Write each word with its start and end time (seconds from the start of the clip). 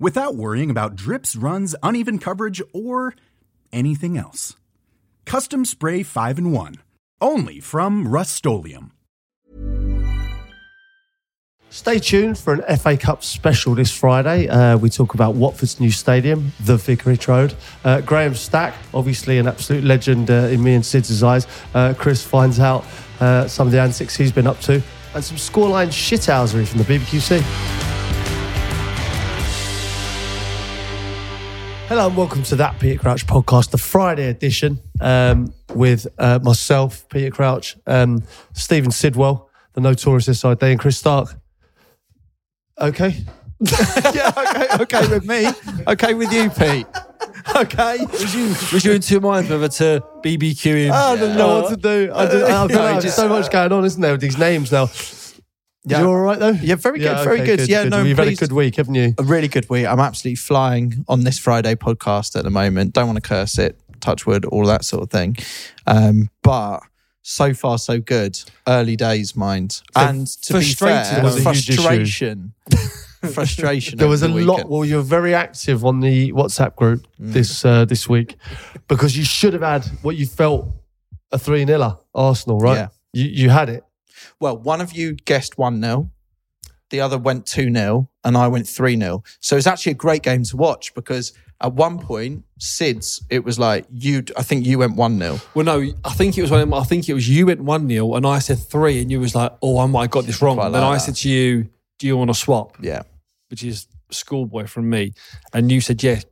without 0.00 0.34
worrying 0.34 0.70
about 0.70 0.96
drips, 0.96 1.36
runs, 1.36 1.76
uneven 1.82 2.18
coverage, 2.18 2.60
or 2.72 3.14
anything 3.72 4.18
else. 4.18 4.56
Custom 5.26 5.64
Spray 5.64 6.02
5 6.02 6.38
in 6.38 6.50
1. 6.50 6.74
Only 7.20 7.60
from 7.60 8.08
Rust 8.08 8.34
Stay 11.72 12.00
tuned 12.00 12.36
for 12.36 12.54
an 12.54 12.76
FA 12.78 12.96
Cup 12.96 13.22
special 13.22 13.76
this 13.76 13.96
Friday. 13.96 14.48
Uh, 14.48 14.76
we 14.76 14.90
talk 14.90 15.14
about 15.14 15.36
Watford's 15.36 15.78
new 15.78 15.92
stadium, 15.92 16.52
the 16.58 16.76
Vicarage 16.76 17.28
Road. 17.28 17.54
Uh, 17.84 18.00
Graham 18.00 18.34
Stack, 18.34 18.74
obviously 18.92 19.38
an 19.38 19.46
absolute 19.46 19.84
legend 19.84 20.32
uh, 20.32 20.48
in 20.48 20.64
me 20.64 20.74
and 20.74 20.84
Sid's 20.84 21.22
eyes. 21.22 21.46
Uh, 21.72 21.94
Chris 21.96 22.24
finds 22.24 22.58
out 22.58 22.84
uh, 23.20 23.46
some 23.46 23.68
of 23.68 23.72
the 23.72 23.80
antics 23.80 24.16
he's 24.16 24.32
been 24.32 24.48
up 24.48 24.58
to, 24.62 24.82
and 25.14 25.22
some 25.22 25.36
scoreline 25.36 25.88
shithousery 25.88 26.66
from 26.66 26.78
the 26.78 26.84
BBQC. 26.84 27.89
Hello 31.90 32.06
and 32.06 32.16
welcome 32.16 32.44
to 32.44 32.54
that 32.54 32.78
Peter 32.78 33.00
Crouch 33.00 33.26
podcast, 33.26 33.72
the 33.72 33.76
Friday 33.76 34.28
edition, 34.28 34.78
um, 35.00 35.52
with 35.74 36.06
uh, 36.18 36.38
myself, 36.40 37.08
Peter 37.08 37.32
Crouch, 37.32 37.76
um, 37.84 38.22
Stephen 38.52 38.92
Sidwell, 38.92 39.50
the 39.72 39.80
notorious 39.80 40.26
SID, 40.26 40.62
and 40.62 40.78
Chris 40.78 40.96
Stark. 40.98 41.34
Okay. 42.80 43.16
yeah, 44.14 44.30
okay, 44.36 44.82
okay 44.82 45.08
with 45.08 45.24
me. 45.24 45.48
Okay 45.88 46.14
with 46.14 46.32
you, 46.32 46.48
Pete. 46.50 46.86
Okay. 47.56 48.06
Was 48.06 48.36
you, 48.36 48.46
was 48.72 48.84
you 48.84 48.92
in 48.92 49.00
two 49.00 49.18
minds 49.18 49.50
whether 49.50 49.68
to 49.68 50.04
BBQ 50.24 50.86
him? 50.86 50.92
I 50.92 51.16
don't 51.16 51.36
know 51.36 51.62
what 51.62 51.70
to 51.70 51.76
do. 51.76 52.12
I 52.14 52.26
don't, 52.26 52.42
I 52.44 52.48
don't 52.48 52.68
know. 52.68 52.76
There's 52.92 53.02
just- 53.02 53.16
so 53.16 53.28
much 53.28 53.50
going 53.50 53.72
on, 53.72 53.84
isn't 53.84 54.00
there, 54.00 54.12
with 54.12 54.20
these 54.20 54.38
names 54.38 54.70
now? 54.70 54.86
Yeah. 55.84 56.00
You 56.02 56.08
all 56.08 56.16
right 56.18 56.38
though? 56.38 56.50
Yeah, 56.50 56.74
very 56.74 56.98
good, 56.98 57.24
very 57.24 57.40
okay, 57.40 57.56
good. 57.56 57.68
Yeah, 57.68 57.84
no, 57.84 58.02
You've 58.02 58.18
had 58.18 58.28
a 58.28 58.34
good 58.34 58.52
week, 58.52 58.76
haven't 58.76 58.94
you? 58.94 59.14
A 59.18 59.22
really 59.22 59.48
good 59.48 59.68
week. 59.70 59.86
I'm 59.86 60.00
absolutely 60.00 60.36
flying 60.36 61.04
on 61.08 61.24
this 61.24 61.38
Friday 61.38 61.74
podcast 61.74 62.36
at 62.36 62.44
the 62.44 62.50
moment. 62.50 62.92
Don't 62.92 63.06
want 63.06 63.16
to 63.22 63.26
curse 63.26 63.58
it, 63.58 63.80
touch 64.00 64.26
wood, 64.26 64.44
all 64.44 64.66
that 64.66 64.84
sort 64.84 65.02
of 65.02 65.10
thing. 65.10 65.36
Um, 65.86 66.28
but 66.42 66.80
so 67.22 67.54
far, 67.54 67.78
so 67.78 67.98
good. 67.98 68.38
Early 68.68 68.94
days, 68.96 69.34
mind. 69.34 69.80
and 69.96 70.26
to 70.26 70.52
be 70.54 70.58
frustrated 70.60 71.06
fair, 71.06 71.22
was 71.22 71.46
a 71.46 71.50
huge 71.52 71.70
issue. 71.70 71.82
frustration. 71.82 72.52
frustration. 73.32 73.98
There 73.98 74.08
was 74.08 74.22
a 74.22 74.28
the 74.28 74.44
lot. 74.44 74.68
Well, 74.68 74.84
you're 74.84 75.02
very 75.02 75.34
active 75.34 75.84
on 75.84 76.00
the 76.00 76.32
WhatsApp 76.32 76.76
group 76.76 77.06
Mm. 77.20 77.32
this 77.32 77.64
uh, 77.64 77.84
this 77.84 78.08
week 78.08 78.36
because 78.88 79.16
you 79.16 79.24
should 79.24 79.52
have 79.52 79.62
had 79.62 79.84
what 80.02 80.16
you 80.16 80.26
felt 80.26 80.68
a 81.32 81.38
three 81.38 81.64
0 81.66 82.00
Arsenal, 82.14 82.58
right? 82.58 82.76
Yeah. 82.76 82.88
You 83.12 83.24
you 83.24 83.50
had 83.50 83.68
it. 83.68 83.84
Well, 84.40 84.56
one 84.56 84.80
of 84.80 84.92
you 84.92 85.14
guessed 85.14 85.58
1 85.58 85.80
0, 85.82 86.10
the 86.88 87.00
other 87.00 87.18
went 87.18 87.46
2 87.46 87.72
0, 87.72 88.08
and 88.24 88.36
I 88.36 88.48
went 88.48 88.66
3 88.66 88.96
0. 88.98 89.22
So 89.40 89.56
it's 89.56 89.66
actually 89.66 89.92
a 89.92 89.96
great 89.96 90.22
game 90.22 90.42
to 90.44 90.56
watch 90.56 90.94
because 90.94 91.32
at 91.60 91.74
one 91.74 91.98
point, 91.98 92.44
Sid's, 92.58 93.22
it 93.28 93.44
was 93.44 93.58
like, 93.58 93.84
you. 93.92 94.24
I 94.38 94.42
think 94.42 94.64
you 94.64 94.78
went 94.78 94.96
1 94.96 95.18
0. 95.18 95.38
Well, 95.54 95.64
no, 95.66 95.86
I 96.04 96.14
think 96.14 96.38
it 96.38 96.42
was 96.42 96.50
when 96.50 96.72
I 96.72 96.84
think 96.84 97.06
it 97.08 97.14
was 97.14 97.28
you 97.28 97.46
went 97.46 97.60
one 97.60 97.86
0 97.86 98.14
and 98.14 98.26
I 98.26 98.38
said 98.38 98.58
three, 98.58 99.02
and 99.02 99.10
you 99.10 99.20
was 99.20 99.34
like, 99.34 99.52
"Oh, 99.60 99.78
I 99.78 99.86
might 99.86 100.02
have 100.02 100.10
got 100.10 100.24
this 100.24 100.40
wrong." 100.40 100.56
Quite 100.56 100.66
And 100.66 100.74
then 100.74 100.82
I 100.82 100.94
that. 100.94 101.00
said 101.00 101.16
to 101.16 101.28
you, 101.28 101.68
"Do 101.98 102.06
you 102.06 102.16
want 102.16 102.30
to 102.30 102.34
swap?" 102.34 102.76
Yeah. 102.80 103.02
Which 103.50 103.62
is 103.62 103.86
schoolboy 104.10 104.66
from 104.66 104.88
me, 104.88 105.12
and 105.52 105.70
you 105.70 105.82
said 105.82 106.02
yes. 106.02 106.24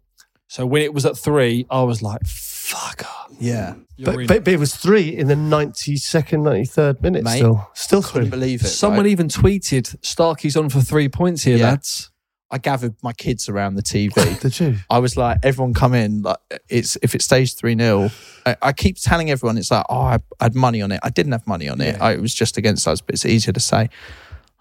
So 0.48 0.64
when 0.64 0.80
it 0.80 0.94
was 0.94 1.04
at 1.04 1.18
three, 1.18 1.66
I 1.70 1.82
was 1.82 2.00
like, 2.00 2.24
"Fuck 2.26 3.02
up." 3.04 3.17
Yeah. 3.38 3.74
Mm. 3.74 4.04
But, 4.04 4.16
but, 4.28 4.44
but 4.44 4.52
it 4.54 4.58
was 4.58 4.76
three 4.76 5.08
in 5.08 5.26
the 5.26 5.34
92nd, 5.34 6.42
93rd 6.42 7.02
minute 7.02 7.24
Mate, 7.24 7.38
still. 7.38 7.68
Still 7.74 8.02
three. 8.02 8.20
Couldn't 8.20 8.30
believe 8.30 8.62
it. 8.62 8.68
Someone 8.68 9.00
right? 9.04 9.10
even 9.10 9.28
tweeted, 9.28 9.96
"Starkey's 10.02 10.56
on 10.56 10.68
for 10.68 10.80
three 10.80 11.08
points 11.08 11.42
here, 11.42 11.56
Yeah. 11.56 11.70
lads." 11.70 12.10
I 12.50 12.56
gathered 12.56 12.94
my 13.02 13.12
kids 13.12 13.48
around 13.48 13.74
the 13.74 13.82
TV. 13.94 14.40
Did 14.40 14.58
you? 14.60 14.76
I 14.88 15.00
was 15.00 15.16
like, 15.16 15.38
everyone 15.42 15.74
come 15.74 15.94
in. 15.94 16.22
Like, 16.22 16.38
it's 16.68 16.96
if 17.02 17.14
it 17.14 17.22
stays 17.22 17.52
three 17.54 17.76
0 17.76 18.10
I, 18.46 18.56
I 18.62 18.72
keep 18.72 18.96
telling 18.98 19.30
everyone 19.30 19.58
it's 19.58 19.70
like, 19.70 19.84
oh, 19.90 20.00
I, 20.00 20.18
I 20.40 20.44
had 20.44 20.54
money 20.54 20.80
on 20.80 20.92
it. 20.92 21.00
I 21.02 21.10
didn't 21.10 21.32
have 21.32 21.46
money 21.46 21.68
on 21.68 21.80
it. 21.80 22.00
I, 22.00 22.12
it 22.12 22.20
was 22.20 22.34
just 22.34 22.56
against 22.56 22.88
us, 22.88 23.00
but 23.00 23.14
it's 23.14 23.26
easier 23.26 23.52
to 23.52 23.60
say. 23.60 23.90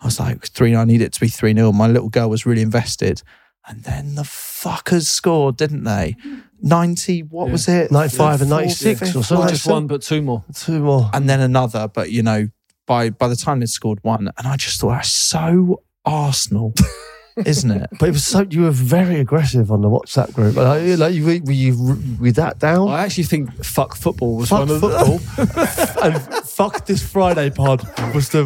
I 0.02 0.06
was 0.06 0.20
like, 0.20 0.46
three. 0.48 0.76
I 0.76 0.84
need 0.84 1.02
it 1.02 1.14
to 1.14 1.20
be 1.20 1.28
three 1.28 1.54
0 1.54 1.72
My 1.72 1.88
little 1.88 2.10
girl 2.10 2.30
was 2.30 2.46
really 2.46 2.62
invested, 2.62 3.22
and 3.68 3.84
then 3.84 4.16
the 4.16 4.24
fuckers 4.24 5.06
scored, 5.06 5.58
didn't 5.58 5.84
they? 5.86 6.16
Ninety. 6.62 7.22
What 7.22 7.50
was 7.52 7.68
it? 7.68 7.92
95 7.92 8.42
and 8.42 8.50
96 8.50 9.00
fifth, 9.00 9.16
or 9.16 9.24
something. 9.24 9.38
like 9.46 9.50
Just 9.54 9.68
one, 9.68 9.88
but 9.88 10.02
two 10.02 10.22
more. 10.22 10.44
Two 10.54 10.80
more. 10.80 11.10
and 11.14 11.30
then 11.30 11.40
another. 11.40 11.88
But 11.88 12.12
you 12.12 12.24
know, 12.24 12.50
by 12.86 13.10
by 13.10 13.28
the 13.28 13.36
time 13.36 13.60
they 13.60 13.66
scored 13.68 14.00
one, 14.04 14.30
and 14.38 14.48
I 14.48 14.56
just 14.58 14.80
thought, 14.80 14.92
that's 14.92 15.12
so 15.12 15.84
Arsenal, 16.06 16.74
isn't 17.46 17.70
it? 17.70 17.90
But 18.00 18.10
it 18.10 18.12
was 18.14 18.26
so 18.26 18.46
you 18.50 18.62
were 18.64 18.72
very 18.72 19.20
aggressive 19.20 19.72
on 19.72 19.82
the 19.82 19.90
WhatsApp 19.90 20.34
group. 20.34 20.56
Like, 20.56 20.98
like 20.98 21.14
you, 21.14 21.26
were 21.26 21.52
you 21.52 22.18
with 22.20 22.36
that 22.38 22.60
down? 22.60 22.90
I 22.90 23.04
actually 23.04 23.26
think 23.26 23.54
"fuck 23.64 23.96
football" 23.96 24.38
was 24.38 24.50
Fuck 24.50 24.68
one 24.68 24.72
of 24.72 24.80
football 24.82 25.20
and 26.04 26.22
fuck 26.48 26.86
this 26.86 27.04
Friday 27.08 27.50
pod 27.50 27.84
was 28.16 28.30
the 28.30 28.46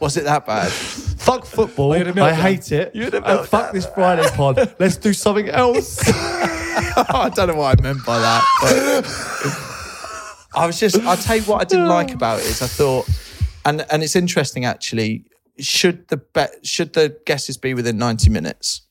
Was 0.00 0.16
it 0.16 0.24
that 0.24 0.46
bad? 0.46 0.70
fuck 0.72 1.44
football. 1.44 1.92
had 1.92 2.06
a 2.06 2.10
I 2.10 2.12
meltdown. 2.12 2.34
hate 2.34 2.72
it. 2.72 2.94
And 2.94 3.48
fuck 3.48 3.72
this 3.72 3.86
Friday 3.86 4.26
pod. 4.34 4.74
Let's 4.78 4.96
do 4.96 5.12
something 5.12 5.48
else. 5.48 6.00
I 6.08 7.30
don't 7.34 7.48
know 7.48 7.54
what 7.54 7.78
I 7.78 7.82
meant 7.82 8.04
by 8.04 8.18
that. 8.18 8.44
But 8.60 10.60
I 10.60 10.66
was 10.66 10.78
just, 10.78 10.98
I'll 11.00 11.16
tell 11.16 11.36
you 11.36 11.42
what 11.42 11.60
I 11.60 11.64
didn't 11.64 11.88
like 11.88 12.12
about 12.12 12.40
it 12.40 12.46
is 12.46 12.62
I 12.62 12.66
thought, 12.66 13.08
and 13.64 13.84
and 13.90 14.02
it's 14.02 14.16
interesting 14.16 14.64
actually. 14.64 15.24
Should 15.58 16.08
the 16.08 16.18
bet, 16.18 16.66
should 16.66 16.92
the 16.92 17.18
guesses 17.24 17.56
be 17.56 17.72
within 17.72 17.96
ninety 17.96 18.28
minutes? 18.28 18.82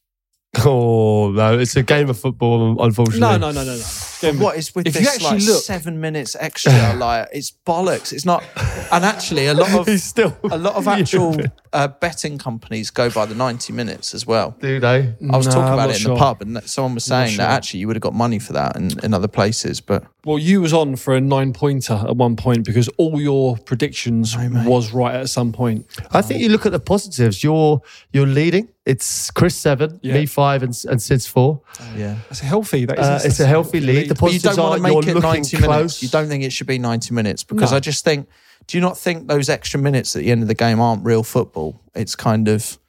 oh 0.66 1.30
no, 1.32 1.60
it's 1.60 1.76
a 1.76 1.84
game 1.84 2.10
of 2.10 2.18
football. 2.18 2.84
Unfortunately, 2.84 3.20
no, 3.20 3.38
no, 3.38 3.52
no, 3.52 3.64
no, 3.64 3.76
no. 3.76 3.84
Game- 4.32 4.40
What 4.40 4.58
is 4.58 4.74
with 4.76 4.88
If 4.88 4.96
you 4.96 5.02
this 5.02 5.16
actually 5.16 5.40
like 5.40 5.48
look- 5.48 5.64
seven 5.64 6.00
minutes 6.02 6.36
extra? 6.40 6.94
like 6.98 7.28
it's 7.34 7.52
bollocks. 7.66 8.12
It's 8.14 8.26
not. 8.26 8.44
And 8.92 9.04
actually, 9.06 9.48
a 9.48 9.54
lot 9.54 9.74
of 9.80 9.86
He's 9.88 10.04
still 10.04 10.36
a 10.44 10.58
lot 10.58 10.76
of 10.76 10.88
actual 10.88 11.36
uh, 11.74 11.88
betting 11.88 12.38
companies 12.38 12.90
go 12.92 13.10
by 13.10 13.26
the 13.26 13.36
ninety 13.36 13.74
minutes 13.74 14.14
as 14.14 14.26
well. 14.28 14.56
do 14.60 14.80
they? 14.80 15.14
I 15.32 15.38
was 15.38 15.48
No, 15.48 15.54
talking 15.54 15.74
about 15.74 15.90
it 15.90 15.96
in 15.98 16.02
sure. 16.02 16.16
the 16.16 16.20
pub, 16.20 16.42
and 16.42 16.56
that- 16.56 16.70
someone 16.70 16.94
was 16.96 17.04
saying 17.06 17.32
sure. 17.32 17.38
that 17.46 17.50
actually 17.52 17.80
you 17.82 17.88
would 17.88 17.96
have 17.96 18.02
got 18.04 18.14
money 18.14 18.40
for 18.40 18.54
that 18.54 18.76
in, 18.76 18.92
in 19.04 19.14
other 19.14 19.28
places. 19.28 19.82
But 19.82 20.04
Well, 20.26 20.40
you 20.40 20.62
was 20.62 20.74
on 20.74 20.96
for 20.96 21.16
a 21.16 21.22
nine 21.22 21.54
pointer 21.54 21.94
at 22.08 22.16
one 22.16 22.36
point 22.36 22.66
because 22.66 22.88
all 22.98 23.20
your 23.22 23.58
predictions 23.58 24.36
was 24.66 24.92
right 24.94 25.16
at 25.16 25.30
some 25.30 25.52
point. 25.52 25.86
I 26.12 26.22
think 26.22 26.42
you 26.42 26.50
look 26.50 26.66
at 26.66 26.72
the 26.72 26.80
positives. 26.80 27.44
You're 27.44 27.82
you're 28.14 28.28
leading. 28.28 28.70
It's 28.86 29.32
Chris 29.32 29.56
seven, 29.56 30.00
Yeah. 30.04 30.14
me 30.14 30.26
five, 30.28 30.62
and, 30.62 30.72
and 30.90 31.02
Sid's 31.02 31.26
four. 31.26 31.62
yeah, 31.98 32.18
It's 32.30 32.42
a 32.42 32.46
healthy. 32.46 32.86
That 32.86 33.00
is, 33.00 33.06
Uh, 33.08 33.20
it's 33.28 33.40
a 33.40 33.48
healthy 33.48 33.80
lead. 33.80 34.10
The 34.10 34.15
but 34.20 34.32
you 34.34 34.40
positives 34.40 34.56
don't 34.56 34.66
want 34.70 34.82
are 34.82 34.84
to 34.88 34.94
you're 34.94 35.02
make 35.02 35.08
it 35.10 35.14
looking 35.16 35.22
ninety 35.30 35.58
close. 35.58 35.70
minutes. 35.70 36.04
You 36.04 36.10
don't 36.10 36.28
think 36.28 36.44
it 36.44 36.52
should 36.52 36.68
be 36.68 36.78
ninety 36.80 37.14
minutes 37.14 37.44
because 37.44 37.72
No. 37.72 37.78
I 37.78 37.80
just 37.80 38.04
think. 38.04 38.28
Do 38.68 38.78
you 38.78 38.82
not 38.82 38.98
think 38.98 39.28
those 39.28 39.48
extra 39.48 39.80
minutes 39.80 40.16
at 40.16 40.24
the 40.24 40.32
end 40.32 40.42
of 40.42 40.48
the 40.48 40.56
game 40.56 40.80
aren't 40.80 41.06
real 41.06 41.22
football? 41.22 41.80
It's 41.94 42.16
kind 42.16 42.48
of 42.48 42.80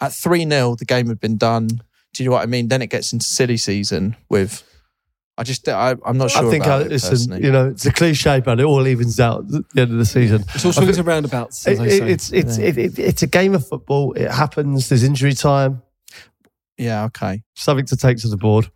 at 0.00 0.12
three 0.14 0.48
0 0.48 0.76
the 0.76 0.84
game 0.86 1.08
had 1.08 1.20
been 1.20 1.36
done. 1.36 1.66
Do 2.14 2.22
you 2.22 2.30
know 2.30 2.36
what 2.36 2.42
I 2.42 2.46
mean? 2.46 2.68
Then 2.68 2.80
it 2.80 2.86
gets 2.88 3.12
into 3.12 3.26
silly 3.26 3.56
season 3.58 4.16
with. 4.30 4.62
I 5.38 5.42
just, 5.42 5.68
I, 5.68 5.94
I'm 6.06 6.16
not 6.16 6.30
sure. 6.30 6.46
I 6.46 6.50
think 6.50 6.64
about 6.64 6.80
uh, 6.80 6.84
it 6.86 6.90
listen, 6.92 7.10
personally. 7.10 7.44
you 7.44 7.52
know, 7.52 7.68
it's 7.68 7.84
a 7.84 7.92
cliche, 7.92 8.40
but 8.40 8.58
it 8.58 8.64
all 8.64 8.86
evens 8.86 9.20
out 9.20 9.40
at 9.40 9.68
the 9.74 9.82
end 9.82 9.90
of 9.92 9.98
the 9.98 10.06
season. 10.06 10.42
It's 10.54 10.64
all 10.64 10.72
swings 10.72 10.96
and 10.96 11.06
roundabouts. 11.06 11.66
It- 11.66 11.78
I 11.78 11.84
it- 11.84 11.90
say. 11.90 12.10
it's 12.10 12.32
it's 12.32 12.56
it, 12.56 12.78
it, 12.78 12.98
it's 12.98 13.22
a 13.22 13.26
game 13.26 13.54
of 13.54 13.68
football. 13.68 14.14
It 14.14 14.30
happens. 14.30 14.88
There's 14.88 15.02
injury 15.02 15.34
time. 15.34 15.82
yeah, 16.78 17.04
okay. 17.04 17.42
Something 17.54 17.84
to 17.86 17.96
take 17.98 18.16
to 18.18 18.28
the 18.28 18.38
board. 18.38 18.70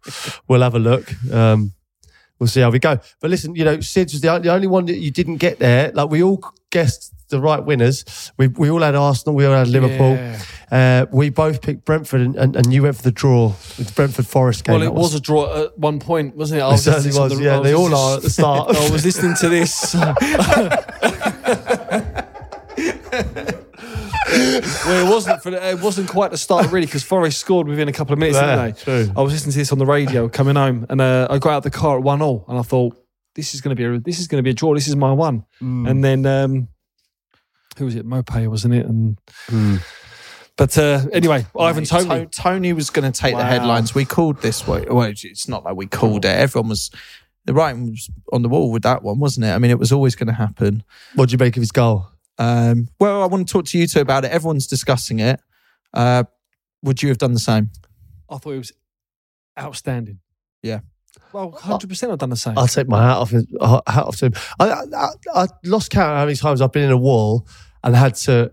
We'll 0.49 0.61
have 0.61 0.75
a 0.75 0.79
look. 0.79 1.11
Um, 1.33 1.73
we'll 2.41 2.49
see 2.49 2.61
how 2.61 2.71
we 2.71 2.81
go. 2.81 2.99
But 3.21 3.31
listen, 3.31 3.55
you 3.55 3.65
know, 3.65 3.79
Sid's 3.81 4.13
was 4.15 4.21
the, 4.23 4.37
the 4.41 4.53
only 4.53 4.67
one 4.67 4.87
that 4.87 4.97
you 4.99 5.13
didn't 5.13 5.37
get 5.37 5.61
there. 5.61 5.93
Like 5.93 6.11
we 6.11 6.23
all 6.23 6.43
guessed 6.71 7.15
the 7.29 7.41
right 7.41 7.65
winners. 7.65 8.33
We 8.37 8.49
we 8.49 8.69
all 8.71 8.81
had 8.83 8.97
Arsenal. 8.97 9.37
We 9.37 9.45
all 9.47 9.55
had 9.55 9.69
Liverpool. 9.69 10.15
Yeah. 10.15 10.41
Uh, 10.73 11.07
we 11.13 11.31
both 11.31 11.63
picked 11.63 11.85
Brentford, 11.85 12.21
and, 12.21 12.37
and, 12.37 12.55
and 12.55 12.73
you 12.73 12.83
went 12.85 12.95
for 12.97 13.03
the 13.03 13.11
draw 13.11 13.49
with 13.77 13.93
Brentford 13.97 14.27
Forest 14.27 14.65
game. 14.65 14.75
Well, 14.79 14.83
it 14.87 14.95
was 14.95 15.15
a 15.17 15.21
draw 15.21 15.65
at 15.65 15.77
one 15.77 15.99
point, 15.99 16.37
wasn't 16.37 16.61
it? 16.61 16.63
I 16.63 16.75
It 16.75 16.79
certainly 16.79 17.19
was, 17.19 17.37
the- 17.37 17.43
yeah, 17.45 17.59
I 17.59 17.63
they 17.63 17.75
all 17.75 17.93
are 17.93 18.17
at 18.19 18.23
the 18.23 18.31
start. 18.31 18.77
I 18.77 18.91
was 18.91 19.05
listening 19.05 19.35
to 19.41 19.49
this. 19.49 19.95
well, 24.87 25.07
it 25.07 25.11
wasn't 25.11 25.43
for 25.43 25.51
the, 25.51 25.69
it 25.71 25.81
wasn't 25.81 26.09
quite 26.09 26.31
the 26.31 26.39
start 26.39 26.71
really 26.73 26.87
because 26.87 27.03
Forest 27.03 27.39
scored 27.39 27.69
within 27.69 27.89
a 27.89 27.93
couple 27.93 28.13
of 28.13 28.19
minutes, 28.19 28.39
Yeah, 28.39 28.57
didn't 28.67 28.77
they? 28.77 28.83
true. 28.83 29.13
I 29.17 29.21
was 29.23 29.33
listening 29.33 29.53
to 29.53 29.59
this 29.59 29.73
on 29.73 29.79
the 29.79 29.87
radio 29.87 30.29
coming 30.29 30.57
home, 30.57 30.87
and 30.89 31.01
uh, 31.01 31.27
I 31.31 31.39
got 31.39 31.51
out 31.53 31.63
the 31.63 31.71
car 31.71 31.97
at 31.99 32.03
one 32.03 32.23
all, 32.23 32.45
and 32.49 32.59
I 32.59 32.63
thought 32.63 32.97
this 33.35 33.55
is 33.55 33.61
going 33.61 33.77
to 33.77 33.81
be 33.81 33.85
a 33.97 34.01
this 34.01 34.19
is 34.19 34.27
going 34.29 34.39
to 34.39 34.43
be 34.43 34.51
a 34.51 34.55
draw. 34.55 34.75
This 34.75 34.89
is 34.89 34.97
my 34.97 35.13
one. 35.13 35.45
Mm. 35.63 35.89
And 35.91 36.05
then 36.05 36.27
um, 36.27 36.69
who 37.79 37.85
was 37.85 37.95
it? 37.95 38.07
Maupay, 38.07 38.49
wasn't 38.49 38.75
it? 38.75 38.87
And 38.87 39.19
Mm. 39.49 39.81
but 40.57 40.77
uh, 40.77 41.03
anyway, 41.13 41.47
Ivan 41.59 41.83
Mate, 41.83 41.89
Toney. 41.89 42.27
To- 42.27 42.27
Toney 42.27 42.73
was 42.73 42.91
going 42.91 43.11
to 43.11 43.19
take 43.19 43.37
the 43.37 43.45
headlines. 43.45 43.95
We 43.95 44.05
called 44.05 44.43
this 44.43 44.67
way. 44.67 44.85
Well, 44.89 45.03
it's 45.11 45.49
not 45.49 45.65
like 45.65 45.77
we 45.77 45.87
called 45.87 46.25
it. 46.25 46.29
Everyone 46.37 46.69
was 46.69 46.91
the 47.47 47.55
writing 47.55 47.91
was 47.91 48.11
on 48.33 48.43
the 48.43 48.49
wall 48.51 48.71
with 48.71 48.83
that 48.83 49.03
one, 49.03 49.19
wasn't 49.19 49.47
it? 49.47 49.51
I 49.53 49.59
mean, 49.59 49.71
it 49.71 49.79
was 49.79 49.93
always 49.93 50.15
going 50.15 50.27
to 50.27 50.35
happen. 50.35 50.83
What 51.15 51.29
do 51.29 51.33
you 51.33 51.39
make 51.39 51.57
of 51.57 51.63
his 51.63 51.73
goal? 51.73 52.07
Um, 52.41 52.89
well, 52.99 53.23
I 53.23 53.27
want 53.27 53.47
to 53.47 53.53
talk 53.53 53.67
to 53.67 53.79
you 53.79 53.87
two 53.87 54.01
about 54.01 54.25
it. 54.25 54.33
Everyone's 54.33 54.67
discussing 54.67 55.21
it. 55.21 55.39
Uh, 55.95 56.25
would 56.83 57.03
you 57.03 57.11
have 57.11 57.19
done 57.19 57.35
the 57.35 57.39
same? 57.39 57.71
I 58.31 58.39
thought 58.39 58.55
it 58.55 58.59
was 58.59 58.73
outstanding. 59.59 60.19
Yeah. 60.63 60.81
Well, 61.33 61.51
hundred 61.53 61.89
percent, 61.89 62.11
I've 62.13 62.19
done 62.19 62.31
the 62.31 62.37
same. 62.37 62.57
I'll 62.57 62.67
take 62.67 62.89
my 62.89 63.03
hat 63.03 63.17
off, 63.19 63.31
hat 63.31 64.05
off 64.05 64.17
to 64.19 64.27
him. 64.27 64.33
I, 64.59 64.71
I, 64.97 65.09
I 65.35 65.47
lost 65.65 65.91
count 65.91 66.17
how 66.17 66.25
many 66.25 66.37
times 66.37 66.61
I've 66.61 66.73
been 66.73 66.85
in 66.85 66.91
a 66.93 66.97
wall 66.97 67.47
and 67.85 67.95
had 67.95 68.15
to 68.17 68.53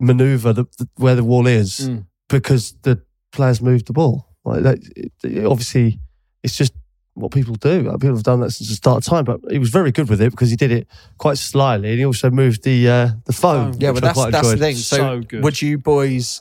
re-maneuver 0.00 0.52
the, 0.52 0.64
the, 0.78 0.88
where 0.96 1.14
the 1.14 1.24
wall 1.24 1.46
is 1.46 1.80
Mm. 1.88 2.06
because 2.28 2.74
the 2.82 3.02
players 3.32 3.60
moved 3.62 3.86
the 3.86 3.92
ball. 3.92 4.28
Like 4.44 4.62
that, 4.62 4.78
it, 4.96 5.12
it- 5.24 5.46
obviously, 5.46 6.00
it's 6.42 6.56
just 6.56 6.72
what 7.14 7.30
people 7.32 7.54
do. 7.56 7.82
Like, 7.82 8.00
people 8.00 8.16
have 8.16 8.22
done 8.24 8.40
that 8.40 8.50
since 8.52 8.70
the 8.70 8.76
start 8.76 8.98
of 8.98 9.04
time, 9.10 9.24
but 9.24 9.40
he 9.50 9.58
was 9.58 9.70
very 9.70 9.92
good 9.92 10.08
with 10.08 10.20
it 10.22 10.30
because 10.30 10.50
he 10.50 10.56
did 10.56 10.72
it 10.72 10.86
quite 11.18 11.36
slyly 11.38 11.90
and 11.90 11.98
he 11.98 12.04
also 12.06 12.30
moved 12.30 12.62
the 12.64 12.88
uh, 12.88 13.08
the 13.26 13.32
foam. 13.32 13.72
Foam. 13.72 13.80
Yeah, 13.80 13.92
but 13.92 14.02
that's 14.02 14.24
that's 14.30 14.50
the 14.50 14.56
thing. 14.56 14.76
So, 14.76 14.96
So 14.96 15.20
good. 15.20 15.42
would 15.44 15.60
you 15.60 15.78
boys 15.78 16.40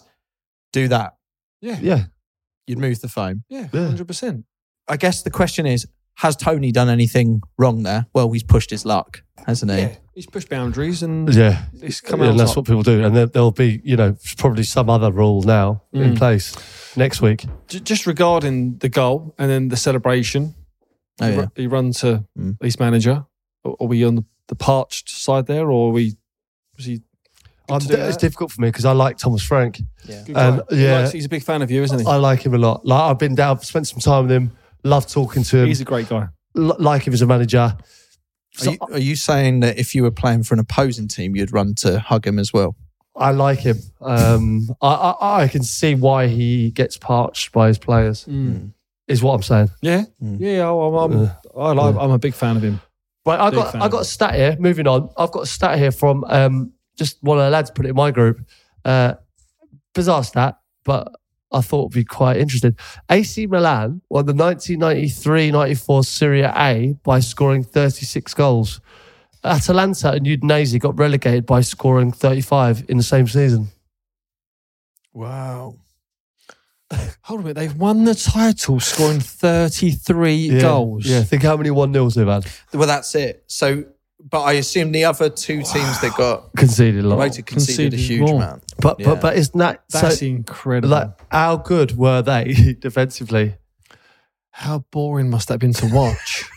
do 0.73 0.87
that? 0.87 1.15
yeah, 1.61 1.77
Yeah, 1.81 2.03
You'd 2.67 2.79
move 2.79 3.01
the 3.01 3.09
phone. 3.09 3.43
yeah, 3.49 3.67
Yeah. 3.73 3.87
hundred 3.87 4.07
percent. 4.07 4.45
I 4.87 4.97
guess 4.97 5.21
the 5.23 5.29
question 5.31 5.65
is: 5.65 5.87
Has 6.15 6.35
Toney 6.35 6.71
done 6.71 6.89
anything 6.89 7.41
wrong 7.57 7.83
there? 7.83 8.05
Well, 8.13 8.31
he's 8.31 8.43
pushed 8.43 8.69
his 8.69 8.85
luck, 8.85 9.23
hasn't 9.45 9.71
he? 9.71 9.77
Yeah, 9.79 9.95
he's 10.15 10.25
pushed 10.27 10.49
boundaries 10.49 11.03
and 11.03 11.33
yeah. 11.33 11.63
it's 11.81 11.99
come 12.01 12.21
Yeah, 12.21 12.29
out. 12.29 12.37
that's 12.37 12.51
top. 12.51 12.57
what 12.57 12.65
people 12.67 12.83
do. 12.83 13.03
And 13.03 13.15
there, 13.15 13.25
there'll 13.27 13.51
be, 13.51 13.81
you 13.83 13.95
know, 13.97 14.15
probably 14.37 14.63
some 14.63 14.89
other 14.89 15.11
rule 15.11 15.41
now 15.43 15.83
in 15.93 16.13
Mm. 16.13 16.17
place 16.17 16.55
next 16.95 17.21
week. 17.21 17.45
J- 17.67 17.79
just 17.79 18.05
regarding 18.07 18.77
the 18.77 18.89
goal 18.89 19.35
and 19.37 19.49
then 19.49 19.67
the 19.69 19.77
celebration. 19.77 20.55
Oh, 21.21 21.27
he, 21.27 21.33
yeah. 21.35 21.39
ru- 21.41 21.51
he 21.55 21.67
run 21.67 21.91
to 21.93 22.25
Mm. 22.37 22.57
his 22.63 22.79
manager. 22.79 23.25
Are 23.63 23.75
are 23.79 23.87
we 23.87 24.03
on 24.03 24.15
the, 24.15 24.25
the 24.47 24.55
parched 24.55 25.09
side 25.09 25.47
there, 25.47 25.69
or 25.69 25.89
are 25.89 25.91
we? 25.91 26.15
Was 26.77 26.85
he? 26.85 26.97
good 26.97 27.03
I'm, 27.75 27.79
to 27.81 27.87
do 27.87 27.93
it's 27.93 28.15
that? 28.17 28.19
difficult 28.21 28.51
for 28.51 28.61
me 28.61 28.67
because 28.69 28.85
I 28.85 28.91
like 28.91 29.17
Thomas 29.17 29.43
Frank. 29.43 29.81
Yeah. 30.05 30.23
And, 30.27 30.35
guy. 30.35 30.61
He 30.71 30.83
yeah. 30.83 30.99
likes- 30.99 31.11
he's 31.11 31.25
a 31.25 31.29
big 31.29 31.43
fan 31.43 31.61
of 31.61 31.69
you, 31.71 31.83
isn't 31.83 31.99
he? 31.99 32.05
I 32.05 32.15
like 32.17 32.41
him 32.45 32.53
a 32.53 32.57
lot. 32.57 32.85
Like 32.85 33.01
I've 33.01 33.19
been 33.19 33.35
down, 33.35 33.59
spent 33.61 33.87
some 33.87 33.99
time 33.99 34.23
with 34.23 34.31
him. 34.31 34.51
Love 34.83 35.05
talking 35.07 35.43
to 35.43 35.57
him. 35.59 35.67
He's 35.67 35.79
a 35.81 35.85
great 35.85 36.09
guy. 36.09 36.27
L- 36.57 36.75
like 36.79 37.03
him 37.03 37.13
as 37.13 37.21
a 37.21 37.27
manager. 37.27 37.77
Are 38.61 38.65
you, 38.71 38.77
are 38.91 38.99
you 38.99 39.15
saying 39.15 39.61
that 39.61 39.77
if 39.77 39.95
you 39.95 40.03
were 40.03 40.11
playing 40.11 40.43
for 40.43 40.53
an 40.55 40.59
opposing 40.59 41.07
team, 41.07 41.35
you'd 41.37 41.53
run 41.53 41.73
to 41.75 41.99
hug 41.99 42.27
him 42.27 42.37
as 42.39 42.51
well? 42.51 42.75
I 43.15 43.31
like 43.31 43.59
him. 43.59 43.77
Um, 44.01 44.67
I, 44.81 44.87
I 44.93 45.41
I 45.43 45.47
can 45.47 45.63
see 45.63 45.95
why 45.95 46.27
he 46.27 46.71
gets 46.71 46.97
parched 46.97 47.51
by 47.53 47.67
his 47.67 47.77
players. 47.77 48.25
Mm. 48.25 48.73
Is 49.11 49.21
what 49.23 49.33
I'm 49.35 49.43
saying. 49.43 49.69
Yeah, 49.81 50.05
Mm. 50.23 50.37
yeah. 50.39 50.69
I'm, 50.69 50.93
I'm, 50.95 51.25
Uh, 51.25 51.59
I 51.59 51.71
like, 51.73 51.95
I'm 51.99 52.11
a 52.11 52.19
big 52.19 52.33
fan 52.33 52.57
of 52.57 52.63
him. 52.63 52.81
Right, 53.25 53.39
I 53.39 53.49
Big 53.51 53.59
got 53.59 53.71
fan. 53.73 53.81
I 53.81 53.87
got 53.87 54.01
a 54.01 54.05
stat 54.05 54.33
here. 54.35 54.55
Moving 54.59 54.87
on, 54.87 55.09
I've 55.17 55.31
got 55.31 55.43
a 55.43 55.45
stat 55.45 55.77
here 55.77 55.91
from 55.91 56.23
um, 56.27 56.73
just 56.97 57.21
one 57.21 57.37
of 57.37 57.43
the 57.43 57.49
lads 57.51 57.69
put 57.71 57.85
it 57.85 57.89
in 57.89 57.95
my 57.95 58.09
group. 58.11 58.39
Uh, 58.83 59.13
bizarre 59.93 60.23
stat, 60.23 60.57
but 60.83 61.11
I 61.51 61.61
thought 61.61 61.91
it'd 61.91 61.93
be 61.95 62.03
quite 62.05 62.37
interesting. 62.37 62.75
AC 63.09 63.45
Milan 63.45 64.01
won 64.09 64.25
the 64.25 64.33
1993-94 64.33 66.05
Serie 66.05 66.41
A 66.43 66.95
by 67.03 67.19
scoring 67.19 67.63
36 67.63 68.33
goals. 68.33 68.79
Atalanta 69.43 70.11
and 70.13 70.25
Udinese 70.25 70.79
got 70.79 70.97
relegated 70.97 71.45
by 71.45 71.61
scoring 71.61 72.11
35 72.11 72.85
in 72.89 72.97
the 72.97 73.03
same 73.03 73.27
season. 73.27 73.67
Wow. 75.13 75.75
Hold 77.23 77.39
on 77.39 77.45
a 77.45 77.47
minute. 77.49 77.55
They've 77.55 77.75
won 77.77 78.03
the 78.05 78.15
title, 78.15 78.79
scoring 78.79 79.19
33 79.19 80.59
goals. 80.59 81.05
Yeah, 81.05 81.23
think 81.23 81.43
how 81.43 81.57
many 81.57 81.71
one 81.71 81.91
nils 81.91 82.15
they've 82.15 82.27
had. 82.27 82.45
Well, 82.73 82.87
that's 82.87 83.13
it. 83.15 83.43
So, 83.47 83.85
but 84.29 84.41
I 84.41 84.53
assume 84.53 84.91
the 84.91 85.05
other 85.05 85.29
two 85.29 85.57
teams 85.63 86.01
that 86.01 86.13
got 86.17 86.53
Conceded 86.57 87.03
a 87.03 87.07
lot. 87.07 87.15
promoted 87.15 87.45
conceded 87.45 87.93
a 87.93 87.97
huge 88.01 88.21
more. 88.21 88.35
amount. 88.35 88.63
But 88.79 88.99
Yeah. 88.99 89.05
but 89.07 89.21
but 89.21 89.37
isn't 89.37 89.57
that 89.57 89.83
That's 89.89 90.19
so? 90.19 90.25
incredible. 90.25 90.89
Like 90.89 91.09
how 91.31 91.57
good 91.57 91.97
were 91.97 92.21
they 92.21 92.75
defensively? 92.79 93.55
How 94.51 94.83
boring 94.91 95.29
must 95.29 95.47
that 95.47 95.53
have 95.55 95.59
been 95.61 95.73
to 95.73 95.87
watch? 95.87 96.45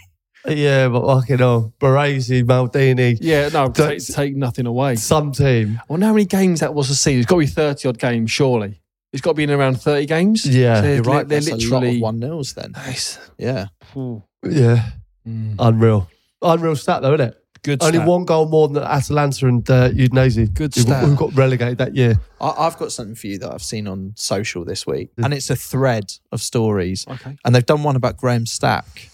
Yeah, 0.46 0.88
but 0.88 1.06
fucking 1.06 1.38
hell, 1.38 1.72
Baresi, 1.80 2.44
Maldini, 2.44 3.16
yeah, 3.18 3.48
no, 3.48 3.68
take, 3.68 3.74
Don't- 3.76 4.06
take 4.14 4.36
nothing 4.36 4.66
away. 4.66 4.94
some 4.96 5.32
team. 5.32 5.80
I 5.80 5.84
wonder 5.90 6.04
how 6.04 6.12
many 6.12 6.26
games 6.26 6.60
that 6.60 6.74
was 6.74 6.88
to 6.88 6.94
see. 6.94 7.16
It's 7.16 7.24
got 7.24 7.36
to 7.36 7.40
be 7.40 7.46
30 7.46 7.88
odd 7.88 7.98
games, 7.98 8.30
surely. 8.30 8.82
It's 9.14 9.20
got 9.20 9.30
to 9.30 9.34
be 9.34 9.44
in 9.44 9.50
around 9.50 9.80
30 9.80 10.06
games. 10.06 10.44
Yeah. 10.44 10.80
So 10.82 10.92
You're 10.92 11.02
right. 11.04 11.26
They're 11.28 11.38
That's 11.40 11.46
a 11.48 11.52
lot 11.52 11.60
literally. 11.82 11.94
of 11.96 12.02
one 12.02 12.18
nils 12.18 12.52
then. 12.54 12.72
Nice. 12.72 13.18
Yeah. 13.38 13.66
Ooh. 13.96 14.22
Yeah, 14.42 14.90
Mm. 15.26 15.54
unreal, 15.58 16.10
unreal 16.42 16.74
stat 16.76 17.00
though, 17.02 17.14
isn't 17.14 17.28
it? 17.28 17.40
Good 17.62 17.82
Only 17.82 17.98
stat. 17.98 18.08
one 18.08 18.24
goal 18.26 18.46
more 18.46 18.68
than 18.68 18.82
Atalanta 18.82 19.46
and 19.46 19.70
uh, 19.70 19.88
Udinese. 19.90 20.52
Good 20.52 20.74
who, 20.74 20.80
stat. 20.82 21.02
who 21.04 21.14
got 21.16 21.32
relegated 21.34 21.78
that 21.78 21.94
year. 21.96 22.20
I, 22.42 22.50
I've 22.58 22.76
got 22.76 22.92
something 22.92 23.14
for 23.14 23.28
you 23.28 23.38
that 23.38 23.50
I've 23.50 23.62
seen 23.62 23.86
on 23.88 24.12
social 24.16 24.66
this 24.66 24.86
week, 24.86 25.10
and 25.16 25.32
it's 25.32 25.48
a 25.48 25.56
thread 25.56 26.12
of 26.32 26.42
stories. 26.42 27.06
Okay. 27.08 27.36
And 27.44 27.54
they've 27.54 27.64
done 27.64 27.82
one 27.84 27.96
about 27.96 28.18
Graham 28.18 28.44
Stack. 28.44 29.08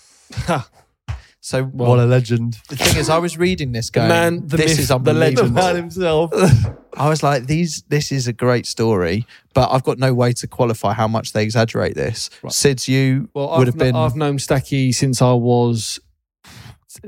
So 1.43 1.65
what 1.65 1.99
a 1.99 2.05
legend! 2.05 2.59
the 2.69 2.77
thing 2.77 2.99
is, 2.99 3.09
I 3.09 3.17
was 3.19 3.39
reading 3.39 3.73
this 3.73 3.89
guy. 3.89 4.07
man, 4.09 4.47
the 4.47 4.59
this 4.59 4.73
myth, 4.73 4.79
is 4.81 4.89
the 4.89 4.99
The 4.99 5.11
unbelievable. 5.11 5.51
man 5.51 5.77
himself. 5.77 6.31
I 6.97 7.09
was 7.09 7.23
like, 7.23 7.47
these, 7.47 7.83
this 7.89 8.13
is 8.13 8.29
a 8.29 8.33
great 8.35 8.67
story, 8.67 9.27
but 9.55 9.71
I've 9.71 9.83
got 9.85 9.99
no 9.99 10.13
way 10.13 10.33
to 10.35 10.47
qualify 10.47 10.93
how 10.93 11.09
much 11.09 11.33
they 11.33 11.43
exaggerate 11.43 11.95
this. 11.95 12.29
Sids, 12.45 12.89
you 12.89 13.31
Well, 13.33 13.49
would 13.59 13.69
I've, 13.69 13.75
have 13.75 13.79
been. 13.79 13.97
I've 13.97 14.17
known 14.17 14.37
Stacky 14.37 14.95
since 14.95 15.23
I 15.23 15.33
was 15.33 15.99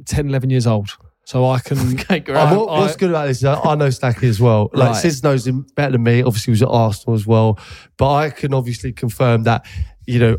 10, 0.07 0.29
11 0.29 0.49
years 0.51 0.67
old. 0.67 0.91
So 1.25 1.49
I 1.49 1.59
can. 1.61 1.79
okay, 2.01 2.21
great. 2.21 2.37
I- 2.37 2.57
what, 2.57 2.69
what's 2.69 2.95
I- 2.95 2.99
good 2.99 3.11
about 3.11 3.27
this 3.27 3.39
is 3.39 3.45
I, 3.45 3.61
I 3.61 3.75
know 3.75 3.89
Stacky 3.89 4.25
as 4.25 4.41
well. 4.41 4.71
Like 4.73 4.91
Right. 4.93 4.97
Sis 4.97 5.23
knows 5.23 5.47
him 5.47 5.67
better 5.77 5.93
than 5.93 6.03
me. 6.05 6.23
Obviously, 6.23 6.51
he 6.51 6.53
was 6.53 6.63
at 6.63 6.69
Arsenal 6.69 7.15
as 7.15 7.27
well. 7.27 7.59
But 7.99 8.13
I 8.15 8.31
can 8.31 8.55
obviously 8.55 8.93
confirm 8.93 9.43
that, 9.45 9.67
you 10.07 10.19
know, 10.19 10.39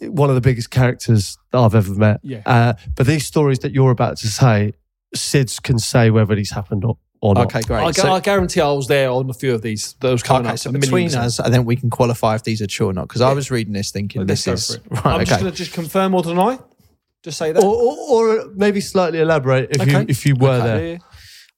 one 0.00 0.28
of 0.28 0.34
the 0.34 0.40
biggest 0.40 0.70
characters 0.70 1.38
that 1.50 1.58
I've 1.58 1.74
ever 1.74 1.94
met. 1.94 2.20
Yeah. 2.22 2.42
Uh, 2.46 2.74
but 2.96 3.06
these 3.06 3.26
stories 3.26 3.60
that 3.60 3.72
you're 3.72 3.90
about 3.90 4.16
to 4.18 4.28
say, 4.28 4.74
Sids 5.16 5.62
can 5.62 5.78
say 5.78 6.10
whether 6.10 6.34
these 6.34 6.50
happened 6.50 6.84
or, 6.84 6.96
or 7.20 7.34
not. 7.34 7.46
okay, 7.46 7.60
great. 7.62 7.82
I, 7.82 7.86
gu- 7.92 8.00
So- 8.02 8.12
I 8.12 8.20
guarantee 8.20 8.60
I 8.60 8.72
was 8.72 8.88
there 8.88 9.10
on 9.10 9.28
a 9.28 9.34
few 9.34 9.54
of 9.54 9.62
these. 9.62 9.94
Those 10.00 10.22
coming 10.22 10.46
Okay, 10.46 10.54
up. 10.54 10.58
so 10.58 10.72
between 10.72 11.14
us, 11.14 11.38
and 11.38 11.52
then 11.52 11.64
we 11.64 11.76
can 11.76 11.90
qualify 11.90 12.34
if 12.34 12.42
these 12.44 12.62
are 12.62 12.66
true 12.66 12.88
or 12.88 12.92
not. 12.92 13.08
Because 13.08 13.20
I 13.20 13.32
was 13.32 13.50
reading 13.50 13.72
this 13.74 13.90
thinking 13.90 14.24
this 14.26 14.46
is 14.46 14.76
for 14.76 14.76
it. 14.76 14.82
right. 15.04 15.06
I'm 15.06 15.24
just 15.26 15.40
going 15.40 15.52
to 15.52 15.56
just 15.56 15.72
confirm 15.72 16.14
or 16.14 16.22
deny. 16.22 16.58
Just 17.22 17.38
say 17.38 17.52
that. 17.52 17.62
Or, 17.62 17.74
or, 17.76 18.38
or 18.40 18.46
maybe 18.54 18.80
slightly 18.80 19.20
elaborate 19.20 19.68
if 19.76 19.86
you 19.86 20.04
if 20.08 20.26
you 20.26 20.34
were 20.34 20.48
Okay, 20.50 20.66
there. 20.66 20.84
yeah, 20.86 20.92
yeah. 20.92 20.98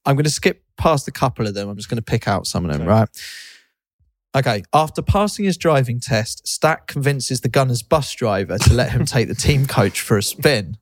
I'm 0.04 0.16
going 0.16 0.24
to 0.24 0.30
skip 0.30 0.62
past 0.76 1.08
a 1.08 1.12
couple 1.12 1.46
of 1.46 1.54
them. 1.54 1.68
I'm 1.70 1.76
just 1.76 1.88
going 1.88 1.96
to 1.96 2.02
pick 2.02 2.28
out 2.28 2.46
some 2.46 2.66
of 2.68 2.76
them. 2.76 2.86
Right. 2.86 3.08
Okay. 4.34 4.62
After 4.72 5.00
passing 5.02 5.44
his 5.44 5.56
driving 5.56 6.00
test, 6.00 6.46
Stack 6.46 6.86
convinces 6.86 7.40
the 7.40 7.48
Gunners 7.48 7.82
bus 7.82 8.12
driver 8.14 8.58
to 8.58 8.74
let 8.74 8.90
him 8.90 9.04
take 9.06 9.28
the 9.28 9.34
team 9.34 9.66
coach 9.66 10.00
for 10.00 10.16
a 10.18 10.22
spin. 10.22 10.76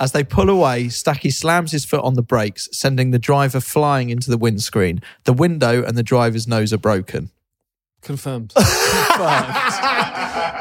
As 0.00 0.12
they 0.12 0.24
pull 0.24 0.50
away, 0.50 0.86
Stacky 0.86 1.32
slams 1.32 1.70
his 1.70 1.84
foot 1.84 2.02
on 2.02 2.14
the 2.14 2.22
brakes, 2.22 2.68
sending 2.72 3.10
the 3.12 3.18
driver 3.18 3.60
flying 3.60 4.10
into 4.10 4.28
the 4.30 4.38
windscreen. 4.38 5.00
The 5.24 5.32
window 5.32 5.84
and 5.84 5.96
the 5.96 6.02
driver's 6.02 6.48
nose 6.48 6.72
are 6.72 6.78
broken. 6.78 7.30
Confirmed. 8.02 8.52
Confirmed. 8.56 9.54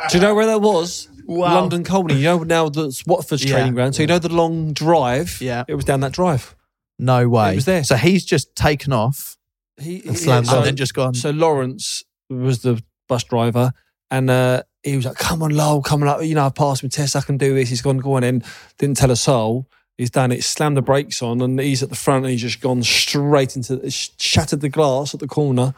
Do 0.09 0.17
you 0.17 0.21
know 0.21 0.35
where 0.35 0.45
that 0.45 0.61
was? 0.61 1.09
Wow. 1.25 1.55
London 1.55 1.83
Colney. 1.83 2.15
You 2.15 2.23
know 2.23 2.43
now 2.43 2.69
that's 2.69 3.05
Watford's 3.05 3.43
Yeah. 3.43 3.55
training 3.55 3.73
ground. 3.73 3.95
So 3.95 4.03
you 4.03 4.07
know 4.07 4.19
the 4.19 4.29
long 4.29 4.73
drive. 4.73 5.39
Yeah. 5.41 5.63
It 5.67 5.75
was 5.75 5.85
down 5.85 6.01
that 6.01 6.11
drive. 6.11 6.55
No 6.99 7.27
way. 7.27 7.53
It 7.53 7.55
was 7.55 7.65
there. 7.65 7.83
So 7.83 7.95
he's 7.95 8.23
just 8.25 8.55
taken 8.55 8.93
off 8.93 9.37
He, 9.81 10.03
And 10.07 10.17
slammed 10.17 10.47
so, 10.47 10.57
and 10.57 10.65
then 10.65 10.75
just 10.75 10.93
gone. 10.93 11.13
so 11.15 11.31
Lawrence 11.31 12.03
was 12.29 12.61
the 12.61 12.81
bus 13.07 13.23
driver, 13.23 13.71
and 14.11 14.29
uh, 14.29 14.63
he 14.83 14.95
was 14.95 15.05
like, 15.05 15.17
"Come 15.17 15.41
on, 15.43 15.51
Lowell, 15.51 15.81
come 15.81 16.03
on, 16.03 16.09
up. 16.09 16.23
you 16.23 16.35
know, 16.35 16.45
I 16.45 16.49
passed 16.49 16.83
my 16.83 16.89
test, 16.89 17.15
I 17.15 17.21
can 17.21 17.37
do 17.37 17.53
this." 17.55 17.69
He's 17.69 17.81
gone, 17.81 17.97
go 17.97 18.13
on 18.13 18.23
in. 18.23 18.43
Didn't 18.77 18.97
tell 18.97 19.11
a 19.11 19.15
soul. 19.15 19.67
He's 19.97 20.09
done 20.09 20.31
it. 20.31 20.43
Slammed 20.43 20.75
the 20.77 20.81
brakes 20.81 21.21
on, 21.21 21.41
and 21.41 21.59
he's 21.59 21.83
at 21.83 21.89
the 21.89 21.95
front, 21.95 22.25
and 22.25 22.31
he's 22.31 22.41
just 22.41 22.61
gone 22.61 22.81
straight 22.83 23.55
into, 23.55 23.89
sh- 23.91 24.09
shattered 24.19 24.61
the 24.61 24.69
glass 24.69 25.13
at 25.13 25.19
the 25.19 25.27
corner. 25.27 25.73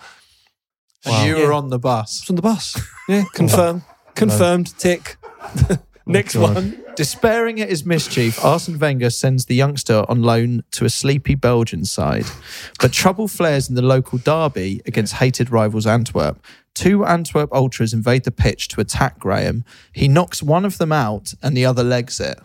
and 1.05 1.27
you 1.27 1.37
Yeah. 1.37 1.47
were 1.47 1.53
on 1.53 1.69
the 1.69 1.79
bus. 1.79 2.19
It's 2.21 2.29
on 2.29 2.35
the 2.35 2.41
bus. 2.41 2.79
Yeah, 3.07 3.23
confirm, 3.33 3.83
confirmed. 4.15 4.77
Tick. 4.77 5.17
Next 6.07 6.35
God. 6.35 6.55
one. 6.55 6.83
Despairing 6.95 7.59
at 7.59 7.69
his 7.69 7.85
mischief, 7.85 8.43
Arsene 8.43 8.79
Wenger 8.79 9.09
sends 9.09 9.45
the 9.45 9.55
youngster 9.55 10.05
on 10.07 10.21
loan 10.21 10.63
to 10.71 10.85
a 10.85 10.89
sleepy 10.89 11.35
Belgian 11.35 11.83
side. 11.83 12.25
But 12.79 12.93
trouble 12.93 13.27
flares 13.27 13.67
in 13.69 13.75
the 13.75 13.81
local 13.81 14.17
derby 14.19 14.81
against 14.85 15.15
hated 15.15 15.49
rivals 15.49 15.85
Antwerp. 15.87 16.41
Two 16.73 17.03
Antwerp 17.05 17.51
ultras 17.53 17.93
invade 17.93 18.23
the 18.23 18.31
pitch 18.31 18.67
to 18.69 18.81
attack 18.81 19.19
Graham. 19.19 19.65
He 19.93 20.07
knocks 20.07 20.41
one 20.43 20.63
of 20.65 20.77
them 20.77 20.91
out 20.91 21.33
and 21.41 21.55
the 21.57 21.65
other 21.65 21.83
legs 21.83 22.19
it. 22.19 22.39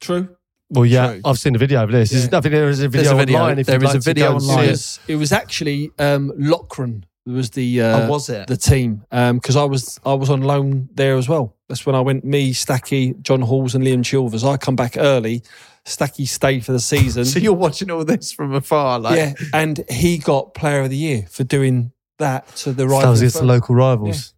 True. 0.00 0.36
Well, 0.70 0.84
yeah, 0.86 1.12
True. 1.12 1.20
I've 1.24 1.38
seen 1.38 1.52
the 1.52 1.58
video 1.58 1.84
of 1.84 1.92
this. 1.92 2.10
There's 2.10 2.24
Yeah. 2.24 2.30
nothing. 2.30 2.52
There 2.52 2.68
is 2.68 2.80
a 2.82 2.88
There's 2.88 3.04
video, 3.06 3.12
a 3.12 3.18
video. 3.20 3.38
online. 3.38 3.58
If 3.58 3.66
There 3.66 3.76
you'd 3.76 3.84
is 3.84 3.90
a 3.90 3.94
like 3.94 4.02
to 4.02 4.04
video 4.10 4.30
go 4.30 4.36
and 4.36 4.44
online. 4.44 4.64
it. 4.64 4.68
Yes. 4.68 4.98
It 5.06 5.16
was 5.16 5.32
actually 5.32 5.90
um, 5.98 6.32
Loughran 6.36 7.04
was 7.26 7.50
the 7.50 7.80
uh, 7.80 8.00
Oh, 8.00 8.08
was 8.10 8.28
it? 8.28 8.48
the 8.48 8.56
team 8.56 9.04
because 9.10 9.56
I 9.56 9.64
was 9.64 9.98
I 10.04 10.14
was 10.14 10.28
on 10.30 10.42
loan 10.42 10.88
there 10.94 11.16
as 11.16 11.28
well. 11.28 11.53
That's 11.68 11.86
when 11.86 11.94
I 11.94 12.00
went. 12.00 12.24
Me, 12.24 12.52
Stacky, 12.52 13.20
John 13.22 13.40
Halls, 13.40 13.74
and 13.74 13.84
Liam 13.84 14.00
Chilvers. 14.02 14.44
I 14.48 14.56
come 14.58 14.76
back 14.76 14.96
early. 14.98 15.42
Stacky 15.86 16.26
stayed 16.28 16.64
for 16.64 16.72
the 16.72 16.80
season. 16.80 17.24
So 17.26 17.38
you're 17.38 17.52
watching 17.52 17.90
all 17.90 18.04
this 18.04 18.32
from 18.32 18.54
afar, 18.54 18.98
like 18.98 19.16
yeah, 19.16 19.32
and 19.52 19.82
he 19.90 20.18
got 20.18 20.54
Player 20.54 20.80
of 20.82 20.90
the 20.90 20.96
Year 20.96 21.26
for 21.30 21.44
doing 21.44 21.92
that 22.18 22.46
to 22.56 22.72
the 22.72 22.84
That 22.84 22.88
rival. 22.88 23.10
was 23.10 23.20
against 23.20 23.38
the 23.38 23.44
local 23.44 23.74
rivals. 23.74 24.34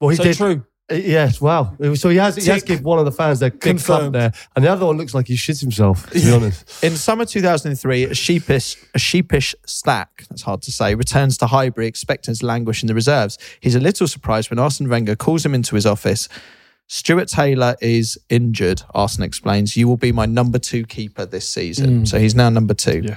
Well, 0.00 0.10
he 0.10 0.16
so 0.16 0.24
did. 0.24 0.36
true. 0.36 0.64
Uh, 0.90 0.94
Yes, 0.96 1.40
wow. 1.40 1.74
So 1.94 2.08
he 2.10 2.16
has, 2.16 2.36
he 2.36 2.50
has 2.50 2.62
given 2.62 2.84
one 2.84 2.98
of 2.98 3.04
the 3.04 3.12
fans 3.12 3.40
their 3.40 3.50
big 3.50 3.60
Confirmed. 3.60 4.00
thump 4.02 4.12
there, 4.14 4.32
and 4.56 4.64
the 4.64 4.68
other 4.70 4.84
one 4.86 4.96
looks 4.98 5.14
like 5.14 5.26
he 5.28 5.34
shits 5.34 5.60
himself. 5.60 6.08
To 6.10 6.20
be 6.20 6.30
honest, 6.34 6.84
In 6.84 6.96
summer 6.96 7.24
2003, 7.24 8.04
a 8.04 8.14
sheepish, 8.14 8.76
a 8.94 8.98
sheepish 8.98 9.54
Stack, 9.64 10.24
that's 10.28 10.42
hard 10.42 10.60
to 10.62 10.72
say, 10.72 10.94
returns 10.94 11.38
to 11.38 11.46
Highbury 11.46 11.86
expecting 11.86 12.34
to 12.34 12.46
languish 12.46 12.82
in 12.82 12.88
the 12.88 12.94
reserves. 12.94 13.38
He's 13.60 13.74
a 13.74 13.80
little 13.80 14.06
surprised 14.06 14.50
when 14.50 14.58
Arsene 14.58 14.88
Wenger 14.88 15.16
calls 15.16 15.46
him 15.46 15.54
into 15.54 15.74
his 15.76 15.86
office. 15.86 16.28
Stuart 16.88 17.28
Taylor 17.28 17.74
is 17.80 18.18
injured, 18.28 18.82
Arsene 18.94 19.24
explains. 19.24 19.76
You 19.78 19.88
will 19.88 19.96
be 19.96 20.12
my 20.12 20.26
number 20.26 20.58
two 20.58 20.84
keeper 20.84 21.24
this 21.24 21.48
season. 21.48 22.04
So 22.04 22.18
he's 22.18 22.34
now 22.34 22.50
number 22.50 22.74
two. 22.74 23.00
Yeah. 23.02 23.16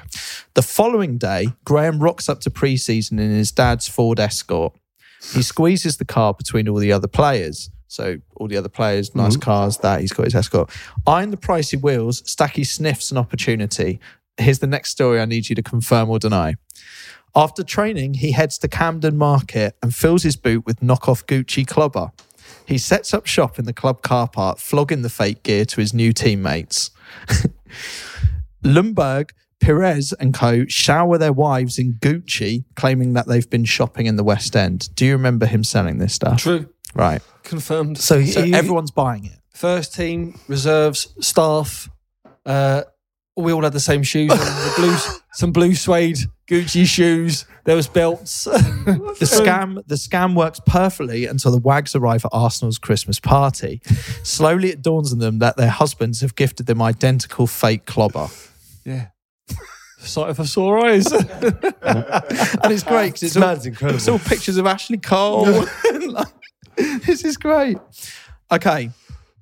The 0.54 0.62
following 0.62 1.18
day, 1.18 1.48
Graham 1.66 2.00
rocks 2.00 2.30
up 2.30 2.40
to 2.42 2.50
pre 2.50 2.78
season 2.78 3.20
in 3.20 3.32
his 3.32 3.52
dad's 3.52 3.88
Ford 3.88 4.18
Escort. 4.20 4.74
He 5.34 5.42
squeezes 5.42 5.98
the 5.98 6.06
car 6.06 6.34
between 6.34 6.68
all 6.68 6.78
the 6.78 6.92
other 6.92 7.08
players. 7.08 7.70
So 7.88 8.18
all 8.36 8.48
the 8.48 8.58
other 8.58 8.70
players, 8.70 9.16
nice 9.16 9.34
mm-hmm. 9.34 9.42
cars, 9.42 9.78
that 9.80 10.02
he's 10.02 10.12
got 10.12 10.26
his 10.26 10.36
escort. 10.36 10.70
Iron 11.08 11.32
the 11.32 11.38
pricey 11.38 11.82
wheels, 11.82 12.22
Stacky 12.24 12.66
sniffs 12.66 13.12
an 13.12 13.18
opportunity. 13.18 14.00
Here's 14.38 14.60
the 14.60 14.68
next 14.68 14.92
story 14.92 15.22
I 15.22 15.26
need 15.26 15.50
you 15.50 15.56
to 15.56 15.64
confirm 15.64 16.10
or 16.10 16.20
deny. 16.20 16.56
After 17.36 17.64
training, 17.64 18.16
he 18.16 18.32
heads 18.32 18.58
to 18.60 18.68
Camden 18.68 19.18
Market 19.18 19.76
and 19.82 19.94
fills 19.94 20.24
his 20.24 20.36
boot 20.36 20.66
with 20.66 20.80
knockoff 20.80 21.26
Gucci 21.26 21.68
clobber. 21.68 22.12
He 22.66 22.78
sets 22.78 23.14
up 23.14 23.26
shop 23.28 23.60
in 23.60 23.66
the 23.66 23.74
club 23.74 24.02
car 24.02 24.28
park, 24.28 24.58
flogging 24.58 25.02
the 25.02 25.10
fake 25.10 25.44
gear 25.44 25.66
to 25.66 25.82
his 25.82 25.94
new 25.94 26.14
teammates. 26.14 26.92
Ljungberg, 28.64 29.32
Pires, 29.66 30.14
and 30.14 30.34
co. 30.34 30.66
shower 30.68 31.18
their 31.18 31.34
wives 31.34 31.80
in 31.80 31.94
Gucci, 31.96 32.66
claiming 32.76 33.14
that 33.14 33.28
they've 33.28 33.50
been 33.50 33.66
shopping 33.66 34.06
in 34.06 34.16
the 34.16 34.24
West 34.24 34.56
End. 34.56 34.94
Do 34.96 35.06
you 35.06 35.14
remember 35.14 35.46
him 35.46 35.64
selling 35.64 35.98
this 35.98 36.14
stuff? 36.14 36.40
True. 36.40 36.70
Right. 36.94 37.22
Confirmed. 37.44 37.98
so, 37.98 38.24
So 38.24 38.44
he, 38.44 38.54
everyone's 38.54 38.92
buying 38.92 39.26
it. 39.26 39.40
First 39.54 39.94
team, 39.94 40.40
reserves, 40.48 41.14
staff. 41.20 41.90
Uh, 42.46 42.84
we 43.38 43.52
all 43.52 43.64
had 43.64 43.74
the 43.74 43.80
same 43.80 44.04
shoes. 44.04 44.30
the 44.30 44.74
blue, 44.78 44.96
some 45.34 45.52
blue 45.52 45.76
suede 45.76 46.18
Gucci 46.48 46.86
shoes. 46.86 47.46
There 47.66 47.76
was 47.76 47.88
belts. 47.88 48.44
The 48.46 49.26
scam, 49.26 49.86
the 49.88 49.96
scam 49.96 50.36
works 50.36 50.62
perfectly 50.66 51.26
until 51.26 51.52
the 51.52 51.58
wags 51.58 51.96
arrive 51.96 52.24
at 52.24 52.30
Arsenal's 52.32 52.78
Christmas 52.78 53.20
party. 53.20 53.82
Slowly, 54.24 54.70
it 54.70 54.82
dawns 54.82 55.12
on 55.12 55.20
them 55.20 55.40
that 55.40 55.58
their 55.58 55.70
husbands 55.70 56.22
have 56.22 56.36
gifted 56.36 56.68
them 56.68 56.82
identical 56.82 57.48
fake 57.48 57.86
clobber, 57.86 58.28
yeah. 58.86 59.08
Sight 60.00 60.36
for 60.36 60.46
sore 60.46 60.86
eyes. 60.86 61.12
and 61.12 61.24
it's 62.72 62.84
great 62.84 63.14
because 63.14 63.24
it's 63.24 63.34
this 63.34 63.38
all, 63.38 63.42
man's 63.42 63.66
incredible. 63.66 63.98
it's 63.98 64.08
all 64.08 64.20
pictures 64.20 64.58
of 64.58 64.66
Ashley 64.66 64.98
Cole. 64.98 65.66
Like, 66.08 66.28
this 66.78 67.26
is 67.26 67.36
great. 67.36 67.78
Okay, 68.52 68.92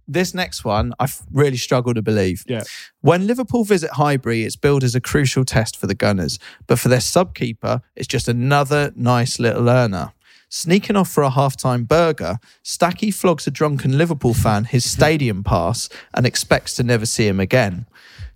this 0.08 0.34
next 0.34 0.64
one 0.64 0.94
I 1.00 1.06
f- 1.06 1.24
really 1.32 1.58
struggle 1.58 1.94
to 1.94 2.02
believe. 2.02 2.44
Yeah. 2.48 2.64
When 3.02 3.28
Liverpool 3.28 3.64
visit 3.64 3.92
Highbury, 3.92 4.44
it's 4.44 4.56
billed 4.56 4.84
as 4.84 4.96
a 4.96 5.02
crucial 5.02 5.46
test 5.46 5.78
for 5.78 5.88
the 5.88 5.96
Gunners, 5.96 6.40
but 6.68 6.80
for 6.80 6.90
their 6.90 7.00
subkeeper, 7.00 7.82
it's 7.96 8.08
just 8.08 8.28
another 8.28 8.92
nice 8.96 9.40
little 9.40 9.70
earner. 9.70 10.14
Sneaking 10.50 10.96
off 10.96 11.10
for 11.10 11.24
a 11.24 11.32
halftime 11.32 11.88
burger, 11.88 12.38
Stacky 12.64 13.12
flogs 13.12 13.48
a 13.48 13.52
drunken 13.52 13.98
Liverpool 13.98 14.36
fan 14.36 14.66
his 14.66 14.90
stadium 14.90 15.44
pass 15.44 15.90
and 16.14 16.28
expects 16.28 16.76
to 16.76 16.84
never 16.84 17.08
see 17.08 17.28
him 17.28 17.40
again. 17.40 17.88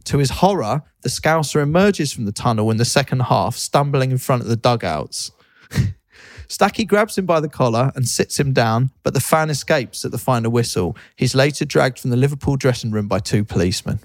To 0.08 0.18
his 0.18 0.30
horror, 0.30 0.84
the 1.02 1.10
Scouser 1.10 1.62
emerges 1.62 2.14
from 2.14 2.26
the 2.26 2.32
tunnel 2.32 2.72
in 2.72 2.78
the 2.78 2.86
second 2.86 3.22
half, 3.24 3.56
stumbling 3.58 4.12
in 4.12 4.18
front 4.18 4.42
of 4.42 4.48
the 4.48 4.56
dugouts. 4.56 5.32
Stacky 6.48 6.88
grabs 6.88 7.18
him 7.18 7.26
by 7.26 7.42
the 7.42 7.50
collar 7.50 7.92
and 7.94 8.08
sits 8.08 8.40
him 8.40 8.54
down, 8.54 8.92
but 9.04 9.14
the 9.14 9.20
fan 9.20 9.50
escapes 9.50 10.06
at 10.06 10.12
the 10.12 10.18
final 10.18 10.50
whistle. 10.50 10.96
He's 11.18 11.36
later 11.36 11.66
dragged 11.66 12.00
from 12.00 12.10
the 12.12 12.16
Liverpool 12.18 12.56
dressing 12.56 12.92
room 12.92 13.08
by 13.10 13.20
two 13.20 13.44
policemen. 13.44 14.00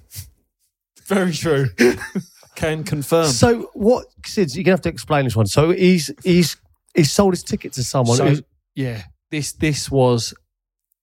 Very 1.06 1.32
true. 1.32 1.66
Can 2.56 2.82
confirm. 2.84 3.28
So 3.28 3.70
what, 3.74 4.06
Sid? 4.26 4.54
You're 4.54 4.64
gonna 4.64 4.74
have 4.74 4.82
to 4.82 4.88
explain 4.88 5.24
this 5.24 5.36
one. 5.36 5.46
So 5.46 5.70
he's 5.70 6.10
he's 6.24 6.56
he's 6.94 7.10
sold 7.12 7.32
his 7.32 7.42
ticket 7.42 7.72
to 7.74 7.84
someone. 7.84 8.16
So, 8.16 8.26
who's- 8.26 8.42
yeah, 8.74 9.02
this 9.30 9.52
this 9.52 9.90
was 9.90 10.34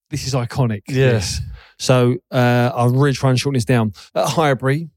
this 0.09 0.27
is 0.27 0.33
iconic. 0.33 0.83
Yes. 0.87 1.41
So 1.77 2.17
uh, 2.31 2.71
I'll 2.73 2.89
really 2.89 3.13
try 3.13 3.29
and 3.29 3.39
shorten 3.39 3.55
this 3.55 3.65
down. 3.65 3.93
At 4.15 4.29
Highbury, 4.29 4.89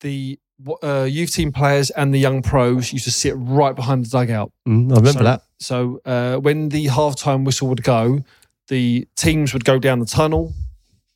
the 0.00 0.38
uh, 0.82 1.06
youth 1.08 1.32
team 1.32 1.52
players 1.52 1.90
and 1.90 2.12
the 2.12 2.18
young 2.18 2.42
pros 2.42 2.92
used 2.92 3.04
to 3.04 3.10
sit 3.10 3.34
right 3.36 3.74
behind 3.74 4.04
the 4.04 4.08
dugout. 4.08 4.52
Mm, 4.66 4.92
I 4.92 4.96
remember 4.96 5.10
so, 5.10 5.24
that. 5.24 5.42
So 5.58 6.00
uh, 6.04 6.36
when 6.36 6.68
the 6.68 6.86
halftime 6.86 7.44
whistle 7.44 7.68
would 7.68 7.82
go, 7.82 8.20
the 8.68 9.06
teams 9.16 9.52
would 9.52 9.64
go 9.64 9.78
down 9.78 10.00
the 10.00 10.06
tunnel, 10.06 10.52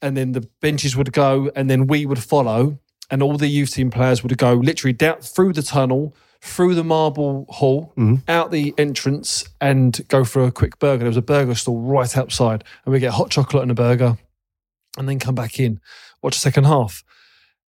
and 0.01 0.17
then 0.17 0.33
the 0.33 0.49
benches 0.61 0.97
would 0.97 1.13
go, 1.13 1.51
and 1.55 1.69
then 1.69 1.87
we 1.87 2.07
would 2.07 2.23
follow, 2.23 2.79
and 3.11 3.23
all 3.23 3.37
the 3.37 3.49
youth 3.49 3.73
team 3.73 3.91
players 3.91 4.23
would 4.23 4.37
go 4.39 4.55
literally 4.55 4.93
down 4.93 5.21
through 5.21 5.53
the 5.53 5.63
tunnel, 5.63 6.15
through 6.43 6.75
the 6.75 6.85
marble 6.85 7.47
hall, 7.49 7.93
mm-hmm. 7.97 8.17
out 8.29 8.51
the 8.51 8.75
entrance, 8.79 9.45
and 9.61 10.01
go 10.09 10.25
for 10.25 10.45
a 10.45 10.53
quick 10.53 10.79
burger. 10.79 11.01
There 11.01 11.09
was 11.09 11.17
a 11.17 11.23
burger 11.23 11.55
stall 11.55 11.81
right 11.81 12.17
outside, 12.17 12.65
and 12.85 12.93
we 12.93 13.01
get 13.01 13.13
hot 13.13 13.31
chocolate 13.31 13.63
and 13.63 13.71
a 13.71 13.75
burger, 13.75 14.17
and 14.97 15.09
then 15.09 15.19
come 15.19 15.35
back 15.35 15.61
in, 15.61 15.81
watch 16.23 16.37
the 16.37 16.41
second 16.41 16.65
half. 16.65 17.05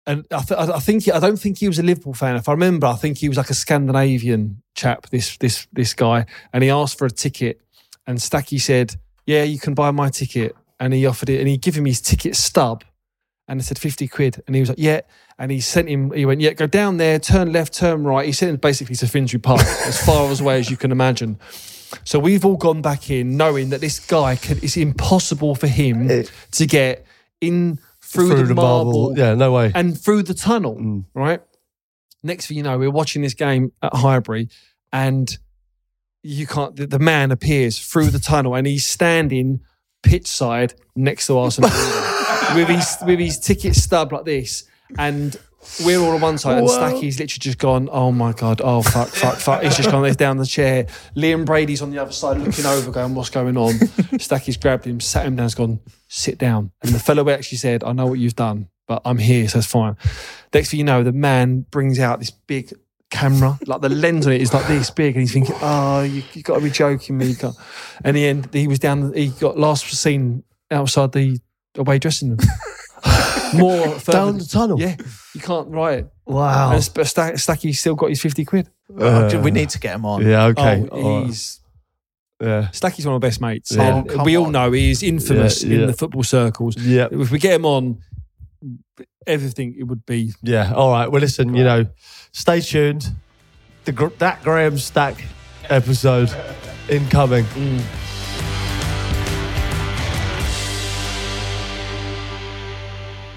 And 0.06 0.24
I, 0.30 0.40
th- 0.40 0.58
I 0.58 0.78
think 0.78 1.04
he, 1.04 1.12
I 1.12 1.20
don't 1.20 1.38
think 1.38 1.58
he 1.58 1.68
was 1.68 1.78
a 1.78 1.82
Liverpool 1.82 2.14
fan. 2.14 2.36
If 2.36 2.48
I 2.48 2.52
remember, 2.52 2.86
I 2.86 2.94
think 2.94 3.18
he 3.18 3.28
was 3.28 3.36
like 3.36 3.50
a 3.50 3.54
Scandinavian 3.54 4.62
chap. 4.74 5.10
This 5.10 5.36
this 5.36 5.66
this 5.72 5.92
guy, 5.92 6.24
and 6.52 6.64
he 6.64 6.70
asked 6.70 6.98
for 6.98 7.06
a 7.06 7.10
ticket, 7.10 7.60
and 8.06 8.18
Stacky 8.18 8.60
said, 8.60 8.96
"Yeah, 9.26 9.42
you 9.42 9.58
can 9.58 9.74
buy 9.74 9.90
my 9.90 10.08
ticket." 10.08 10.56
And 10.80 10.94
he 10.94 11.04
offered 11.06 11.28
it, 11.28 11.40
and 11.40 11.48
he 11.48 11.58
gave 11.58 11.76
him 11.76 11.84
his 11.84 12.00
ticket 12.00 12.36
stub, 12.36 12.84
and 13.48 13.60
I 13.60 13.62
said 13.64 13.78
fifty 13.78 14.06
quid. 14.08 14.42
And 14.46 14.54
he 14.54 14.60
was 14.60 14.68
like, 14.68 14.78
"Yeah." 14.78 15.00
And 15.38 15.50
he 15.50 15.60
sent 15.60 15.88
him. 15.88 16.10
He 16.12 16.26
went, 16.26 16.40
"Yeah, 16.40 16.52
go 16.52 16.66
down 16.66 16.96
there, 16.98 17.18
turn 17.18 17.52
left, 17.52 17.72
turn 17.74 18.04
right." 18.04 18.26
He 18.26 18.32
sent 18.32 18.50
him 18.50 18.56
basically 18.56 18.96
to 18.96 19.06
Finsbury 19.06 19.40
Park, 19.40 19.60
as 19.86 20.04
far 20.04 20.30
away 20.30 20.58
as 20.58 20.70
you 20.70 20.76
can 20.76 20.92
imagine. 20.92 21.38
So 22.04 22.18
we've 22.18 22.44
all 22.44 22.56
gone 22.58 22.82
back 22.82 23.10
in, 23.10 23.36
knowing 23.36 23.70
that 23.70 23.80
this 23.80 23.98
guy 23.98 24.36
could, 24.36 24.62
it's 24.62 24.76
impossible 24.76 25.54
for 25.54 25.68
him 25.68 26.08
to 26.52 26.66
get 26.66 27.06
in 27.40 27.78
through, 28.02 28.46
the, 28.46 28.54
marble, 28.54 29.16
Yeah, 29.16 29.34
no 29.34 29.52
way. 29.52 29.72
and 29.74 29.98
through 29.98 30.24
the 30.24 30.34
tunnel, 30.34 30.76
Mm. 30.76 31.04
right? 31.14 31.40
Next 32.22 32.46
thing 32.46 32.56
you 32.58 32.62
know, 32.62 32.76
we're 32.78 32.90
watching 32.90 33.22
this 33.22 33.32
game 33.34 33.72
at 33.82 33.94
Highbury, 33.94 34.48
and 34.92 35.36
you 36.22 36.46
can't. 36.46 36.74
The, 36.76 36.86
the 36.86 36.98
man 36.98 37.30
appears 37.30 37.78
through 37.78 38.08
the 38.10 38.18
tunnel, 38.18 38.54
and 38.54 38.66
he's 38.66 38.86
standing 38.86 39.60
pitch 40.02 40.26
side 40.26 40.74
next 40.96 41.26
to 41.28 41.38
Arsenal 41.38 41.70
with 42.54 42.68
his 42.68 42.96
with 43.04 43.18
his 43.18 43.38
ticket 43.38 43.74
stub 43.74 44.12
like 44.12 44.24
this, 44.24 44.64
and. 44.98 45.36
We're 45.84 45.98
all 45.98 46.12
on 46.12 46.20
one 46.20 46.38
side, 46.38 46.58
and 46.58 46.66
Whoa. 46.66 46.72
Stacky's 46.72 47.18
literally 47.18 47.40
just 47.40 47.58
gone. 47.58 47.88
Oh 47.92 48.10
my 48.10 48.32
god! 48.32 48.62
Oh 48.64 48.80
fuck! 48.80 49.08
Fuck! 49.08 49.36
Fuck! 49.36 49.62
He's 49.62 49.76
just 49.76 49.90
gone 49.90 50.10
down 50.14 50.38
the 50.38 50.46
chair. 50.46 50.86
Liam 51.16 51.44
Brady's 51.44 51.82
on 51.82 51.90
the 51.90 51.98
other 51.98 52.12
side, 52.12 52.38
looking 52.38 52.64
over, 52.64 52.90
going, 52.90 53.14
"What's 53.14 53.28
going 53.28 53.56
on?" 53.56 53.74
Stacky's 54.18 54.56
grabbed 54.56 54.86
him, 54.86 55.00
sat 55.00 55.26
him 55.26 55.36
down, 55.36 55.44
has 55.44 55.54
gone, 55.54 55.80
"Sit 56.06 56.38
down." 56.38 56.70
And 56.82 56.92
the 56.92 56.98
fellow 56.98 57.28
actually 57.28 57.58
said, 57.58 57.84
"I 57.84 57.92
know 57.92 58.06
what 58.06 58.18
you've 58.18 58.36
done, 58.36 58.68
but 58.86 59.02
I'm 59.04 59.18
here, 59.18 59.48
so 59.48 59.58
it's 59.58 59.66
fine." 59.66 59.96
Next 60.54 60.70
thing 60.70 60.78
you 60.78 60.84
know, 60.84 61.02
the 61.02 61.12
man 61.12 61.66
brings 61.70 61.98
out 61.98 62.20
this 62.20 62.30
big 62.30 62.72
camera, 63.10 63.58
like 63.66 63.80
the 63.80 63.88
lens 63.88 64.26
on 64.26 64.32
it 64.32 64.40
is 64.40 64.54
like 64.54 64.66
this 64.68 64.90
big, 64.90 65.16
and 65.16 65.22
he's 65.22 65.32
thinking, 65.32 65.56
"Oh, 65.60 66.02
you, 66.02 66.22
you 66.32 66.42
got 66.42 66.54
to 66.54 66.60
be 66.62 66.70
joking 66.70 67.18
me." 67.18 67.26
You 67.26 67.36
can't. 67.36 67.56
And 68.04 68.16
the 68.16 68.26
end, 68.26 68.48
he 68.54 68.68
was 68.68 68.78
down. 68.78 69.12
He 69.12 69.28
got 69.28 69.58
last 69.58 69.86
seen 69.86 70.44
outside 70.70 71.12
the 71.12 71.40
away 71.78 71.98
dressing 71.98 72.30
room. 72.30 72.38
More 73.54 73.98
further- 73.98 74.12
Down 74.12 74.38
the 74.38 74.44
tunnel. 74.44 74.80
Yeah, 74.80 74.96
you 75.34 75.40
can't 75.40 75.68
write 75.68 76.00
it. 76.00 76.10
Wow. 76.26 76.72
And 76.72 76.84
St- 76.84 77.06
Stack, 77.06 77.38
Stacky's 77.38 77.80
still 77.80 77.94
got 77.94 78.10
his 78.10 78.20
fifty 78.20 78.44
quid. 78.44 78.68
Uh, 78.94 79.30
oh, 79.32 79.40
we 79.40 79.50
need 79.50 79.70
to 79.70 79.78
get 79.78 79.94
him 79.94 80.04
on. 80.04 80.26
Yeah. 80.26 80.46
Okay. 80.46 80.86
oh, 80.92 80.98
All 81.02 81.18
right. 81.20 81.26
he's 81.26 81.60
Yeah. 82.40 82.70
Stacky's 82.70 83.06
one 83.06 83.14
of 83.14 83.22
my 83.22 83.26
best 83.28 83.40
mates. 83.40 83.74
Yeah. 83.74 84.02
Oh, 84.10 84.24
we 84.24 84.36
all 84.36 84.46
on. 84.46 84.52
know 84.52 84.72
he 84.72 84.90
is 84.90 85.02
infamous 85.02 85.62
Yeah, 85.64 85.74
yeah. 85.74 85.80
in 85.82 85.86
the 85.86 85.92
football 85.94 86.22
circles. 86.22 86.76
Yeah. 86.76 87.08
If 87.10 87.30
we 87.30 87.38
get 87.38 87.54
him 87.54 87.64
on, 87.64 88.00
everything 89.26 89.74
it 89.78 89.84
would 89.84 90.04
be. 90.04 90.32
Yeah. 90.42 90.72
All 90.74 90.90
right. 90.90 91.10
Well, 91.10 91.20
listen, 91.20 91.54
you 91.54 91.64
know, 91.64 91.86
stay 92.32 92.60
tuned. 92.60 93.10
The 93.84 94.12
that 94.18 94.42
Graham 94.42 94.76
Stack 94.78 95.22
episode 95.70 96.30
incoming. 96.90 97.44
Mm. 97.44 97.82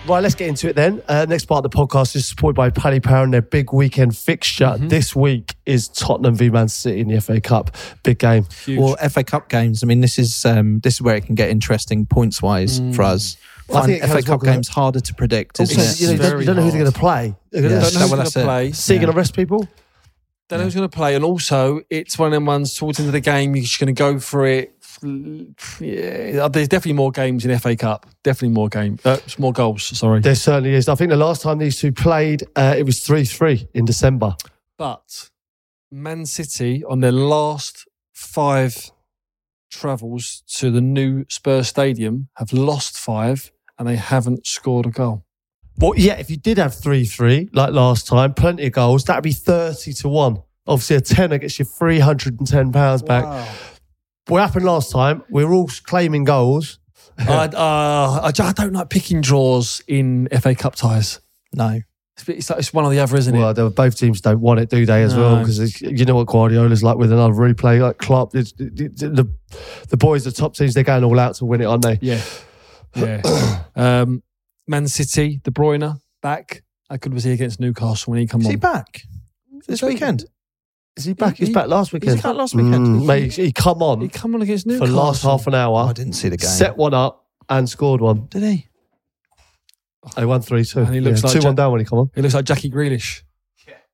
Right, 0.07 0.21
let's 0.23 0.33
get 0.35 0.47
into 0.49 0.67
it 0.67 0.75
then. 0.75 1.01
Uh, 1.07 1.25
next 1.29 1.45
part 1.45 1.63
of 1.63 1.71
the 1.71 1.77
podcast 1.77 2.15
is 2.15 2.27
supported 2.27 2.55
by 2.55 2.71
Paddy 2.71 2.99
Power 2.99 3.23
and 3.23 3.31
their 3.33 3.41
big 3.41 3.71
weekend 3.71 4.17
fixture. 4.17 4.75
This 4.79 5.15
week 5.15 5.55
is 5.65 5.87
Tottenham 5.87 6.33
v 6.35 6.49
Man 6.49 6.69
City 6.69 7.01
in 7.01 7.07
the 7.07 7.21
FA 7.21 7.39
Cup. 7.39 7.75
Big 8.03 8.17
game. 8.17 8.45
Huge. 8.65 8.79
Well, 8.79 8.95
FA 9.09 9.23
Cup 9.23 9.47
games. 9.47 9.83
I 9.83 9.85
mean, 9.85 10.01
this 10.01 10.17
is 10.17 10.43
um, 10.43 10.79
this 10.79 10.95
is 10.95 11.01
where 11.03 11.15
it 11.15 11.25
can 11.27 11.35
get 11.35 11.49
interesting 11.49 12.07
points 12.07 12.41
wise 12.41 12.81
for 12.95 13.03
us. 13.03 13.37
Well, 13.69 13.77
I 13.77 13.81
Find 13.81 13.91
think 14.01 14.11
FA 14.11 14.21
Cup 14.23 14.41
well- 14.43 14.53
games 14.53 14.67
harder 14.67 14.99
to 14.99 15.13
predict, 15.13 15.59
isn't 15.59 15.79
it? 15.79 16.01
you, 16.01 16.07
know, 16.07 16.13
you, 16.13 16.17
don't, 16.31 16.39
you 16.39 16.45
don't 16.47 16.55
know 16.57 16.61
who 16.63 16.71
they're 16.71 16.79
going 16.81 16.91
to 16.91 16.99
play. 16.99 17.35
They're 17.51 17.61
Yeah. 17.61 17.69
gonna- 17.69 17.81
don't 17.81 17.93
know 17.93 17.99
that 17.99 18.01
who's 18.01 18.09
what 18.09 18.15
going 18.17 18.25
to 18.25 18.31
said. 18.31 18.43
play. 18.45 18.71
City 18.71 18.99
going 18.99 19.11
to 19.11 19.17
rest 19.17 19.35
people? 19.35 19.67
Don't 20.49 20.59
know 20.59 20.65
who's 20.65 20.75
going 20.75 20.89
to 20.89 20.93
play. 20.93 21.15
And 21.15 21.23
also, 21.23 21.81
it's 21.89 22.17
one 22.19 22.27
of 22.27 22.33
them 22.33 22.45
ones 22.45 22.73
towards 22.75 22.97
the 22.97 23.03
end 23.03 23.09
of 23.09 23.13
the 23.13 23.21
game, 23.21 23.55
you're 23.55 23.63
just 23.63 23.79
going 23.79 23.93
to 23.93 23.97
go 23.97 24.19
for 24.19 24.45
it. 24.47 24.73
Yeah, 25.03 26.47
there's 26.47 26.67
definitely 26.67 26.93
more 26.93 27.11
games 27.11 27.45
in 27.45 27.57
FA 27.59 27.75
Cup. 27.75 28.05
Definitely 28.23 28.53
more 28.53 28.69
game. 28.69 28.99
Uh, 29.03 29.17
more 29.37 29.53
goals. 29.53 29.83
Sorry. 29.97 30.21
There 30.21 30.35
certainly 30.35 30.73
is. 30.73 30.87
I 30.87 30.95
think 30.95 31.09
the 31.09 31.17
last 31.17 31.41
time 31.41 31.57
these 31.57 31.79
two 31.79 31.91
played, 31.91 32.43
uh, 32.55 32.75
it 32.77 32.83
was 32.83 33.01
3 33.01 33.25
3 33.25 33.67
in 33.73 33.85
December. 33.85 34.35
But 34.77 35.29
Man 35.91 36.25
City 36.25 36.83
on 36.83 36.99
their 36.99 37.11
last 37.11 37.87
five 38.13 38.91
travels 39.71 40.43
to 40.55 40.69
the 40.69 40.81
new 40.81 41.25
Spurs 41.29 41.67
Stadium 41.67 42.27
have 42.35 42.53
lost 42.53 42.97
five 42.97 43.51
and 43.79 43.87
they 43.87 43.95
haven't 43.95 44.45
scored 44.45 44.85
a 44.85 44.89
goal. 44.89 45.25
Well, 45.77 45.93
yeah, 45.95 46.13
if 46.13 46.29
you 46.29 46.37
did 46.37 46.57
have 46.57 46.75
3 46.75 47.05
3 47.05 47.49
like 47.53 47.71
last 47.73 48.07
time, 48.07 48.33
plenty 48.33 48.67
of 48.67 48.73
goals, 48.73 49.05
that'd 49.05 49.23
be 49.23 49.31
30 49.31 49.93
to 49.93 50.09
1. 50.09 50.41
Obviously, 50.67 50.95
a 50.97 51.01
tenner 51.01 51.37
gets 51.39 51.57
you 51.57 51.65
£310 51.65 53.05
back. 53.05 53.47
What 54.31 54.41
happened 54.41 54.65
last 54.65 54.91
time? 54.91 55.23
We 55.29 55.43
were 55.43 55.53
all 55.53 55.69
claiming 55.83 56.23
goals. 56.23 56.79
I, 57.17 57.45
uh, 57.47 58.19
I, 58.23 58.31
ju- 58.31 58.43
I 58.43 58.53
don't 58.53 58.71
like 58.73 58.89
picking 58.89 59.19
draws 59.21 59.81
in 59.87 60.27
FA 60.41 60.55
Cup 60.55 60.75
ties. 60.75 61.19
No. 61.53 61.81
It's, 62.17 62.29
it's, 62.29 62.49
like, 62.49 62.59
it's 62.59 62.73
one 62.73 62.85
or 62.85 62.91
the 62.91 62.99
other, 62.99 63.17
isn't 63.17 63.37
Well, 63.37 63.49
it? 63.49 63.53
they 63.55 63.63
were- 63.63 63.69
both 63.69 63.97
teams 63.97 64.21
don't 64.21 64.39
want 64.39 64.59
it, 64.61 64.69
do 64.69 64.85
they, 64.85 65.03
as 65.03 65.15
well? 65.15 65.35
No. 65.35 65.39
Because 65.41 65.81
you 65.81 66.05
know 66.05 66.15
what 66.15 66.27
Guardiola's 66.27 66.81
like 66.81 66.97
with 66.97 67.11
another 67.11 67.33
replay, 67.33 67.81
like 67.81 67.97
Klopp. 67.97 68.33
it's- 68.35 68.53
The, 68.53 68.69
the, 68.87 69.29
the 69.89 69.97
boys, 69.97 70.23
the 70.23 70.31
top 70.31 70.55
teams, 70.55 70.73
they're 70.73 70.83
going 70.85 71.03
all 71.03 71.19
out 71.19 71.35
to 71.35 71.45
win 71.45 71.59
it, 71.61 71.65
aren't 71.65 71.83
they? 71.83 71.99
Yeah. 72.01 72.21
Yeah. 72.95 73.61
um, 73.75 74.21
Man 74.67 74.87
City, 74.87 75.39
De 75.43 75.51
Bruyne, 75.51 75.99
back. 76.21 76.63
How 76.89 76.97
good 76.97 77.13
was 77.13 77.23
he 77.23 77.31
against 77.31 77.59
Newcastle 77.59 78.11
when 78.11 78.19
he 78.19 78.27
come 78.27 78.41
Is 78.41 78.47
on? 78.47 78.51
he 78.51 78.57
back 78.57 79.03
this 79.67 79.81
weekend? 79.81 80.25
Is 80.97 81.05
he 81.05 81.13
back? 81.13 81.37
He- 81.37 81.45
He's 81.45 81.53
back 81.53 81.67
last 81.67 81.93
weekend. 81.93 82.15
He's 82.15 82.23
back 82.23 82.35
last 82.35 82.53
weekend. 82.53 82.85
Mm, 83.01 83.05
mate, 83.05 83.33
he 83.33 83.51
come 83.51 83.81
on 83.81 84.01
He 84.01 84.07
come 84.09 84.35
on 84.35 84.41
against 84.41 84.65
for 84.65 84.73
Newcastle. 84.73 84.87
the 84.95 85.01
last 85.01 85.23
half 85.23 85.47
an 85.47 85.55
hour, 85.55 85.83
Oh, 85.85 85.87
I 85.89 85.93
didn't 85.93 86.13
see 86.13 86.27
the 86.29 86.37
game. 86.37 86.49
set 86.49 86.75
one 86.77 86.93
up, 86.93 87.25
and 87.49 87.69
scored 87.69 88.01
one. 88.01 88.27
Did 88.29 88.43
he? 88.43 88.67
They 90.15 90.25
won 90.25 90.41
3 90.41 90.65
2. 90.65 90.79
And 90.79 90.95
he 90.95 90.99
looks 91.01 91.23
like 91.23 91.33
2 91.33 91.41
1 91.47 91.55
down 91.55 91.71
when 91.71 91.79
he 91.79 91.85
come 91.85 91.99
on. 91.99 92.11
He 92.15 92.21
looks 92.21 92.33
like 92.33 92.45
Jackie 92.45 92.69
Grealish. 92.69 93.21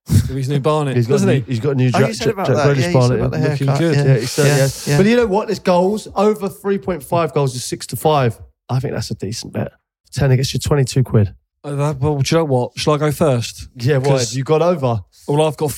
With 0.10 0.30
his 0.30 0.48
new 0.48 0.62
Barnet, 0.62 0.96
he's 0.96 1.06
got 1.06 1.16
doesn't 1.16 1.28
new, 1.28 1.34
he? 1.36 1.42
he's 1.42 1.60
got 1.60 1.72
a 1.72 1.76
new 1.76 1.88
Oh, 1.94 2.00
Jack, 2.00 2.08
you 2.08 2.14
Jack, 2.16 2.36
Jack. 2.36 2.36
Grealish 2.48 2.80
Yeah, 2.82 2.94
Barnet. 2.94 3.34
said 3.34 3.42
Looking 3.68 3.76
good. 3.78 3.96
Yeah, 3.96 4.18
he 4.18 4.26
certainly 4.26 4.50
Yeah, 4.58 4.62
has. 4.62 4.88
yeah. 4.88 4.98
But 4.98 5.06
you 5.06 5.16
know 5.18 5.28
what? 5.28 5.48
There's 5.48 5.60
goals 5.60 6.08
over 6.16 6.48
3.5 6.48 7.34
goals 7.34 7.56
is 7.56 7.66
6 7.66 7.88
to 7.88 7.98
5. 7.98 8.40
I 8.70 8.80
think 8.80 8.94
that's 8.94 9.12
a 9.12 9.16
decent 9.16 9.52
bet. 9.52 9.74
10 10.14 10.34
gets 10.38 10.54
you 10.54 10.62
22 10.62 11.04
quid. 11.04 11.36
Uh, 11.62 11.76
that- 11.76 12.00
well, 12.00 12.20
do 12.20 12.36
you 12.36 12.40
know 12.40 12.46
what? 12.46 12.72
Shall 12.80 12.94
I 12.94 12.98
go 13.00 13.12
first? 13.12 13.68
Yeah, 13.76 13.98
why? 13.98 14.06
'Cause- 14.12 14.34
You 14.34 14.46
got 14.46 14.62
over 14.62 15.02
Well, 15.28 15.46
I've 15.46 15.58
got 15.58 15.72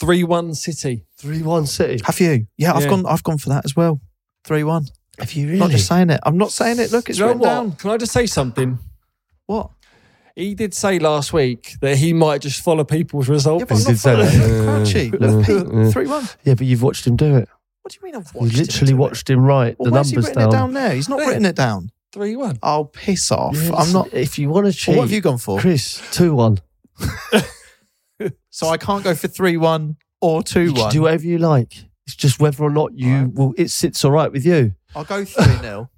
three 0.00 0.24
one 0.24 0.54
City. 0.54 1.04
3 1.18 1.42
1 1.42 1.66
City. 1.66 2.00
Have 2.04 2.18
you? 2.18 2.46
Yeah, 2.56 2.72
I've 2.74 2.82
Yeah. 2.84 2.88
gone. 2.90 3.06
I've 3.06 3.22
gone 3.22 3.38
for 3.38 3.50
that 3.50 3.64
as 3.66 3.76
well. 3.76 4.00
Three 4.44 4.64
one. 4.64 4.86
Have 5.18 5.32
you 5.34 5.46
Not 5.58 5.70
just 5.70 5.86
saying 5.86 6.08
it. 6.10 6.18
I'm 6.24 6.38
not 6.38 6.50
saying 6.50 6.78
it. 6.78 6.90
Look, 6.90 7.10
it's 7.10 7.18
Do 7.18 7.24
you 7.24 7.26
know 7.26 7.34
written 7.34 7.40
what? 7.40 7.46
down. 7.48 7.72
Can 7.72 7.90
I 7.90 7.96
just 7.98 8.12
say 8.12 8.24
something? 8.26 8.78
What? 9.46 9.70
He 10.34 10.54
did 10.54 10.72
say 10.72 10.98
last 10.98 11.32
week 11.34 11.74
that 11.82 11.98
he 11.98 12.14
might 12.14 12.40
just 12.40 12.62
follow 12.62 12.84
people's 12.84 13.28
results. 13.28 13.60
Yeah, 13.60 13.66
but 13.66 13.74
I'm 13.74 13.78
He 13.80 13.84
not 13.84 13.90
did 13.90 13.98
say 14.00 14.10
following. 14.14 14.38
that. 14.38 14.64
Crouchy. 14.64 15.10
Look, 15.10 15.48
Yeah. 15.48 15.82
Pete. 15.84 15.92
Three 15.92 16.06
one. 16.06 16.28
Yeah, 16.44 16.54
but 16.54 16.66
you've 16.66 16.82
watched 16.82 17.06
him 17.06 17.16
do 17.16 17.36
it. 17.36 17.48
What 17.82 17.92
do 17.92 17.98
you 18.00 18.04
mean? 18.06 18.16
I've 18.16 18.30
You 18.34 18.40
watched? 18.40 18.52
him 18.54 18.58
literally 18.60 18.92
do 18.92 18.96
it? 18.96 19.00
watched 19.00 19.28
him 19.30 19.40
write 19.40 19.76
Well, 19.78 19.86
the 19.86 19.90
where's 19.92 20.08
he 20.10 20.16
numbers 20.16 20.28
written 20.30 20.40
down. 20.42 20.48
it 20.48 20.52
down 20.56 20.72
there? 20.74 20.94
He's 20.94 21.08
not 21.10 21.18
There. 21.18 21.28
written 21.28 21.44
it 21.44 21.56
down. 21.56 21.90
Three 22.12 22.36
one. 22.36 22.58
I'll 22.62 22.86
piss 22.86 23.30
off! 23.30 23.54
Yeah, 23.56 23.72
I'm 23.74 23.92
not. 23.92 24.12
If 24.14 24.38
you 24.38 24.48
want 24.48 24.66
to 24.66 24.72
cheat, 24.72 24.88
Well, 24.92 24.98
what 24.98 25.02
have 25.04 25.12
you 25.12 25.20
gone 25.20 25.38
for? 25.38 25.60
Chris, 25.60 26.00
2 26.12 26.34
1. 26.34 26.58
So 28.50 28.68
I 28.68 28.76
can't 28.76 29.04
go 29.04 29.14
for 29.14 29.28
three 29.28 29.56
one 29.56 29.96
or 30.20 30.42
two 30.42 30.72
one. 30.72 30.92
do 30.92 31.02
whatever 31.02 31.24
you 31.24 31.38
like. 31.38 31.74
It's 32.06 32.16
just 32.16 32.40
whether 32.40 32.62
or 32.64 32.70
not 32.70 32.92
you 32.98 33.12
Alright. 33.14 33.34
will. 33.34 33.54
It 33.56 33.70
sits 33.70 34.04
all 34.04 34.10
right 34.10 34.30
with 34.32 34.44
you. 34.44 34.74
I'll 34.94 35.04
go 35.04 35.24
three 35.24 35.56
0 35.58 35.88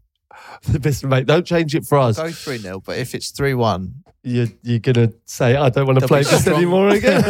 Listen, 0.84 1.08
mate, 1.08 1.26
don't 1.26 1.46
change 1.46 1.74
it 1.74 1.84
for 1.86 1.98
I'll 1.98 2.08
us. 2.08 2.16
go 2.16 2.30
three 2.30 2.58
0 2.58 2.80
But 2.84 2.98
if 2.98 3.14
it's 3.14 3.30
three 3.30 3.54
one, 3.54 4.02
You're, 4.22 4.48
you're 4.62 4.78
going 4.78 4.94
to 4.94 5.14
say, 5.24 5.56
I 5.56 5.68
don't 5.70 5.86
want 5.86 6.00
to 6.00 6.06
play 6.06 6.22
this 6.22 6.40
strong- 6.42 6.56
anymore 6.56 6.88
again. 6.90 7.22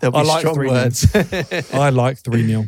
there'll 0.00 0.12
be 0.12 0.18
I 0.18 0.22
like 0.22 0.40
strong 0.40 0.56
3-0. 0.56 0.68
words. 0.70 1.72
I 1.74 1.90
like 1.90 2.18
three 2.18 2.46
0 2.46 2.66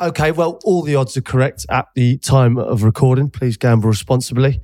Okay, 0.00 0.32
well, 0.32 0.58
all 0.64 0.82
the 0.82 0.96
odds 0.96 1.16
are 1.16 1.22
correct 1.22 1.66
at 1.70 1.86
the 1.94 2.18
time 2.18 2.56
of 2.58 2.82
recording. 2.82 3.30
Please 3.30 3.56
gamble 3.56 3.88
responsibly. 3.88 4.60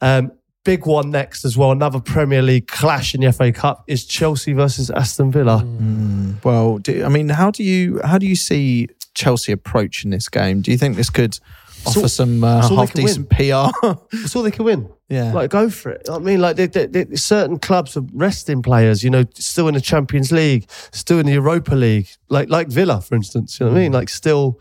Um, 0.00 0.32
big 0.66 0.84
one 0.84 1.10
next 1.10 1.44
as 1.44 1.56
well. 1.56 1.70
Another 1.70 2.00
Premier 2.00 2.42
League 2.42 2.66
clash 2.66 3.14
in 3.14 3.20
the 3.20 3.32
FA 3.32 3.52
Cup 3.52 3.84
is 3.86 4.04
Chelsea 4.04 4.52
versus 4.52 4.90
Aston 4.90 5.30
Villa. 5.30 5.62
Mm, 5.64 6.44
well, 6.44 6.78
do, 6.78 7.04
I 7.04 7.08
mean, 7.08 7.28
how 7.28 7.52
do 7.52 7.62
you 7.62 8.00
how 8.04 8.18
do 8.18 8.26
you 8.26 8.34
see 8.36 8.88
Chelsea 9.14 9.52
approaching 9.52 10.10
this 10.10 10.28
game? 10.28 10.60
Do 10.62 10.72
you 10.72 10.76
think 10.76 10.96
this 10.96 11.08
could 11.08 11.38
all- 11.86 11.92
offer 11.92 12.08
some 12.08 12.42
uh, 12.42 12.68
all 12.68 12.76
half 12.78 12.92
decent 12.92 13.30
PR? 13.30 13.70
That's 14.12 14.34
all 14.36 14.42
they 14.42 14.50
can 14.50 14.64
win. 14.64 14.90
yeah. 15.08 15.32
Like, 15.32 15.50
go 15.50 15.70
for 15.70 15.92
it. 15.92 16.08
I 16.10 16.18
mean, 16.18 16.40
like, 16.40 16.56
they, 16.56 16.66
they, 16.66 16.86
they, 16.86 17.14
certain 17.14 17.60
clubs 17.60 17.96
are 17.96 18.04
resting 18.12 18.60
players, 18.60 19.04
you 19.04 19.10
know, 19.10 19.24
still 19.34 19.68
in 19.68 19.74
the 19.74 19.80
Champions 19.80 20.32
League, 20.32 20.68
still 20.90 21.20
in 21.20 21.26
the 21.26 21.32
Europa 21.32 21.76
League, 21.76 22.08
like 22.28 22.50
like 22.50 22.66
Villa, 22.68 23.00
for 23.00 23.14
instance. 23.14 23.60
You 23.60 23.66
know 23.66 23.72
what 23.72 23.78
I 23.78 23.82
mean? 23.82 23.92
Like, 23.92 24.08
still, 24.08 24.60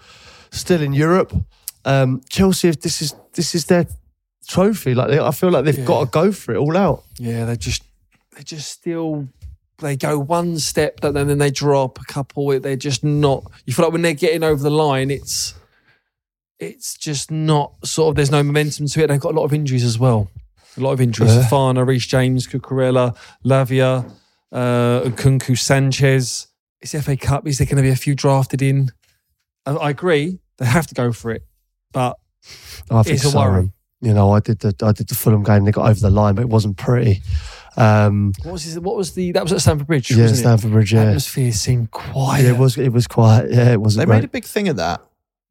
still 0.52 0.82
in 0.82 0.94
Europe. 0.94 1.34
Um, 1.84 2.22
Chelsea, 2.30 2.70
this 2.72 3.02
is 3.02 3.16
this 3.34 3.56
is 3.56 3.66
their 3.66 3.88
trophy, 4.46 4.94
like, 4.96 5.10
they, 5.10 5.20
I 5.20 5.32
feel 5.32 5.50
like 5.52 5.66
they've 5.66 5.78
Yeah. 5.78 5.86
got 5.86 6.06
to 6.06 6.10
go 6.12 6.32
for 6.32 6.54
it 6.54 6.58
all 6.58 6.78
out. 6.78 7.04
Yeah, 7.18 7.46
they 7.46 7.56
just 7.58 7.84
they 8.36 8.44
just 8.44 8.70
still 8.72 9.28
they 9.80 9.96
go 9.98 10.18
one 10.18 10.58
step, 10.60 11.00
but 11.02 11.14
then 11.14 11.28
then 11.28 11.38
they 11.38 11.52
drop 11.52 12.00
a 12.00 12.06
couple. 12.06 12.58
They're 12.60 12.76
just 12.78 13.04
not. 13.04 13.44
You 13.66 13.74
feel 13.74 13.86
like 13.86 13.94
when 13.94 14.02
they're 14.02 14.14
getting 14.14 14.44
over 14.44 14.62
the 14.62 14.70
line, 14.72 15.12
it's 15.12 15.54
it's 16.60 16.98
just 16.98 17.32
not 17.32 17.74
sort 17.86 18.10
of. 18.12 18.16
There's 18.16 18.32
no 18.32 18.44
momentum 18.44 18.88
to 18.88 19.04
it. 19.04 19.08
They've 19.08 19.20
got 19.20 19.34
a 19.34 19.38
lot 19.38 19.46
of 19.46 19.54
injuries 19.54 19.84
as 19.84 20.00
well. 20.00 20.30
A 20.78 20.82
lot 20.82 20.92
of 20.92 21.02
injuries. 21.02 21.34
Yeah. 21.34 21.82
Reece 21.84 22.06
James, 22.06 22.48
Cucurella, 22.48 23.16
Lavia, 23.46 24.10
uh, 24.52 25.02
Nkunku, 25.06 25.58
Sanchez. 25.58 26.48
It's 26.82 26.92
the 26.92 27.02
FA 27.02 27.16
Cup. 27.18 27.48
Is 27.48 27.58
there 27.58 27.66
going 27.68 27.78
to 27.78 27.82
be 27.84 27.90
a 27.90 27.96
few 27.96 28.14
drafted 28.16 28.62
in? 28.62 28.92
I, 29.66 29.72
I 29.72 29.90
agree. 29.92 30.40
They 30.58 30.66
have 30.66 30.88
to 30.88 30.96
go 30.96 31.12
for 31.12 31.32
it, 31.32 31.44
but 31.92 32.18
I 32.92 33.04
think 33.04 33.16
It's 33.18 33.26
a 33.26 33.30
so. 33.32 33.40
worry. 33.40 33.72
You 34.02 34.14
know, 34.14 34.32
I 34.32 34.40
did 34.40 34.60
the 34.60 34.76
I 34.86 34.92
did 34.92 35.08
the 35.08 35.16
Fulham 35.16 35.44
game. 35.44 35.66
They 35.66 35.72
got 35.72 35.90
over 35.90 36.00
the 36.00 36.10
line, 36.10 36.36
but 36.36 36.42
it 36.42 36.50
wasn't 36.50 36.78
pretty. 36.78 37.22
Um, 37.78 38.34
what 38.44 38.54
was 38.54 38.64
his, 38.64 38.80
what 38.80 38.96
was 38.96 39.14
the 39.14 39.32
that 39.34 39.44
was 39.44 39.52
at 39.54 39.62
Stamford 39.62 39.88
Bridge? 39.88 40.12
yeah, 40.12 40.22
wasn't 40.24 40.38
it? 40.38 40.42
Stamford 40.42 40.72
Bridge. 40.72 40.94
Yeah, 40.94 41.02
Atmosphere 41.06 41.52
seemed 41.52 41.92
quiet. 41.92 42.44
yeah, 42.46 42.52
it 42.52 42.58
was. 42.58 42.78
It 42.78 42.90
was 42.94 43.08
quiet. 43.08 43.52
Yeah, 43.52 43.72
it 43.74 43.82
wasn't 43.82 44.02
They 44.02 44.06
great. 44.06 44.18
made 44.18 44.24
a 44.26 44.30
big 44.30 44.46
thing 44.46 44.68
of 44.70 44.76
that. 44.78 45.02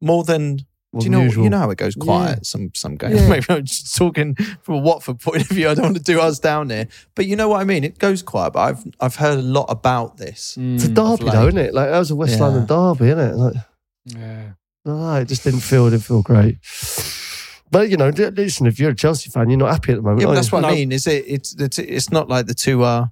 More 0.01 0.23
than 0.23 0.57
do 0.57 0.65
you 1.03 1.09
know? 1.09 1.23
usual. 1.23 1.43
You 1.43 1.49
know 1.49 1.57
how 1.59 1.69
it 1.71 1.77
goes 1.77 1.93
quiet 1.95 2.37
Yeah. 2.37 2.43
some 2.43 2.71
some 2.73 2.95
games. 2.95 3.19
Yeah. 3.21 3.29
Maybe 3.29 3.45
I'm 3.49 3.65
just 3.65 3.95
talking 3.95 4.35
from 4.61 4.75
a 4.75 4.79
Watford 4.79 5.19
point 5.19 5.41
of 5.41 5.49
view. 5.49 5.67
I 5.69 5.73
don't 5.73 5.85
want 5.85 5.97
to 5.97 6.03
do 6.03 6.19
us 6.21 6.39
down 6.39 6.67
there, 6.69 6.87
but 7.15 7.25
you 7.25 7.35
know 7.35 7.49
what 7.49 7.59
I 7.61 7.63
mean. 7.65 7.83
It 7.83 7.99
goes 7.99 8.23
quiet, 8.23 8.53
but 8.53 8.59
I've 8.61 8.83
I've 9.01 9.15
heard 9.15 9.39
a 9.39 9.41
lot 9.41 9.65
about 9.69 10.17
this. 10.17 10.55
It's 10.59 10.85
a 10.85 10.87
Mm, 10.89 10.93
derby, 10.95 11.23
late. 11.25 11.33
though, 11.33 11.47
isn't 11.47 11.59
it? 11.59 11.73
Like 11.73 11.89
that 11.89 11.99
was 11.99 12.11
a 12.11 12.15
West 12.15 12.37
Yeah. 12.37 12.45
London 12.45 12.65
derby, 12.65 13.07
isn't 13.07 13.19
it? 13.19 13.35
Like, 13.35 13.53
yeah. 14.05 14.43
no, 14.85 15.15
it 15.15 15.25
just 15.27 15.43
didn't 15.43 15.59
feel 15.61 15.89
didn't 15.89 16.03
feel 16.03 16.21
great. 16.21 16.57
But 17.75 17.89
you 17.89 17.97
know, 17.97 18.09
d- 18.09 18.29
listen, 18.29 18.67
if 18.67 18.79
you're 18.79 18.91
a 18.91 18.95
Chelsea 18.95 19.29
fan, 19.29 19.49
you're 19.49 19.59
not 19.59 19.69
happy 19.69 19.91
at 19.91 19.97
the 19.97 20.01
moment. 20.01 20.21
Yeah, 20.21 20.27
but 20.27 20.35
that's 20.35 20.49
you? 20.49 20.55
what 20.55 20.63
I 20.63 20.71
mean. 20.71 20.93
Is 20.93 21.07
it? 21.07 21.25
It's 21.27 21.53
it's 21.55 21.77
it's 21.77 22.09
not 22.09 22.29
like 22.29 22.45
the 22.45 22.53
two 22.53 22.85
are 22.85 23.11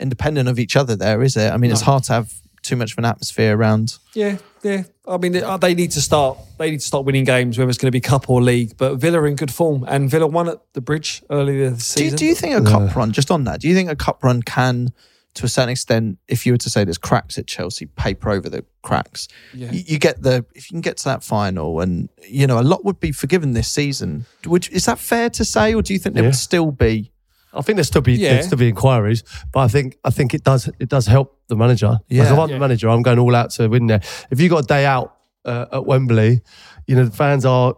independent 0.00 0.48
of 0.48 0.58
each 0.58 0.76
other. 0.76 0.96
There 0.96 1.22
is 1.22 1.36
it. 1.36 1.52
I 1.52 1.58
mean, 1.58 1.70
it's 1.70 1.82
hard 1.82 2.04
to 2.04 2.14
have 2.14 2.32
too 2.62 2.74
much 2.74 2.92
of 2.92 2.98
an 2.98 3.04
atmosphere 3.04 3.54
around. 3.54 3.98
Yeah, 4.14 4.38
yeah. 4.62 4.84
I 5.06 5.18
mean, 5.18 5.32
they, 5.32 5.42
uh, 5.42 5.58
need 5.58 5.90
to 5.90 6.00
start. 6.00 6.38
They 6.56 6.70
need 6.70 6.80
to 6.80 6.86
start 6.86 7.04
winning 7.04 7.24
games, 7.24 7.58
whether 7.58 7.68
it's 7.68 7.76
going 7.76 7.88
to 7.88 7.92
be 7.92 8.00
cup 8.00 8.30
or 8.30 8.40
league. 8.40 8.78
But 8.78 8.96
Villa 8.96 9.20
are 9.20 9.26
in 9.26 9.36
good 9.36 9.52
form, 9.52 9.84
and 9.86 10.08
Villa 10.08 10.26
won 10.26 10.48
at 10.48 10.62
the 10.72 10.80
Bridge 10.80 11.22
earlier 11.28 11.68
this 11.68 11.92
Do 11.92 12.04
you, 12.04 12.10
season. 12.12 12.18
do 12.18 12.24
you 12.24 12.34
think 12.34 12.66
a 12.66 12.70
cup 12.70 12.96
run? 12.96 13.12
Just 13.12 13.30
on 13.30 13.44
that, 13.44 13.60
do 13.60 13.68
you 13.68 13.74
think 13.74 13.90
a 13.90 13.96
cup 13.96 14.24
run 14.24 14.42
can 14.42 14.94
to 15.34 15.46
a 15.46 15.48
certain 15.48 15.70
extent, 15.70 16.18
if 16.28 16.44
you 16.44 16.52
were 16.52 16.58
to 16.58 16.68
say 16.70 16.84
there's 16.84 16.98
cracks 16.98 17.38
at 17.38 17.46
Chelsea, 17.46 17.86
paper 17.86 18.30
over 18.30 18.48
the 18.50 18.64
cracks. 18.82 19.28
Yeah. 19.54 19.72
You, 19.72 19.82
you 19.86 19.98
get 19.98 20.22
the 20.22 20.44
if 20.54 20.70
you 20.70 20.74
can 20.74 20.80
get 20.82 20.98
to 20.98 21.04
that 21.04 21.24
final, 21.24 21.80
and 21.80 22.08
you 22.28 22.46
know 22.46 22.58
a 22.60 22.62
lot 22.62 22.84
would 22.84 23.00
be 23.00 23.12
forgiven 23.12 23.52
this 23.52 23.68
season. 23.68 24.26
Which 24.46 24.68
is 24.70 24.84
that 24.86 24.98
fair 24.98 25.30
to 25.30 25.44
say, 25.44 25.74
or 25.74 25.82
do 25.82 25.92
you 25.94 25.98
think 25.98 26.14
there 26.14 26.24
Yeah. 26.24 26.28
would 26.28 26.36
still 26.36 26.70
be? 26.70 27.10
I 27.54 27.60
think 27.60 27.76
there'll 27.76 27.84
still 27.84 28.02
be 28.02 28.14
Yeah. 28.14 28.30
there'll 28.30 28.46
still 28.46 28.58
be 28.58 28.68
inquiries, 28.68 29.24
but 29.52 29.60
I 29.60 29.68
think 29.68 29.96
I 30.04 30.10
think 30.10 30.34
it 30.34 30.42
does 30.44 30.68
it 30.78 30.88
does 30.88 31.06
help 31.06 31.38
the 31.48 31.56
manager. 31.56 31.98
Yeah. 32.08 32.24
Like 32.24 32.32
if 32.32 32.38
I'm 32.38 32.48
Yeah. 32.50 32.54
the 32.56 32.60
manager, 32.60 32.88
I'm 32.90 33.02
going 33.02 33.18
all 33.18 33.34
out 33.34 33.50
to 33.52 33.68
win 33.68 33.86
there. 33.86 34.00
If 34.30 34.40
you 34.40 34.48
got 34.48 34.64
a 34.64 34.66
day 34.66 34.84
out 34.86 35.16
uh, 35.44 35.66
at 35.72 35.86
Wembley, 35.86 36.40
you 36.86 36.94
know 36.96 37.04
the 37.04 37.10
fans 37.16 37.44
are. 37.44 37.74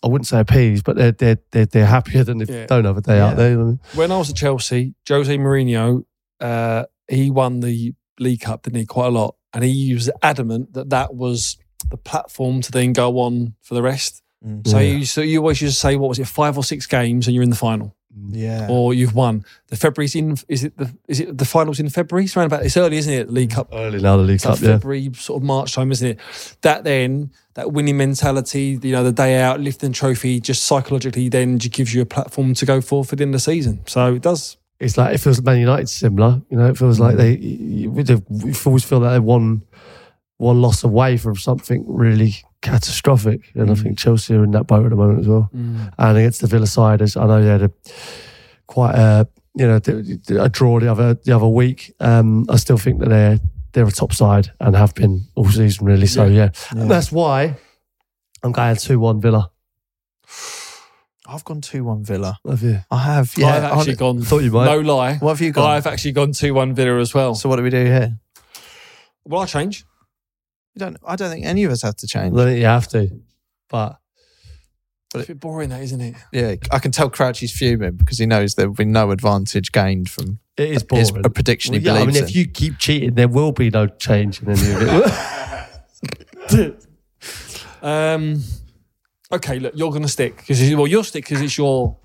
I 0.00 0.06
wouldn't 0.06 0.28
say 0.28 0.38
appeased, 0.38 0.84
but 0.84 0.94
they're 0.94 1.10
they're 1.10 1.38
they're, 1.50 1.66
they're 1.66 1.86
happier 1.86 2.22
than 2.22 2.40
if 2.40 2.48
Yeah. 2.48 2.60
they 2.60 2.66
don't 2.66 2.84
have 2.84 2.96
a 2.96 3.00
day 3.00 3.16
Yeah. 3.16 3.26
out 3.30 3.36
there. 3.36 3.56
when 3.94 4.12
I 4.12 4.18
was 4.18 4.30
at 4.30 4.36
Chelsea, 4.36 4.94
Jose 5.08 5.36
Mourinho, 5.36 6.04
uh, 6.40 6.84
he 7.08 7.30
won 7.30 7.60
the 7.60 7.94
League 8.18 8.40
Cup, 8.40 8.62
didn't 8.62 8.78
he? 8.80 8.86
Quite 8.86 9.06
a 9.06 9.10
lot, 9.10 9.36
and 9.52 9.64
he 9.64 9.94
was 9.94 10.10
adamant 10.22 10.72
that 10.74 10.90
that 10.90 11.14
was 11.14 11.56
the 11.90 11.96
platform 11.96 12.60
to 12.62 12.70
then 12.72 12.92
go 12.92 13.18
on 13.20 13.54
for 13.62 13.74
the 13.74 13.82
rest. 13.82 14.22
So 14.66 14.78
Yeah. 14.78 14.98
you 14.98 15.04
so 15.04 15.20
you 15.20 15.38
always 15.40 15.60
used 15.60 15.74
to 15.74 15.80
say, 15.80 15.96
what 15.96 16.08
was 16.08 16.18
it, 16.20 16.26
five 16.28 16.56
or 16.56 16.62
six 16.64 16.86
games, 16.86 17.26
and 17.26 17.34
you're 17.34 17.42
in 17.42 17.50
the 17.50 17.56
final, 17.56 17.96
Yeah. 18.30 18.68
or 18.70 18.94
you've 18.94 19.14
won. 19.14 19.44
The 19.66 19.74
February's 19.76 20.14
in. 20.14 20.36
Is 20.48 20.62
it 20.62 20.76
the 20.76 20.94
is 21.08 21.18
it 21.18 21.36
the 21.38 21.44
finals 21.44 21.80
in 21.80 21.88
February? 21.88 22.24
It's 22.26 22.36
around 22.36 22.46
about. 22.46 22.64
It's 22.64 22.76
early, 22.76 22.98
isn't 22.98 23.12
it? 23.12 23.30
League 23.32 23.50
Cup. 23.50 23.68
Early 23.72 24.00
now 24.00 24.16
the 24.16 24.22
League 24.22 24.36
It's 24.36 24.44
like 24.44 24.54
Cup, 24.58 24.62
yeah. 24.62 24.72
February, 24.74 25.10
sort 25.14 25.42
of 25.42 25.44
March 25.46 25.74
time, 25.74 25.90
isn't 25.90 26.06
it? 26.08 26.18
That 26.62 26.84
then, 26.84 27.32
that 27.54 27.72
winning 27.72 27.96
mentality, 27.96 28.78
you 28.80 28.92
know, 28.92 29.02
the 29.02 29.10
day 29.12 29.40
out, 29.40 29.58
lifting 29.60 29.92
trophy, 29.92 30.38
just 30.40 30.62
psychologically 30.64 31.28
then 31.28 31.58
just 31.58 31.74
gives 31.74 31.92
you 31.92 32.00
a 32.02 32.06
platform 32.06 32.54
to 32.54 32.64
go 32.66 32.80
for 32.80 33.04
for 33.04 33.16
the 33.16 33.22
end 33.22 33.34
of 33.34 33.40
the 33.40 33.44
season. 33.52 33.80
So 33.86 34.14
it 34.14 34.22
does. 34.22 34.56
It's 34.80 34.96
like 34.96 35.14
it 35.14 35.18
feels 35.18 35.42
Man 35.42 35.58
United 35.58 35.88
similar. 35.88 36.40
You 36.50 36.58
know, 36.58 36.66
it 36.66 36.78
feels 36.78 37.00
like 37.00 37.14
mm. 37.14 37.18
they 37.18 37.36
you, 37.36 37.92
you 37.92 38.48
you 38.48 38.54
always 38.64 38.84
feel 38.84 39.00
that 39.00 39.10
they 39.10 39.18
won 39.18 39.62
one 40.36 40.62
loss 40.62 40.84
away 40.84 41.16
from 41.16 41.36
something 41.36 41.84
really 41.88 42.36
catastrophic, 42.62 43.50
and 43.54 43.70
I 43.70 43.74
mm. 43.74 43.82
think 43.82 43.98
Chelsea 43.98 44.34
are 44.34 44.44
in 44.44 44.52
that 44.52 44.68
boat 44.68 44.84
at 44.84 44.90
the 44.90 44.96
moment 44.96 45.20
as 45.20 45.28
well. 45.28 45.50
Mm. 45.54 45.92
And 45.98 46.18
against 46.18 46.40
the 46.40 46.46
Villa 46.46 46.66
side, 46.66 47.02
I 47.02 47.26
know 47.26 47.42
they 47.42 47.48
had 47.48 47.62
a 47.62 47.72
quite 48.66 48.94
a 48.94 49.28
you 49.56 49.66
know 49.66 49.80
a 50.42 50.48
draw 50.48 50.78
the 50.78 50.90
other 50.90 51.14
the 51.14 51.32
other 51.32 51.48
week. 51.48 51.92
Um, 51.98 52.46
I 52.48 52.56
still 52.56 52.78
think 52.78 53.00
that 53.00 53.08
they're 53.08 53.40
they're 53.72 53.86
a 53.86 53.90
top 53.90 54.12
side 54.12 54.52
and 54.60 54.76
have 54.76 54.94
been 54.94 55.26
all 55.34 55.50
season 55.50 55.86
really. 55.86 56.06
So 56.06 56.26
yeah, 56.26 56.50
And 56.70 56.90
that's 56.90 57.10
why 57.10 57.56
I'm 58.42 58.52
going 58.52 58.76
two 58.76 59.00
one 59.00 59.20
Villa. 59.20 59.50
I've 61.30 61.44
gone 61.44 61.60
two 61.60 61.84
one 61.84 62.02
Villa. 62.04 62.38
Have 62.48 62.62
you? 62.62 62.80
I 62.90 62.98
have. 62.98 63.34
Yeah. 63.36 63.48
I've 63.48 63.64
actually 63.78 63.92
I- 63.92 63.96
gone. 63.96 64.22
thought 64.22 64.42
you 64.42 64.50
might. 64.50 64.64
No 64.64 64.80
lie. 64.80 65.16
what 65.16 65.30
have 65.32 65.40
you 65.42 65.52
gone? 65.52 65.70
I've 65.70 65.86
actually 65.86 66.12
gone 66.12 66.32
2 66.32 66.54
1 66.54 66.74
Villa 66.74 66.98
as 66.98 67.12
well. 67.12 67.34
so 67.34 67.48
what 67.50 67.56
do 67.56 67.62
we 67.62 67.70
do 67.70 67.84
here? 67.84 68.18
well, 69.24 69.42
I 69.42 69.46
change. 69.46 69.84
We 70.74 70.80
don't. 70.80 70.96
I 71.06 71.16
don't 71.16 71.30
think 71.30 71.44
any 71.44 71.64
of 71.64 71.70
us 71.72 71.82
have 71.82 71.96
to 71.96 72.06
change. 72.06 72.34
I 72.36 72.50
you 72.54 72.64
have 72.64 72.88
to, 72.88 73.10
but 73.68 73.98
It's 75.14 75.24
a 75.24 75.26
bit 75.28 75.40
boring, 75.40 75.68
that, 75.68 75.82
isn't 75.82 76.00
it? 76.00 76.14
Yeah, 76.32 76.54
I 76.70 76.78
can 76.78 76.92
tell 76.92 77.10
Crouchy's 77.10 77.52
fuming 77.52 77.96
because 77.96 78.18
he 78.18 78.24
knows 78.26 78.54
there 78.54 78.68
will 78.68 78.74
be 78.74 78.84
no 78.86 79.10
advantage 79.10 79.70
gained 79.72 80.08
from 80.08 80.38
it 80.56 80.70
is 80.70 80.84
his, 80.90 81.10
boring. 81.10 81.26
a 81.26 81.30
prediction 81.30 81.74
he 81.74 81.80
Well, 81.80 81.94
yeah, 81.96 82.00
I 82.00 82.04
believes 82.06 82.20
mean, 82.20 82.28
if 82.30 82.34
you 82.36 82.46
keep 82.46 82.78
cheating, 82.78 83.14
there 83.14 83.28
will 83.28 83.52
be 83.52 83.68
no 83.70 83.86
change 83.86 84.40
in 84.42 84.48
any 84.48 84.72
of 84.72 85.02
it. 86.52 86.84
Um, 87.80 88.42
okay, 89.32 89.58
look, 89.58 89.72
you're 89.76 89.90
going 89.90 90.02
to 90.02 90.08
stick. 90.08 90.36
because 90.38 90.60
Well, 90.74 90.86
you'll 90.86 91.04
stick 91.04 91.24
because 91.24 91.40
it's 91.40 91.56
your. 91.58 91.96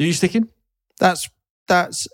Are 0.00 0.04
you 0.04 0.12
sticking? 0.12 0.48
That's 0.98 1.28
that's 1.66 2.06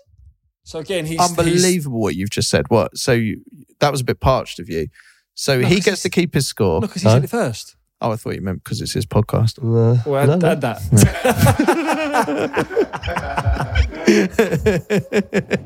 So 0.63 0.79
again, 0.79 1.05
he's 1.05 1.19
unbelievable 1.19 1.99
what 1.99 2.15
you've 2.15 2.29
just 2.31 2.49
said. 2.49 2.65
What? 2.69 2.97
So 2.97 3.11
you, 3.13 3.41
that 3.79 3.91
was 3.91 4.01
a 4.01 4.03
bit 4.03 4.19
parched 4.19 4.59
of 4.59 4.69
you. 4.69 4.87
So 5.33 5.59
No, 5.59 5.67
he 5.67 5.75
'cause 5.75 5.85
gets 5.85 6.01
to 6.03 6.09
keep 6.09 6.33
his 6.33 6.47
score. 6.47 6.81
Look, 6.81 6.89
because 6.91 7.01
he 7.03 7.07
Huh? 7.07 7.15
said 7.15 7.23
it 7.25 7.29
first. 7.29 7.75
Oh, 8.05 8.11
I 8.11 8.17
thought 8.17 8.35
you 8.35 8.41
meant 8.41 8.63
because 8.63 8.81
it's 8.81 8.93
his 8.93 9.05
podcast. 9.07 9.57
Uh, 9.57 9.99
Well, 10.05 10.21
add, 10.21 10.29
no, 10.29 10.35
no. 10.37 10.47
add 10.51 10.61
that. 10.61 10.79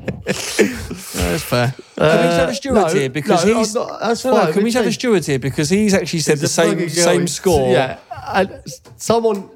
That's 0.24 1.42
fair. 1.42 1.74
Can 1.96 2.18
we 2.18 2.34
have 2.34 2.48
a 2.48 2.54
steward 2.54 2.74
no, 2.76 2.86
here 2.88 3.10
because 3.10 3.44
no, 3.44 3.58
he's. 3.58 3.74
Not- 3.74 4.00
that's 4.00 4.24
No, 4.24 4.32
no, 4.46 4.52
can 4.52 4.62
we 4.64 4.70
just 4.70 4.76
have 4.82 4.86
a 4.86 4.92
steward 4.92 5.24
here 5.26 5.38
because 5.38 5.68
he's 5.70 5.94
actually 5.94 6.20
said 6.20 6.38
the 6.38 6.48
same 6.48 6.88
same 6.88 7.22
It's- 7.22 7.32
score. 7.32 7.72
Yeah, 7.72 7.98
and 8.26 8.62
someone 8.96 9.50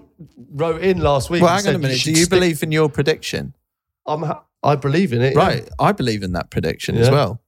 wrote 0.53 0.83
in 0.83 1.01
last 1.01 1.31
week. 1.31 1.43
Well, 1.43 1.55
and 1.57 1.65
hang 1.65 1.75
on 1.75 1.81
a 1.81 1.83
minute. 1.83 2.03
Do 2.03 2.11
you 2.11 2.17
stick- 2.17 2.31
believe 2.31 2.63
in 2.63 2.73
your 2.73 2.89
prediction? 2.89 3.55
I'm, 4.07 4.23
ha- 4.23 4.45
I 4.63 4.77
believe 4.77 5.13
in 5.13 5.23
it. 5.23 5.35
yeah. 5.35 5.41
Right. 5.41 5.69
I 5.79 5.93
believe 5.93 6.23
in 6.23 6.33
that 6.33 6.51
prediction 6.51 6.97
as 6.97 7.11
well. 7.11 7.41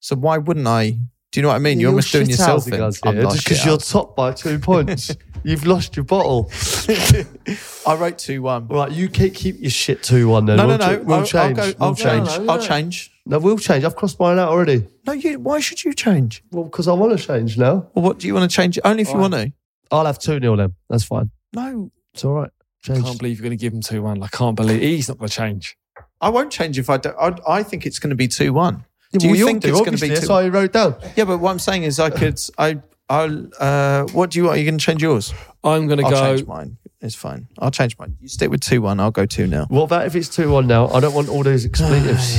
So 0.00 0.16
why 0.16 0.38
wouldn't 0.38 0.66
I? 0.66 0.98
Do 1.30 1.40
you 1.40 1.42
know 1.42 1.48
what 1.48 1.56
I 1.56 1.58
mean? 1.58 1.78
You're 1.78 1.90
almost 1.90 2.10
doing 2.10 2.28
yourself 2.30 2.66
in. 2.68 2.74
I'm 2.74 2.80
not 2.80 2.92
just 3.32 3.44
because 3.44 3.64
you're 3.64 3.74
house. 3.74 3.90
top 3.92 4.16
by 4.16 4.32
two 4.32 4.58
points. 4.58 5.14
You've 5.44 5.66
lost 5.66 5.94
your 5.94 6.04
bottle. 6.04 6.50
I 7.86 7.94
wrote 7.94 8.18
two 8.18 8.42
one. 8.42 8.66
Right, 8.68 8.90
you 8.90 9.08
keep 9.08 9.34
keep 9.34 9.60
your 9.60 9.70
shit 9.70 10.02
two 10.02 10.28
one 10.28 10.46
then. 10.46 10.56
No, 10.56 10.66
we'll 10.66 10.78
no, 10.78 10.86
no. 10.92 10.96
ch- 10.98 11.04
We'll 11.04 11.18
I'll, 11.20 11.24
change. 11.26 11.58
I'll, 11.58 11.72
go, 11.72 11.78
I'll 11.80 11.88
we'll 11.88 11.94
change. 11.96 12.28
change. 12.28 12.46
no, 12.46 12.52
I'll 12.52 12.62
change. 12.62 13.10
No, 13.26 13.38
we'll 13.38 13.58
change. 13.58 13.84
I've 13.84 13.94
crossed 13.94 14.18
mine 14.18 14.38
out 14.38 14.48
already. 14.48 14.86
No, 15.06 15.12
you. 15.12 15.38
Why 15.38 15.60
should 15.60 15.84
you 15.84 15.92
change? 15.92 16.42
Well, 16.50 16.64
because 16.64 16.88
I 16.88 16.92
want 16.94 17.16
to 17.18 17.24
change 17.24 17.56
now. 17.58 17.88
Well, 17.94 18.04
what 18.04 18.18
do 18.18 18.26
you 18.26 18.34
want 18.34 18.50
to 18.50 18.54
change? 18.54 18.78
Only 18.84 19.02
if 19.02 19.08
you 19.08 19.14
Right. 19.14 19.20
want 19.20 19.34
to. 19.34 19.52
I'll 19.90 20.06
have 20.06 20.18
two 20.18 20.40
0 20.40 20.56
then. 20.56 20.74
That's 20.90 21.04
fine. 21.04 21.30
No, 21.54 21.90
It's 22.14 22.24
all 22.24 22.32
right. 22.34 22.50
I 22.88 23.00
can't 23.00 23.18
believe 23.18 23.38
you're 23.38 23.42
going 23.48 23.56
to 23.56 23.60
give 23.62 23.72
him 23.72 23.80
2 23.82 24.02
1. 24.02 24.22
I 24.22 24.26
can't 24.28 24.56
believe 24.56 24.80
he's 24.80 25.08
not 25.08 25.18
going 25.18 25.28
to 25.28 25.34
change. 25.34 25.76
I 26.20 26.30
won't 26.30 26.50
change 26.50 26.78
if 26.78 26.90
I 26.90 26.96
don't. 26.96 27.16
I, 27.18 27.36
I 27.46 27.62
think 27.62 27.86
it's 27.86 27.98
going 27.98 28.10
to 28.10 28.16
be 28.16 28.26
two 28.28 28.52
one. 28.52 28.84
Yeah, 29.12 29.18
do 29.18 29.26
well, 29.28 29.36
you 29.36 29.46
think 29.46 29.62
do, 29.62 29.68
it's 29.68 29.78
going 29.78 29.84
to 29.84 29.90
be 29.90 29.94
obviously. 29.94 30.08
That's 30.08 30.26
two? 30.26 30.32
why 30.32 30.44
I 30.44 30.48
wrote 30.48 30.72
down. 30.72 30.96
Yeah, 31.16 31.24
but 31.24 31.38
what 31.38 31.50
I'm 31.50 31.58
saying 31.58 31.84
is, 31.84 31.98
I 31.98 32.10
could. 32.10 32.40
I. 32.58 32.80
I'll. 33.08 33.48
Uh, 33.58 34.04
what 34.12 34.30
do 34.30 34.38
you 34.38 34.44
want? 34.44 34.56
Are 34.56 34.58
you 34.60 34.66
going 34.66 34.78
to 34.78 34.84
change 34.84 35.02
yours? 35.02 35.32
I'm 35.64 35.86
going 35.86 35.98
to 35.98 36.04
I'll 36.04 36.10
go. 36.10 36.36
change 36.36 36.46
mine. 36.46 36.76
It's 37.00 37.14
fine. 37.14 37.48
I'll 37.58 37.70
change 37.70 37.96
mine. 37.98 38.16
You 38.20 38.28
stick 38.28 38.50
with 38.50 38.60
two 38.60 38.82
one. 38.82 39.00
I'll 39.00 39.10
go 39.10 39.24
two 39.24 39.46
now. 39.46 39.66
What 39.68 39.84
about 39.84 40.06
if 40.06 40.14
it's 40.14 40.28
two 40.28 40.50
one 40.50 40.66
now? 40.66 40.88
I 40.88 41.00
don't 41.00 41.14
want 41.14 41.28
all 41.28 41.42
those 41.42 41.64
expletives. 41.64 42.38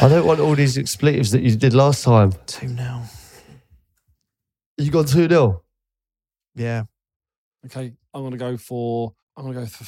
I 0.00 0.08
don't 0.08 0.26
want 0.26 0.40
all 0.40 0.54
these 0.54 0.76
expletives 0.76 1.32
that 1.32 1.42
you 1.42 1.54
did 1.56 1.74
last 1.74 2.04
time. 2.04 2.32
Two 2.46 2.68
now. 2.68 3.04
You 4.76 4.92
got 4.92 5.08
two 5.08 5.28
0 5.28 5.62
Yeah. 6.54 6.84
Okay, 7.66 7.92
I'm 8.14 8.22
going 8.22 8.30
to 8.30 8.38
go 8.38 8.56
for. 8.56 9.12
I'm 9.36 9.44
going 9.44 9.54
to 9.54 9.60
go 9.62 9.66
for 9.66 9.84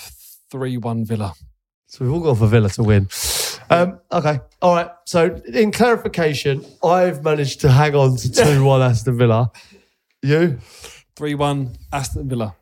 3 0.51 0.77
1 0.79 1.05
Villa. 1.05 1.33
So 1.87 2.05
we've 2.05 2.13
all 2.13 2.21
gone 2.21 2.37
for 2.37 2.49
Villa 2.49 2.69
to 2.71 2.83
win. 2.83 3.09
Um, 3.71 4.01
okay. 4.13 4.41
All 4.61 4.75
right. 4.75 4.91
So 5.07 5.41
in 5.47 5.71
clarification, 5.73 6.65
I've 6.85 7.23
managed 7.25 7.61
to 7.63 7.71
hang 7.71 7.95
on 7.95 8.17
to 8.17 8.31
2 8.31 8.65
1 8.65 8.83
Aston 8.83 9.17
Villa. 9.17 9.51
You? 10.23 10.59
3 11.17 11.35
1 11.35 11.77
Aston 11.93 12.29
Villa. 12.29 12.55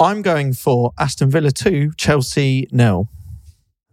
I'm 0.00 0.22
going 0.22 0.54
for 0.54 0.92
Aston 0.98 1.30
Villa 1.30 1.50
two, 1.52 1.92
Chelsea 1.96 2.66
nil. 2.72 3.08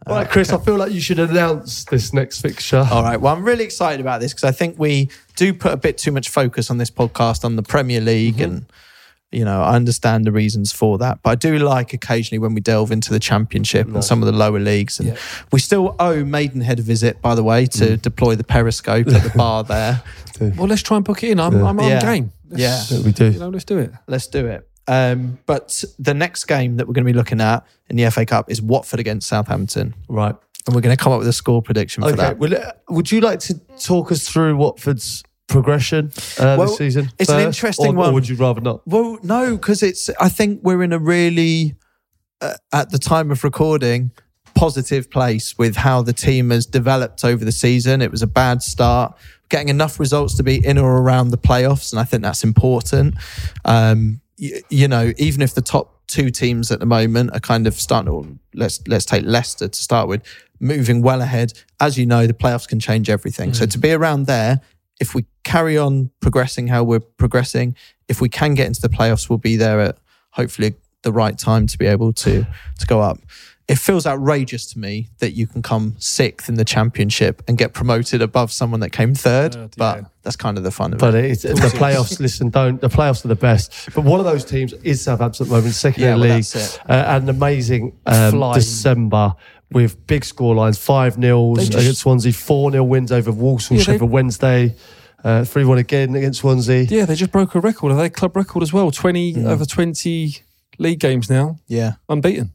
All 0.08 0.16
right, 0.16 0.28
Chris, 0.28 0.52
I 0.52 0.58
feel 0.58 0.78
like 0.78 0.92
you 0.92 1.00
should 1.00 1.20
announce 1.20 1.86
this 1.86 2.12
next 2.12 2.42
fixture. 2.42 2.88
All 2.90 3.04
right. 3.04 3.22
Well, 3.22 3.36
I'm 3.36 3.44
really 3.44 3.64
excited 3.64 4.02
about 4.02 4.20
this 4.20 4.34
because 4.34 4.46
I 4.46 4.52
think 4.52 4.80
we 4.80 5.10
do 5.36 5.54
put 5.54 5.74
a 5.74 5.78
bit 5.78 6.00
too 6.00 6.12
much 6.12 6.30
focus 6.30 6.72
on 6.72 6.80
this 6.80 6.90
podcast 6.90 7.46
on 7.46 7.56
the 7.56 7.62
Premier 7.62 8.02
League, 8.02 8.42
and 8.42 8.66
you 9.32 9.46
know 9.46 9.62
I 9.62 9.76
understand 9.76 10.26
the 10.26 10.32
reasons 10.32 10.72
for 10.72 10.98
that. 11.00 11.20
But 11.24 11.30
I 11.32 11.36
do 11.36 11.58
like 11.60 11.94
occasionally 11.94 12.40
when 12.40 12.54
we 12.54 12.62
delve 12.62 12.92
into 12.92 13.12
the 13.12 13.20
Championship 13.20 13.88
and 13.88 14.04
some 14.04 14.22
of 14.22 14.26
the 14.26 14.32
lower 14.38 14.60
leagues, 14.60 15.00
and 15.00 15.10
Yeah. 15.10 15.16
we 15.52 15.60
still 15.60 15.96
owe 16.00 16.24
Maidenhead 16.24 16.80
a 16.80 16.82
visit, 16.82 17.22
by 17.22 17.36
the 17.36 17.44
way, 17.44 17.66
to 17.68 17.98
deploy 17.98 18.36
the 18.36 18.44
periscope 18.44 19.08
at 19.08 19.24
the 19.24 19.30
bar 19.38 19.64
there. 19.64 20.04
Well, 20.40 20.68
let's 20.68 20.82
try 20.82 20.98
and 20.98 21.06
book 21.06 21.24
it 21.24 21.32
in. 21.32 21.40
I'm, 21.40 21.56
I'm, 21.64 21.80
I'm 21.80 21.88
Yeah. 21.90 22.02
game. 22.02 22.32
Yeah. 22.50 22.68
Let's- 22.70 22.92
Yeah, 22.92 23.00
we 23.02 23.12
do. 23.12 23.30
You 23.32 23.40
know, 23.40 23.50
let's 23.50 23.66
do 23.66 23.78
it. 23.78 23.92
Let's 24.08 24.28
do 24.28 24.46
it. 24.48 24.68
Um, 24.88 25.38
but 25.46 25.84
the 26.00 26.14
next 26.14 26.46
game 26.46 26.78
that 26.78 26.88
we're 26.88 26.94
going 26.94 27.06
to 27.06 27.12
be 27.14 27.18
looking 27.18 27.40
at 27.40 27.64
in 27.90 27.96
the 27.96 28.10
FA 28.10 28.26
Cup 28.26 28.50
is 28.52 28.62
Watford 28.62 29.00
against 29.00 29.28
Southampton, 29.28 29.94
Right. 30.10 30.36
and 30.66 30.76
we're 30.76 30.82
going 30.82 30.96
to 30.98 31.02
come 31.02 31.14
up 31.14 31.20
with 31.20 31.28
a 31.28 31.34
score 31.34 31.62
prediction 31.62 32.04
for 32.04 32.12
that. 32.14 32.40
Well, 32.40 32.54
uh, 32.56 32.72
would 32.90 33.12
you 33.12 33.22
like 33.22 33.40
to 33.42 33.54
talk 33.80 34.12
us 34.12 34.28
through 34.28 34.58
Watford's 34.58 35.24
progression 35.52 36.12
uh, 36.40 36.56
Well, 36.58 36.68
this 36.68 36.78
season? 36.78 37.12
it's 37.20 37.30
an 37.30 37.42
interesting 37.42 37.88
or, 37.88 37.94
one. 37.94 38.10
Or 38.10 38.14
would 38.14 38.28
you 38.28 38.36
rather 38.36 38.62
not? 38.62 38.82
Well, 38.88 39.20
no, 39.22 39.56
because 39.56 39.84
it's. 39.84 40.10
I 40.20 40.30
think 40.30 40.62
we're 40.64 40.84
in 40.84 40.94
a 40.94 41.00
really, 41.00 41.76
uh, 42.42 42.56
at 42.74 42.90
the 42.92 42.98
time 42.98 43.30
of 43.32 43.44
recording, 43.44 44.12
positive 44.56 45.10
place 45.12 45.58
with 45.58 45.76
how 45.76 46.02
the 46.02 46.14
team 46.14 46.50
has 46.50 46.66
developed 46.66 47.24
over 47.24 47.46
the 47.46 47.52
season. 47.52 48.02
It 48.02 48.12
was 48.12 48.22
a 48.22 48.28
bad 48.28 48.64
start, 48.64 49.18
getting 49.50 49.70
enough 49.70 50.00
results 50.00 50.36
to 50.38 50.44
be 50.44 50.66
in 50.66 50.78
or 50.78 50.98
around 50.98 51.30
the 51.30 51.38
playoffs, 51.38 51.92
and 51.94 52.00
I 52.00 52.04
think 52.04 52.24
that's 52.24 52.44
important. 52.44 53.16
Um, 53.66 54.22
y- 54.40 54.62
you 54.70 54.88
know, 54.88 55.14
even 55.18 55.42
if 55.42 55.54
the 55.54 55.62
top 55.62 56.02
two 56.12 56.30
teams 56.30 56.72
at 56.72 56.80
the 56.80 56.86
moment 56.86 57.32
are 57.34 57.40
kind 57.40 57.66
of 57.66 57.74
starting. 57.74 58.12
Or 58.12 58.26
let's 58.54 58.86
let's 58.88 59.06
take 59.06 59.24
Leicester 59.24 59.68
to 59.70 59.82
start 59.82 60.08
with, 60.10 60.22
moving 60.60 61.02
well 61.02 61.22
ahead. 61.22 61.54
As 61.80 61.98
you 61.98 62.06
know, 62.06 62.28
the 62.28 62.34
playoffs 62.34 62.68
can 62.68 62.80
change 62.80 63.10
everything. 63.10 63.54
So 63.54 63.66
to 63.66 63.78
be 63.78 63.92
around 63.92 64.28
there. 64.28 64.62
If 65.02 65.14
we 65.16 65.26
carry 65.44 65.78
on 65.78 66.12
progressing 66.22 66.68
how 66.68 66.84
we're 66.84 67.00
progressing, 67.02 67.76
if 68.08 68.22
we 68.22 68.30
can 68.30 68.54
get 68.54 68.68
into 68.68 68.82
the 68.82 68.90
playoffs, 68.90 69.30
we'll 69.30 69.40
be 69.52 69.58
there 69.58 69.80
at 69.82 69.98
hopefully 70.32 70.76
the 71.02 71.12
right 71.12 71.38
time 71.38 71.66
to 71.68 71.78
be 71.78 71.88
able 71.88 72.14
to 72.14 72.46
to 72.80 72.86
go 72.88 73.02
up. 73.02 73.18
It 73.68 73.78
feels 73.78 74.06
outrageous 74.06 74.66
to 74.74 74.80
me 74.80 75.08
that 75.20 75.32
you 75.32 75.48
can 75.48 75.62
come 75.62 75.96
sixth 75.98 76.50
in 76.50 76.56
the 76.56 76.66
championship 76.66 77.42
and 77.48 77.58
get 77.58 77.74
promoted 77.74 78.22
above 78.22 78.52
someone 78.52 78.82
that 78.82 78.90
came 78.92 79.16
third, 79.16 79.54
Third, 79.54 79.74
but 79.78 79.98
yeah. 79.98 80.04
that's 80.24 80.36
kind 80.36 80.58
of 80.58 80.64
the 80.66 80.72
fun 80.72 80.92
of 80.94 81.00
But 81.00 81.16
it. 81.16 81.26
it's, 81.32 81.44
the 81.44 81.54
playoffs, 81.80 82.20
listen, 82.20 82.50
don't. 82.50 82.82
The 82.82 82.90
playoffs 82.90 83.24
are 83.24 83.30
the 83.30 83.36
best. 83.50 83.90
But 83.96 84.04
one 84.04 84.20
of 84.20 84.26
those 84.26 84.44
teams 84.44 84.74
is 84.84 85.02
Southampton 85.02 85.46
at 85.46 85.50
the 85.50 85.56
moment, 85.56 85.74
second 85.74 86.04
Yeah, 86.04 86.16
in 86.16 86.20
the 86.20 86.28
well, 86.28 86.36
league. 86.36 86.44
that's 86.44 86.76
it. 86.76 86.82
Uh, 86.90 86.94
and 86.94 87.24
an 87.24 87.30
amazing 87.30 87.98
um, 88.06 88.54
December 88.54 89.34
with 89.72 90.06
big 90.08 90.26
score 90.26 90.54
lines 90.56 90.78
5 90.78 91.18
nils 91.18 91.60
just- 91.60 91.74
against 91.74 92.02
Swansea, 92.02 92.34
4 92.34 92.72
0 92.72 92.84
wins 92.84 93.12
over 93.12 93.32
Walsall, 93.32 93.78
Yeah, 93.78 93.84
Sheffield 93.84 94.12
Wednesday, 94.12 94.76
3 95.24 95.66
1 95.66 95.78
again 95.78 96.16
against 96.16 96.40
Swansea. 96.40 96.84
Yeah, 96.84 97.06
they 97.06 97.16
just 97.16 97.32
broke 97.32 97.56
a 97.56 97.60
record. 97.60 97.92
Are 97.92 97.96
they 97.98 98.10
club 98.10 98.36
record 98.36 98.64
as 98.64 98.74
well? 98.74 98.92
20 98.92 99.34
Mm. 99.36 99.46
over 99.48 99.66
20 99.66 100.38
league 100.78 101.00
games 101.00 101.30
now, 101.30 101.58
Yeah, 101.68 101.94
unbeaten. 102.10 102.52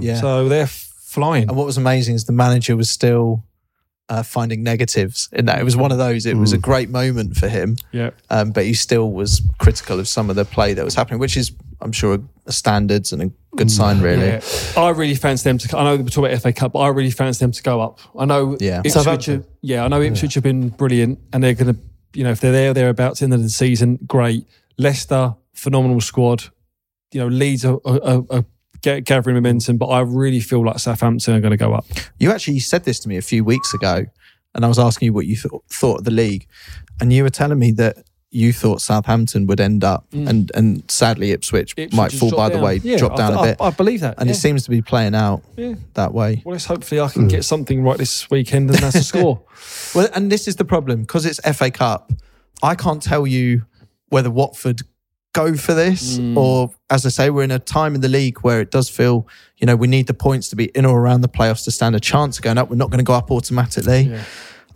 yeah. 0.00 0.20
So 0.20 0.48
they're 0.48 0.66
flying. 0.66 1.48
And 1.48 1.56
what 1.56 1.66
was 1.66 1.76
amazing 1.78 2.14
is 2.16 2.24
the 2.24 2.32
manager 2.32 2.76
was 2.76 2.90
still 2.90 3.44
uh, 4.10 4.22
finding 4.22 4.62
negatives 4.62 5.28
in 5.34 5.44
that. 5.44 5.60
It 5.60 5.64
was 5.64 5.76
one 5.76 5.92
of 5.92 5.98
those. 5.98 6.24
It 6.24 6.34
was 6.34 6.54
a 6.54 6.58
great 6.58 6.88
moment 6.88 7.36
for 7.36 7.46
him, 7.46 7.76
Yeah. 7.92 8.10
um, 8.30 8.52
but 8.52 8.64
he 8.64 8.72
still 8.72 9.10
was 9.12 9.42
critical 9.58 10.00
of 10.00 10.08
some 10.08 10.30
of 10.30 10.36
the 10.36 10.46
play 10.46 10.72
that 10.72 10.82
was 10.82 10.94
happening, 10.94 11.20
which 11.20 11.36
is, 11.36 11.52
I'm 11.80 11.92
sure, 11.92 12.18
a 12.46 12.52
standards 12.52 13.12
and 13.12 13.22
a 13.22 13.30
good 13.56 13.68
mm. 13.68 13.70
sign, 13.70 14.00
really. 14.00 14.26
Yeah. 14.26 14.40
I 14.76 14.90
really 14.90 15.14
fancy 15.14 15.48
them 15.48 15.58
to. 15.58 15.78
I 15.78 15.84
know 15.84 15.96
we're 15.96 16.08
talking 16.08 16.32
about 16.32 16.42
FA 16.42 16.52
Cup, 16.52 16.72
but 16.72 16.80
I 16.80 16.88
really 16.88 17.10
fancy 17.10 17.44
them 17.44 17.52
to 17.52 17.62
go 17.62 17.80
up. 17.80 18.00
I 18.18 18.24
know. 18.24 18.56
Yeah. 18.60 18.78
Ipswich. 18.78 18.92
Southampton. 18.94 19.34
Have, 19.34 19.46
yeah, 19.60 19.84
I 19.84 19.88
know 19.88 20.00
Ipswich 20.00 20.34
have 20.34 20.42
been 20.42 20.70
brilliant, 20.70 21.18
and 21.32 21.42
they're 21.42 21.54
going 21.54 21.74
to. 21.74 21.80
You 22.14 22.24
know, 22.24 22.30
if 22.30 22.40
they're 22.40 22.52
there, 22.52 22.72
thereabouts 22.72 23.20
end 23.20 23.34
of 23.34 23.42
the 23.42 23.50
season, 23.50 23.98
great. 24.06 24.46
Leicester, 24.78 25.34
phenomenal 25.52 26.00
squad. 26.00 26.44
You 27.12 27.20
know, 27.20 27.28
Leeds 27.28 27.64
are, 27.66 27.78
are, 27.84 28.00
are, 28.02 28.22
are 28.30 28.44
gathering 28.80 29.34
momentum, 29.34 29.76
but 29.76 29.86
I 29.86 30.00
really 30.00 30.40
feel 30.40 30.64
like 30.64 30.78
Southampton 30.78 31.34
are 31.34 31.40
going 31.40 31.50
to 31.50 31.56
go 31.56 31.74
up. 31.74 31.84
You 32.18 32.30
actually 32.30 32.60
said 32.60 32.84
this 32.84 32.98
to 33.00 33.08
me 33.08 33.16
a 33.16 33.22
few 33.22 33.44
weeks 33.44 33.74
ago, 33.74 34.06
and 34.54 34.64
I 34.64 34.68
was 34.68 34.78
asking 34.78 35.06
you 35.06 35.12
what 35.12 35.26
you 35.26 35.36
th- 35.36 35.52
thought 35.68 35.98
of 35.98 36.04
the 36.04 36.10
league, 36.10 36.46
and 37.00 37.12
you 37.12 37.22
were 37.22 37.30
telling 37.30 37.58
me 37.58 37.72
that 37.72 37.98
you 38.30 38.52
thought 38.52 38.82
Southampton 38.82 39.46
would 39.46 39.60
end 39.60 39.84
up, 39.84 40.08
mm. 40.10 40.28
and 40.28 40.50
and 40.54 40.90
sadly 40.90 41.32
Ipswich, 41.32 41.72
Ipswich 41.76 41.92
might 41.92 42.12
fall 42.12 42.30
by 42.30 42.48
the 42.48 42.58
way, 42.58 42.76
Yeah, 42.82 42.98
drop 42.98 43.16
down 43.16 43.34
I, 43.34 43.40
a 43.40 43.42
bit, 43.50 43.56
I, 43.60 43.70
believe 43.70 44.00
that, 44.00 44.16
and 44.18 44.28
yeah. 44.28 44.32
it 44.32 44.36
seems 44.36 44.64
to 44.64 44.70
be 44.70 44.82
playing 44.82 45.14
out 45.14 45.42
Yeah. 45.56 45.74
that 45.94 46.12
way. 46.12 46.42
Well, 46.44 46.52
let's 46.52 46.66
hopefully 46.66 47.00
I 47.00 47.08
can 47.08 47.26
mm. 47.26 47.30
get 47.30 47.44
something 47.44 47.82
right 47.82 47.96
this 47.96 48.30
weekend, 48.30 48.70
and 48.70 48.78
that's 48.78 48.96
a 48.96 49.04
score. 49.04 49.42
Well, 49.94 50.08
and 50.14 50.30
this 50.30 50.46
is 50.46 50.56
the 50.56 50.64
problem 50.64 51.00
because 51.00 51.26
it's 51.26 51.40
FA 51.56 51.70
Cup. 51.70 52.12
I 52.62 52.74
can't 52.74 53.02
tell 53.02 53.26
you 53.26 53.62
whether 54.08 54.30
Watford 54.30 54.82
go 55.32 55.54
for 55.56 55.74
this 55.74 56.18
mm. 56.18 56.36
or, 56.36 56.72
as 56.90 57.06
I 57.06 57.10
say, 57.10 57.30
we're 57.30 57.44
in 57.44 57.50
a 57.50 57.58
time 57.58 57.94
in 57.94 58.00
the 58.00 58.08
league 58.08 58.38
where 58.40 58.60
it 58.60 58.70
does 58.70 58.88
feel, 58.88 59.26
you 59.56 59.66
know, 59.66 59.76
we 59.76 59.86
need 59.86 60.06
the 60.06 60.14
points 60.14 60.48
to 60.50 60.56
be 60.56 60.66
in 60.66 60.84
or 60.84 60.98
around 60.98 61.20
the 61.20 61.28
playoffs 61.28 61.64
to 61.64 61.70
stand 61.70 61.94
a 61.94 62.00
chance 62.00 62.38
of 62.38 62.44
going 62.44 62.58
up. 62.58 62.70
We're 62.70 62.76
not 62.76 62.90
going 62.90 62.98
to 62.98 63.04
go 63.04 63.14
up 63.14 63.30
automatically. 63.30 64.12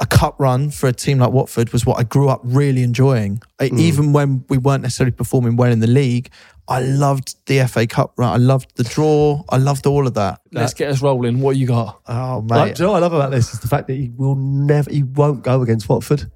A 0.02 0.06
cup 0.06 0.34
run 0.38 0.70
for 0.70 0.88
a 0.88 0.92
team 0.92 1.18
like 1.18 1.30
Watford 1.30 1.72
was 1.72 1.86
what 1.86 1.96
I 1.98 2.02
grew 2.02 2.28
up 2.28 2.40
really 2.42 2.82
enjoying. 2.82 3.40
I- 3.60 3.68
mm. 3.68 3.78
Even 3.78 4.12
when 4.12 4.44
we 4.48 4.58
weren't 4.58 4.82
necessarily 4.82 5.12
performing 5.12 5.56
well 5.56 5.70
in 5.70 5.78
the 5.78 5.86
league, 5.86 6.28
I 6.68 6.80
loved 6.80 7.36
the 7.46 7.60
FA 7.68 7.86
Cup 7.86 8.12
run. 8.16 8.32
I 8.32 8.36
loved 8.36 8.76
the 8.76 8.84
draw. 8.84 9.42
I 9.48 9.58
loved 9.58 9.86
all 9.86 10.06
of 10.06 10.14
that. 10.14 10.40
Let's 10.52 10.74
get 10.74 10.90
us 10.90 11.02
rolling. 11.02 11.40
What 11.40 11.56
you 11.56 11.66
got? 11.66 12.00
Oh, 12.06 12.42
man! 12.42 12.58
Like, 12.58 12.78
you 12.78 12.84
know 12.84 12.92
what 12.92 12.98
I 12.98 13.06
love 13.06 13.12
about 13.12 13.30
this 13.30 13.52
is 13.52 13.60
the 13.60 13.68
fact 13.68 13.86
that 13.88 13.94
he 13.94 14.10
will 14.10 14.34
never, 14.36 14.90
he 14.90 15.02
won't 15.02 15.42
go 15.42 15.62
against 15.62 15.88
Watford. 15.88 16.30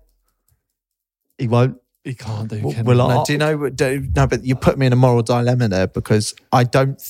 He 1.38 1.48
won't. 1.48 1.79
He 2.05 2.14
can't 2.14 2.48
do. 2.48 2.61
Well, 2.62 2.72
can 2.72 2.85
well, 2.85 2.96
he? 2.96 3.02
I- 3.02 3.16
No, 3.16 3.24
do 3.24 3.33
you 3.33 3.38
know? 3.38 3.68
Do, 3.68 4.09
no, 4.14 4.26
but 4.26 4.44
you 4.44 4.55
put 4.55 4.79
me 4.79 4.87
in 4.87 4.92
a 4.92 4.96
moral 4.96 5.22
dilemma 5.22 5.68
there 5.68 5.88
because 5.88 6.35
I 6.52 6.64
don't. 6.64 7.02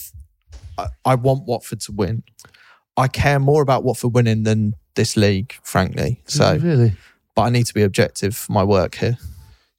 I, 0.79 0.89
I 1.05 1.15
want 1.17 1.45
Watford 1.47 1.81
to 1.83 1.93
win. 1.93 2.23
I 2.97 3.09
care 3.09 3.39
more 3.39 3.61
about 3.61 3.85
Watford 3.85 4.15
winning 4.15 4.45
than 4.45 4.75
this 4.97 5.17
league, 5.17 5.55
frankly. 5.63 6.21
So, 6.27 6.57
really, 6.57 6.93
but 7.35 7.43
I 7.43 7.51
need 7.51 7.67
to 7.67 7.75
be 7.75 7.83
objective 7.83 8.35
for 8.37 8.53
my 8.53 8.65
work 8.65 8.97
here. 8.97 9.17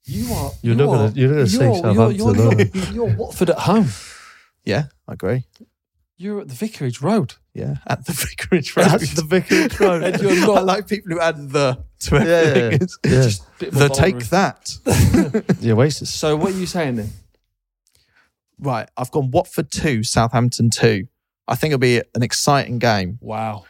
You 0.04 0.32
are. 0.32 0.50
You're 0.62 0.74
you 0.74 0.74
not 0.74 0.86
gonna- 0.86 1.12
you're 1.14 1.28
not 1.28 1.34
gonna 1.34 1.46
say 1.48 1.64
you're- 1.64 1.74
Southampton, 1.76 2.16
You're, 2.16 2.30
are 2.30 2.54
you're, 2.54 2.66
you're, 2.72 2.92
you're 3.08 3.16
Watford 3.16 3.50
at 3.50 3.58
home. 3.58 3.88
Yeah, 4.64 4.84
I 5.06 5.12
agree. 5.12 5.44
You're 6.16 6.40
at 6.40 6.48
the 6.48 6.54
Vicarage 6.54 7.00
Road. 7.02 7.34
Yeah, 7.54 7.76
at 7.86 8.06
the 8.06 8.12
Vicarage 8.38 8.76
Road. 8.76 8.86
that's 8.86 9.14
the 9.14 9.22
Vicarage 9.22 9.78
Road. 9.80 10.02
And 10.02 10.20
you're 10.22 10.32
I 10.32 10.46
not. 10.46 10.64
like 10.64 10.88
people 10.88 11.12
who 11.12 11.20
add 11.20 11.36
the 11.50 11.84
to 12.00 12.14
Yeah, 12.16 12.20
everything. 12.22 12.62
yeah, 12.70 12.74
It's- 12.74 12.98
yeah. 13.04 13.22
Just 13.22 13.42
a 13.60 13.64
The 13.66 13.70
vulgar. 13.88 13.94
take 13.94 14.18
that. 14.30 14.64
the 15.60 15.72
Oasis. 15.72 16.12
So 16.12 16.36
what 16.36 16.52
are 16.54 16.58
you 16.58 16.66
saying 16.66 16.96
then? 16.96 17.10
Right, 18.58 18.88
I've 18.96 19.10
gone 19.10 19.30
Watford 19.30 19.70
two, 19.70 20.02
Southampton 20.02 20.70
two. 20.70 21.06
I 21.46 21.54
think 21.54 21.72
it'll 21.72 21.78
be 21.80 21.98
an 22.14 22.22
exciting 22.22 22.78
game. 22.78 23.18
Wow. 23.20 23.64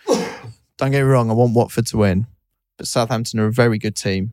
Don't 0.78 0.90
get 0.92 0.98
me 1.02 1.08
wrong, 1.08 1.30
I 1.30 1.34
want 1.34 1.54
Watford 1.54 1.86
to 1.88 1.96
win, 1.98 2.26
but 2.76 2.86
Southampton 2.86 3.38
are 3.40 3.46
a 3.46 3.52
very 3.52 3.78
good 3.78 3.96
team, 3.96 4.32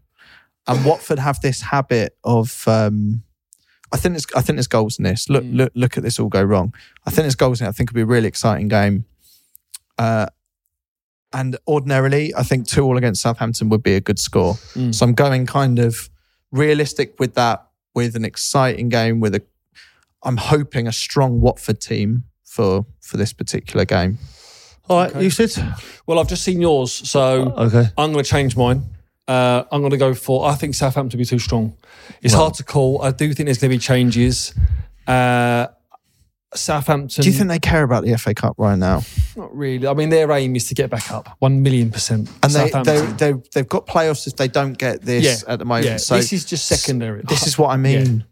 and 0.68 0.86
Watford 0.86 1.20
have 1.20 1.42
this 1.42 1.62
habit 1.62 2.18
of. 2.24 2.68
Um, 2.68 3.24
I 3.92 3.98
think 3.98 4.14
there's, 4.14 4.26
I 4.36 4.42
think 4.42 4.58
there's 4.58 4.68
goals 4.68 4.98
in 4.98 5.04
this. 5.04 5.30
Look, 5.30 5.44
Mm. 5.44 5.56
look, 5.56 5.72
look 5.76 5.98
at 5.98 6.04
this 6.04 6.20
all 6.20 6.28
go 6.28 6.44
wrong. 6.44 6.74
I 7.06 7.10
think 7.12 7.24
there's 7.24 7.36
goals 7.36 7.62
in 7.62 7.68
it. 7.68 7.70
I 7.70 7.72
think 7.72 7.90
it'll 7.90 7.96
be 7.96 8.02
a 8.02 8.06
really 8.06 8.28
exciting 8.28 8.68
game. 8.68 9.06
Uh, 9.98 10.26
and 11.32 11.58
ordinarily, 11.68 12.34
I 12.36 12.44
think 12.44 12.68
two 12.68 12.84
all 12.84 12.98
against 12.98 13.22
Southampton 13.22 13.70
would 13.70 13.84
be 13.84 13.96
a 13.96 14.02
good 14.02 14.20
score. 14.20 14.54
Mm. 14.74 14.94
So 14.94 15.06
I'm 15.06 15.14
going 15.14 15.46
kind 15.46 15.80
of 15.80 16.10
realistic 16.52 17.20
with 17.20 17.36
that, 17.36 17.68
with 17.94 18.16
an 18.16 18.26
exciting 18.26 18.90
game, 18.90 19.20
with 19.20 19.36
a. 19.36 19.42
I'm 20.24 20.38
hoping 20.38 20.88
a 20.88 20.92
strong 20.92 21.40
Watford 21.40 21.80
team 21.80 22.24
for 22.44 22.86
for 23.02 23.18
this 23.18 23.34
particular 23.34 23.86
game. 23.86 24.18
All 24.90 24.98
right, 24.98 25.10
Okay. 25.12 25.24
you 25.24 25.30
said. 25.30 25.52
Well, 26.06 26.20
I've 26.20 26.28
just 26.28 26.44
seen 26.44 26.62
yours, 26.62 26.92
so 26.92 27.54
Okay. 27.58 27.90
I'm 27.98 28.12
going 28.14 28.24
to 28.24 28.30
change 28.30 28.56
mine. 28.56 28.84
Uh, 29.28 29.64
I'm 29.72 29.82
going 29.82 29.92
to 29.92 29.98
go 29.98 30.14
for. 30.14 30.48
I 30.48 30.54
think 30.56 30.76
Southampton 30.76 31.18
will 31.18 31.24
be 31.24 31.26
too 31.26 31.40
strong. 31.40 31.76
It's 32.22 32.34
hard 32.36 32.54
to 32.56 32.64
call. 32.64 33.02
I 33.02 33.10
do 33.12 33.34
think 33.34 33.48
there's 33.48 33.58
going 33.58 33.72
to 33.72 33.78
be 33.78 33.80
changes. 33.82 34.54
Uh, 35.08 35.68
Southampton. 36.54 37.24
Do 37.24 37.30
you 37.30 37.36
think 37.36 37.50
they 37.50 37.60
care 37.60 37.84
about 37.84 38.04
the 38.06 38.16
FA 38.18 38.34
Cup 38.34 38.56
right 38.58 38.78
now? 38.78 39.02
Not 39.36 39.56
really. 39.56 39.88
I 39.88 39.94
mean, 39.94 40.10
their 40.10 40.32
aim 40.32 40.56
is 40.56 40.68
to 40.70 40.76
get 40.76 40.90
back 40.90 41.12
up. 41.12 41.36
One 41.40 41.64
million 41.64 41.92
percent. 41.92 42.30
And 42.44 42.52
they, 42.54 42.70
they, 42.84 43.02
they, 43.18 43.34
they've 43.54 43.68
got 43.68 43.88
playoffs 43.88 44.28
if 44.28 44.36
they 44.36 44.48
don't 44.48 44.74
get 44.78 45.02
this 45.02 45.44
yeah, 45.44 45.52
at 45.54 45.60
the 45.60 45.66
moment. 45.66 45.86
yeah. 45.88 45.98
So 45.98 46.16
this 46.16 46.32
is 46.32 46.46
just 46.46 46.68
secondary. 46.68 47.24
this 47.24 47.46
is 47.48 47.58
what 47.58 47.70
I 47.70 47.78
mean. 47.78 48.26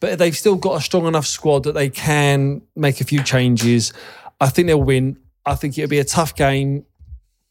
but 0.00 0.18
they've 0.18 0.36
still 0.36 0.56
got 0.56 0.78
a 0.78 0.80
strong 0.82 1.06
enough 1.06 1.26
squad 1.26 1.62
that 1.64 1.72
they 1.72 1.88
can 1.88 2.62
make 2.76 3.00
a 3.00 3.04
few 3.04 3.22
changes. 3.22 3.92
I 4.40 4.48
think 4.48 4.66
they'll 4.66 4.82
win. 4.82 5.16
I 5.46 5.54
think 5.54 5.78
it'll 5.78 5.88
be 5.88 5.98
a 5.98 6.04
tough 6.04 6.34
game. 6.34 6.84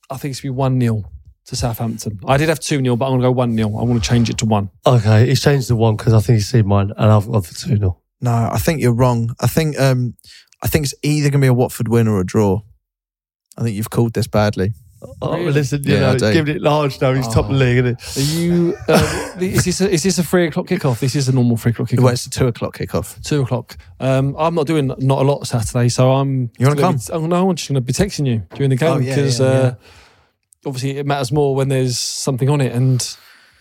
I 0.09 0.17
think 0.17 0.31
it's 0.31 0.41
going 0.41 0.51
to 0.51 0.55
be 0.55 0.57
1 0.57 0.81
0 0.81 1.11
to 1.45 1.55
Southampton. 1.55 2.19
I 2.25 2.37
did 2.37 2.49
have 2.49 2.59
2 2.59 2.81
0, 2.81 2.95
but 2.95 3.05
I'm 3.05 3.11
going 3.11 3.21
to 3.21 3.27
go 3.27 3.31
1 3.31 3.55
0. 3.55 3.67
I 3.69 3.83
want 3.83 4.03
to 4.03 4.09
change 4.09 4.29
it 4.29 4.37
to 4.39 4.45
1. 4.45 4.69
Okay, 4.85 5.27
he's 5.27 5.41
changed 5.41 5.69
the 5.69 5.75
one 5.75 5.95
because 5.95 6.13
I 6.13 6.19
think 6.19 6.37
he's 6.37 6.47
seen 6.47 6.67
mine, 6.67 6.91
and 6.95 7.11
I've 7.11 7.29
gone 7.29 7.41
for 7.41 7.53
two 7.53 7.77
0 7.77 7.97
No, 8.21 8.49
I 8.51 8.57
think 8.57 8.81
you're 8.81 8.93
wrong. 8.93 9.35
I 9.39 9.47
think 9.47 9.79
um, 9.79 10.15
I 10.61 10.67
think 10.67 10.85
it's 10.85 10.95
either 11.03 11.29
going 11.29 11.41
to 11.41 11.45
be 11.45 11.47
a 11.47 11.53
Watford 11.53 11.87
win 11.87 12.07
or 12.07 12.19
a 12.19 12.25
draw. 12.25 12.61
I 13.57 13.63
think 13.63 13.75
you've 13.75 13.89
called 13.89 14.13
this 14.13 14.27
badly. 14.27 14.73
Oh, 15.21 15.37
Really? 15.37 15.51
listen, 15.53 15.81
you 15.85 15.93
Yeah, 15.93 15.99
know, 16.13 16.17
do. 16.17 16.33
giving 16.33 16.55
it 16.57 16.61
large 16.61 16.99
now. 16.99 17.13
He's 17.13 17.25
top 17.27 17.45
of 17.45 17.51
the 17.51 17.57
league, 17.57 17.77
isn't 17.77 17.87
it? 17.87 18.17
Are 18.17 18.35
you? 18.35 18.75
Uh, 18.87 19.31
is 19.39 19.63
this 19.63 19.79
a, 19.81 19.89
is 19.89 20.03
this 20.03 20.17
a 20.19 20.23
three 20.23 20.47
o'clock 20.47 20.67
kickoff? 20.67 20.99
This 20.99 21.15
is 21.15 21.29
a 21.29 21.31
normal 21.31 21.55
three 21.55 21.71
o'clock 21.71 21.87
kickoff. 21.89 22.01
Well, 22.03 22.13
it's 22.13 22.25
a 22.25 22.29
two 22.29 22.47
o'clock 22.47 22.77
kickoff. 22.77 23.21
Two 23.23 23.41
o'clock. 23.41 23.77
Um, 24.01 24.35
I'm 24.37 24.55
not 24.55 24.67
doing 24.67 24.87
not 24.87 24.99
a 25.21 25.23
lot 25.23 25.47
Saturday, 25.47 25.87
so 25.89 26.11
I'm. 26.11 26.51
You 26.59 26.67
wanna 26.67 26.81
gonna 26.81 26.97
be- 26.97 27.03
oh, 27.13 27.25
no, 27.27 27.49
I'm 27.49 27.55
just 27.55 27.69
going 27.69 27.75
to 27.75 27.81
be 27.81 27.93
texting 27.93 28.27
you 28.27 28.43
during 28.55 28.71
the 28.71 28.75
game 28.75 28.89
Oh, 28.93 28.97
yeah, 28.97 29.15
because 29.15 29.39
yeah, 29.39 29.45
uh, 29.45 29.75
obviously 30.65 30.97
it 30.97 31.05
matters 31.05 31.31
more 31.31 31.55
when 31.55 31.69
there's 31.69 31.97
something 31.97 32.49
on 32.49 32.59
it, 32.59 32.73
and 32.73 33.15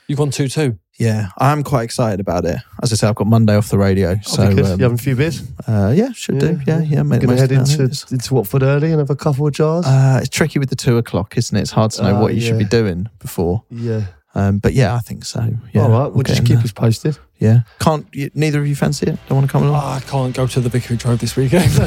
you've 0.08 0.18
gone 0.18 0.30
two 0.30 0.48
two. 0.48 0.78
Yeah, 0.98 1.28
I'm 1.38 1.62
quite 1.62 1.84
excited 1.84 2.18
about 2.18 2.44
it. 2.44 2.58
As 2.82 2.92
I 2.92 2.96
say, 2.96 3.06
I've 3.06 3.14
got 3.14 3.28
Monday 3.28 3.54
off 3.56 3.68
the 3.68 3.78
radio, 3.78 4.16
so 4.24 4.42
I'll 4.42 4.54
be 4.54 4.62
um, 4.62 4.78
you 4.78 4.82
having 4.82 4.98
a 4.98 5.02
few 5.02 5.14
beers? 5.14 5.42
uh, 5.68 5.92
yeah, 5.96 6.10
should 6.12 6.40
do. 6.40 6.58
Yeah, 6.66 6.80
yeah. 6.80 7.04
Make 7.04 7.20
the 7.20 7.26
Going 7.28 7.36
to 7.38 7.42
head 7.42 7.52
of 7.52 7.58
it, 7.58 7.70
I 7.70 7.84
into, 7.84 7.94
think. 7.96 8.10
into 8.12 8.34
Watford 8.34 8.64
early 8.64 8.90
and 8.90 8.98
have 8.98 9.08
a 9.10 9.14
couple 9.14 9.46
of 9.46 9.52
jars? 9.52 9.86
Uh, 9.86 10.18
it's 10.20 10.28
tricky 10.28 10.58
with 10.58 10.70
the 10.70 10.76
two 10.76 10.98
o'clock, 10.98 11.38
isn't 11.38 11.56
it? 11.56 11.60
It's 11.60 11.70
hard 11.70 11.92
to 11.92 12.02
know 12.02 12.16
Ah, 12.16 12.20
what 12.20 12.34
you 12.34 12.40
should 12.40 12.58
be 12.58 12.64
doing 12.64 13.08
before. 13.20 13.62
yeah. 13.70 14.06
Um, 14.34 14.58
but 14.58 14.72
yeah, 14.74 14.94
I 14.94 14.98
think 14.98 15.24
so. 15.24 15.40
Yeah. 15.72 15.82
All 15.82 15.88
right, 15.90 15.98
we'll 16.06 16.10
we'll 16.12 16.22
just 16.24 16.44
keep 16.44 16.56
there. 16.56 16.64
us 16.64 16.70
posted. 16.72 17.18
Yeah. 17.38 17.60
Can't. 17.80 18.06
You, 18.12 18.30
neither 18.34 18.60
of 18.60 18.66
you 18.68 18.76
fancy 18.76 19.06
it? 19.06 19.18
Don't 19.28 19.38
want 19.38 19.46
to 19.48 19.52
come 19.52 19.62
along? 19.64 19.82
Oh, 19.82 19.86
I 19.86 20.00
can't 20.00 20.34
go 20.36 20.46
to 20.46 20.60
the 20.60 20.68
Vicarage 20.68 21.04
Road 21.04 21.18
this 21.20 21.34
weekend. 21.34 21.72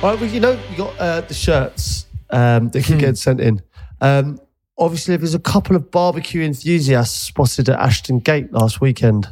All 0.00 0.10
right, 0.10 0.20
well, 0.20 0.30
you 0.30 0.38
know, 0.38 0.52
you 0.70 0.76
got 0.76 0.96
uh, 1.00 1.20
the 1.22 1.34
shirts 1.34 2.06
um, 2.30 2.68
that 2.70 2.84
Hmm. 2.84 2.92
keep 2.92 3.00
getting 3.00 3.14
sent 3.14 3.40
in. 3.40 3.62
Um, 4.00 4.38
obviously, 4.78 5.16
there's 5.16 5.34
a 5.34 5.38
couple 5.40 5.74
of 5.76 5.90
barbecue 5.90 6.42
enthusiasts 6.42 7.18
spotted 7.18 7.68
at 7.68 7.78
Ashton 7.78 8.18
Gate 8.20 8.52
last 8.52 8.80
weekend. 8.80 9.28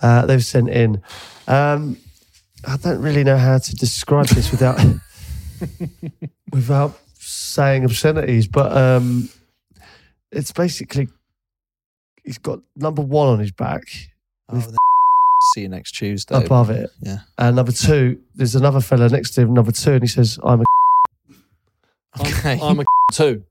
Uh, 0.00 0.26
they've 0.26 0.44
sent 0.44 0.68
in. 0.68 1.00
Um, 1.46 1.96
I 2.66 2.76
don't 2.76 3.00
really 3.00 3.24
know 3.24 3.36
how 3.38 3.58
to 3.58 3.74
describe 3.76 4.26
this 4.28 4.50
without 4.50 4.80
without 6.52 6.98
saying 7.18 7.84
obscenities, 7.84 8.46
but 8.46 8.76
um, 8.76 9.28
it's 10.30 10.52
basically 10.52 11.08
he's 12.24 12.38
got 12.38 12.60
number 12.76 13.02
one 13.02 13.28
on 13.28 13.38
his 13.40 13.52
back 13.52 13.82
Oh, 14.48 14.60
see 15.54 15.62
you 15.62 15.68
next 15.68 15.92
Tuesday. 15.92 16.34
above 16.44 16.70
it. 16.70 16.90
Yeah. 17.00 17.18
And 17.38 17.56
number 17.56 17.72
two, 17.72 18.20
there's 18.34 18.54
another 18.54 18.80
fella 18.80 19.08
next 19.08 19.30
to 19.32 19.42
him, 19.42 19.54
number 19.54 19.72
two, 19.72 19.92
and 19.92 20.02
he 20.02 20.08
says, 20.08 20.38
I'm 20.44 20.60
a. 20.60 20.64
Okay. 22.20 22.54
I'm, 22.54 22.62
I'm 22.62 22.80
a 22.80 22.84
too. 23.12 23.44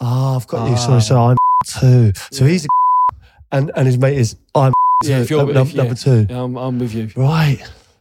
Ah, 0.00 0.36
I've 0.36 0.46
got 0.46 0.66
you. 0.68 0.74
Ah. 0.74 0.76
Sorry, 0.76 1.00
so 1.02 1.16
I'm 1.20 1.36
two. 1.66 2.12
So 2.30 2.44
he's 2.44 2.64
a. 2.64 2.68
And, 3.52 3.70
and 3.76 3.86
his 3.86 3.96
mate 3.96 4.18
is, 4.18 4.34
I'm 4.56 4.72
Yeah, 5.04 5.20
if 5.20 5.30
you're 5.30 5.44
num- 5.46 5.54
num- 5.54 5.66
if- 5.68 5.74
number 5.76 5.90
yeah. 5.90 5.94
two. 5.94 6.26
Yeah, 6.28 6.42
I'm, 6.42 6.56
I'm 6.56 6.80
with 6.80 6.92
you. 6.92 7.08
Right. 7.16 7.58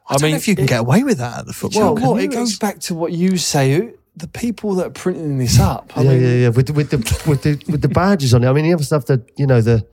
I, 0.09 0.13
don't 0.15 0.23
mean, 0.23 0.31
know 0.31 0.37
if 0.37 0.47
you 0.47 0.55
can 0.55 0.65
it- 0.65 0.69
get 0.69 0.79
away 0.79 1.03
with 1.03 1.19
that 1.19 1.37
at 1.39 1.45
the 1.45 1.53
football. 1.53 1.93
Well, 1.93 1.95
can 1.95 2.07
what, 2.09 2.17
you? 2.23 2.29
it 2.29 2.33
goes 2.33 2.57
back 2.57 2.79
to 2.79 2.95
what 2.95 3.11
you 3.11 3.37
say. 3.37 3.93
The 4.17 4.27
people 4.27 4.73
that 4.75 4.87
are 4.87 4.89
printing 4.89 5.37
this 5.37 5.59
up. 5.59 5.93
I 5.95 6.01
yeah, 6.01 6.09
mean, 6.09 6.21
yeah, 6.23 6.29
yeah. 6.33 6.49
With, 6.49 6.65
the- 6.67 6.73
with 6.73 6.89
the 6.89 6.97
with 7.29 7.43
the 7.43 7.63
with 7.71 7.83
the 7.83 7.87
badges 7.89 8.33
on 8.33 8.43
it. 8.43 8.47
I 8.47 8.53
mean, 8.53 8.65
you 8.65 8.71
have 8.71 8.83
stuff 8.83 9.05
that 9.05 9.21
you 9.37 9.45
know 9.45 9.61
the 9.61 9.85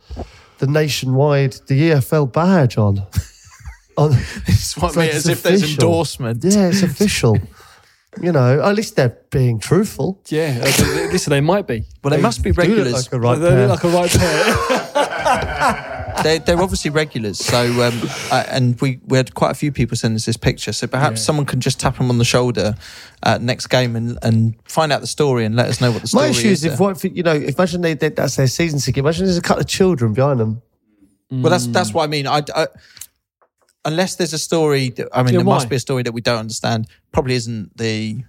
the 0.59 0.67
nationwide 0.67 1.53
the 1.67 1.91
EFL 1.91 2.33
badge 2.33 2.79
on. 2.79 3.01
on 3.99 4.13
It's 4.47 4.75
what 4.79 4.89
It's 4.89 4.97
I 4.97 4.97
like 4.97 4.97
mean, 4.97 5.07
it's 5.09 5.17
as 5.17 5.29
if 5.29 5.43
there's 5.43 5.63
official. 5.63 5.85
endorsement. 5.85 6.45
yeah, 6.45 6.69
it's 6.69 6.83
official. 6.83 7.37
You 8.21 8.31
know, 8.33 8.61
at 8.63 8.75
least 8.75 8.97
they're 8.97 9.17
being 9.31 9.59
truthful. 9.59 10.21
Yeah, 10.29 10.59
th- 10.61 10.77
th- 10.77 11.13
listen, 11.13 11.31
they 11.31 11.41
might 11.41 11.67
be. 11.67 11.85
Well, 12.05 12.11
they 12.11 12.21
must 12.21 12.43
be 12.43 12.51
Do 12.53 12.61
look 12.61 12.69
regulars. 12.69 12.93
like 12.93 13.13
a 13.13 13.21
right 13.21 13.39
they 13.39 13.49
pair. 13.49 13.69
look 13.69 13.85
like 13.85 13.93
a 13.93 13.97
right 13.97 14.11
pair. 14.11 15.13
they're, 16.23 16.39
they're 16.41 16.61
obviously 16.63 16.91
regulars. 16.91 17.39
So, 17.39 17.61
um, 17.83 18.01
uh, 18.31 18.45
and 18.49 18.81
we, 18.81 19.01
we 19.07 19.17
had 19.17 19.35
quite 19.35 19.51
a 19.51 19.55
few 19.55 19.73
people 19.73 19.97
send 19.97 20.15
us 20.17 20.27
this 20.27 20.37
picture. 20.37 20.73
So 20.73 20.87
perhaps 20.87 21.23
someone 21.23 21.47
can 21.47 21.61
just 21.61 21.81
tap 21.81 21.97
them 21.97 22.11
on 22.11 22.19
the 22.19 22.25
shoulder 22.25 22.75
uh, 23.23 23.39
next 23.41 23.69
game 23.69 23.97
and, 23.97 24.19
and 24.23 24.55
find 24.65 24.93
out 24.93 25.01
the 25.01 25.07
story 25.07 25.45
and 25.45 25.57
let 25.57 25.67
us 25.69 25.81
know 25.81 25.91
what 25.91 26.03
the 26.03 26.09
story 26.09 26.25
My 26.25 26.31
issue 26.31 26.49
is 26.49 26.65
if 26.65 26.73
there. 26.73 26.79
what 26.79 27.05
if, 27.05 27.17
you 27.17 27.23
know, 27.23 27.35
imagine 27.35 27.81
they, 27.81 27.95
they 27.95 28.11
that's 28.11 28.37
their 28.37 28.47
season 28.47 28.79
ticket. 28.79 28.99
Imagine 28.99 29.25
there's 29.25 29.39
a 29.39 29.43
couple 29.43 29.63
of 29.63 29.69
children 29.69 30.13
behind 30.13 30.41
them. 30.41 30.63
Well, 31.31 31.51
that's 31.51 31.67
that's 31.69 31.95
what 31.95 32.05
I 32.05 32.09
mean. 32.09 32.27
I, 32.27 32.43
I- 32.55 32.67
unless 33.85 34.17
there's 34.17 34.33
a 34.33 34.39
story. 34.39 34.91
That, 34.91 35.09
I 35.13 35.23
mean, 35.23 35.35
Yeah, 35.35 35.39
there 35.41 35.45
must 35.45 35.69
be 35.69 35.77
a 35.77 35.81
story 35.81 36.03
that 36.05 36.13
we 36.13 36.21
don't 36.21 36.39
understand. 36.39 36.87
Probably 37.13 37.35
isn't 37.35 37.77
the, 37.77 38.25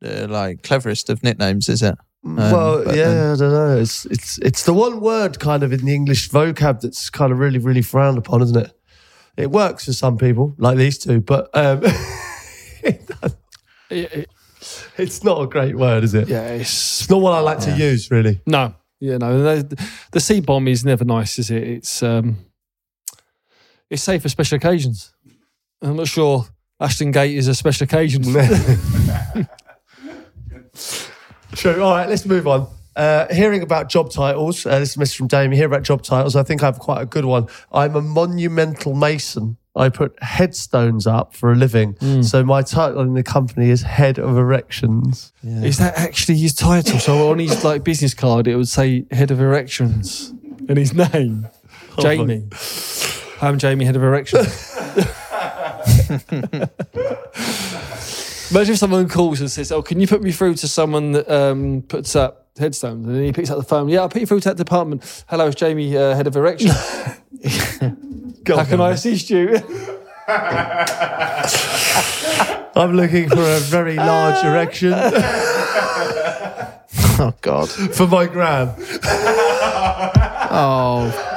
the 0.00 0.28
like 0.28 0.62
cleverest 0.62 1.10
of 1.10 1.22
nicknames, 1.22 1.68
is 1.68 1.82
it? 1.82 1.96
Um, 2.24 2.36
well, 2.36 2.84
yeah, 2.86 2.92
then- 3.08 3.32
I 3.32 3.36
don't 3.36 3.52
know. 3.52 3.76
It's 3.78 4.04
it's 4.06 4.38
it's 4.38 4.64
the 4.64 4.74
one 4.74 5.00
word 5.00 5.38
kind 5.38 5.62
of 5.62 5.72
in 5.72 5.84
the 5.84 5.94
English 5.94 6.30
vocab 6.30 6.80
that's 6.80 7.10
kind 7.10 7.32
of 7.32 7.38
really 7.38 7.58
really 7.58 7.82
frowned 7.82 8.18
upon, 8.18 8.42
isn't 8.42 8.56
it? 8.56 8.72
It 9.36 9.50
works 9.52 9.84
for 9.84 9.92
some 9.92 10.18
people, 10.18 10.54
like 10.58 10.76
these 10.76 10.98
two, 10.98 11.20
but 11.20 11.48
um, 11.54 11.80
it 12.82 13.08
It- 13.90 14.12
it- 14.12 14.30
it's 14.98 15.22
not 15.22 15.40
a 15.40 15.46
great 15.46 15.76
word, 15.78 16.02
is 16.02 16.12
it? 16.14 16.28
yeah, 16.28 16.48
it's 16.48 17.00
It's 17.02 17.08
not 17.08 17.20
one 17.20 17.32
I 17.32 17.38
like 17.38 17.60
to 17.60 17.76
use, 17.76 18.10
really. 18.10 18.40
no. 18.46 18.74
Yeah, 19.00 19.16
no. 19.18 19.40
The, 19.62 19.88
the 20.10 20.18
C 20.18 20.40
bomb 20.40 20.66
is 20.66 20.84
never 20.84 21.04
nice, 21.04 21.38
is 21.38 21.52
it? 21.52 21.62
It's 21.62 22.02
um, 22.02 22.36
it's 23.90 24.02
safe 24.02 24.22
for 24.22 24.28
special 24.28 24.56
occasions. 24.56 25.12
I'm 25.82 25.96
not 25.96 26.08
sure 26.08 26.46
Ashton 26.80 27.10
Gate 27.10 27.36
is 27.36 27.48
a 27.48 27.54
special 27.54 27.84
occasion. 27.84 28.22
True. 31.52 31.82
All 31.82 31.92
right, 31.92 32.08
let's 32.08 32.24
move 32.26 32.46
on. 32.46 32.68
Uh, 32.94 33.32
hearing 33.32 33.62
about 33.62 33.88
job 33.88 34.10
titles, 34.10 34.66
uh, 34.66 34.78
this 34.78 34.90
is 34.90 34.96
a 34.96 34.98
message 34.98 35.16
from 35.16 35.28
Damien. 35.28 35.52
Hear 35.52 35.66
about 35.66 35.82
job 35.84 36.02
titles. 36.02 36.34
I 36.36 36.42
think 36.42 36.62
I 36.62 36.66
have 36.66 36.78
quite 36.80 37.00
a 37.00 37.06
good 37.06 37.24
one. 37.24 37.46
I'm 37.72 37.94
a 37.94 38.00
monumental 38.02 38.94
mason. 38.94 39.56
I 39.76 39.88
put 39.88 40.20
headstones 40.20 41.06
up 41.06 41.34
for 41.34 41.52
a 41.52 41.54
living. 41.54 41.96
So 42.24 42.42
my 42.44 42.62
title 42.62 43.00
in 43.02 43.14
the 43.14 43.22
company 43.22 43.70
is 43.70 43.82
head 43.82 44.18
of 44.18 44.36
erections. 44.36 45.32
Is 45.44 45.78
that 45.78 45.96
actually 45.96 46.38
his 46.38 46.52
title? 46.54 46.98
So 46.98 47.30
on 47.30 47.38
his 47.38 47.62
like 47.62 47.84
business 47.84 48.14
card, 48.14 48.48
it 48.48 48.56
would 48.56 48.66
say 48.68 49.04
head 49.12 49.30
of 49.30 49.40
erections 49.40 50.32
and 50.68 50.76
his 50.76 50.92
name, 50.92 51.46
Jamie. 52.00 52.48
I'm 53.40 53.58
Jamie, 53.58 53.84
head 53.84 53.96
of 53.96 54.02
erections. 54.02 54.76
Imagine 58.50 58.72
if 58.72 58.78
someone 58.78 59.08
calls 59.08 59.40
and 59.40 59.50
says, 59.50 59.70
"Oh, 59.70 59.82
can 59.82 60.00
you 60.00 60.06
put 60.06 60.22
me 60.22 60.32
through 60.32 60.54
to 60.54 60.66
someone 60.68 61.12
that 61.12 61.28
um, 61.30 61.82
puts 61.82 62.16
up 62.16 62.46
headstones?" 62.58 63.06
And 63.06 63.14
then 63.14 63.22
he 63.22 63.32
picks 63.32 63.50
up 63.50 63.58
the 63.58 63.62
phone. 63.64 63.88
Yeah, 63.88 64.00
I'll 64.00 64.08
put 64.08 64.20
you 64.22 64.26
through 64.26 64.40
to 64.40 64.48
that 64.50 64.56
department. 64.56 65.24
Hello, 65.28 65.46
it's 65.48 65.56
Jamie, 65.56 65.96
uh, 65.96 66.14
head 66.14 66.26
of 66.26 66.34
erections. 66.36 66.72
How 68.46 68.64
can 68.64 68.80
I 68.80 68.90
assist 68.92 69.28
you? 69.30 69.56
I'm 72.74 72.94
looking 72.96 73.28
for 73.28 73.40
a 73.42 73.58
very 73.60 73.96
large 73.96 74.44
erection 74.44 74.92
Oh 77.20 77.34
God. 77.40 77.68
for 77.70 78.06
my 78.06 78.26
gran. 78.26 78.72
Oh. 80.50 81.34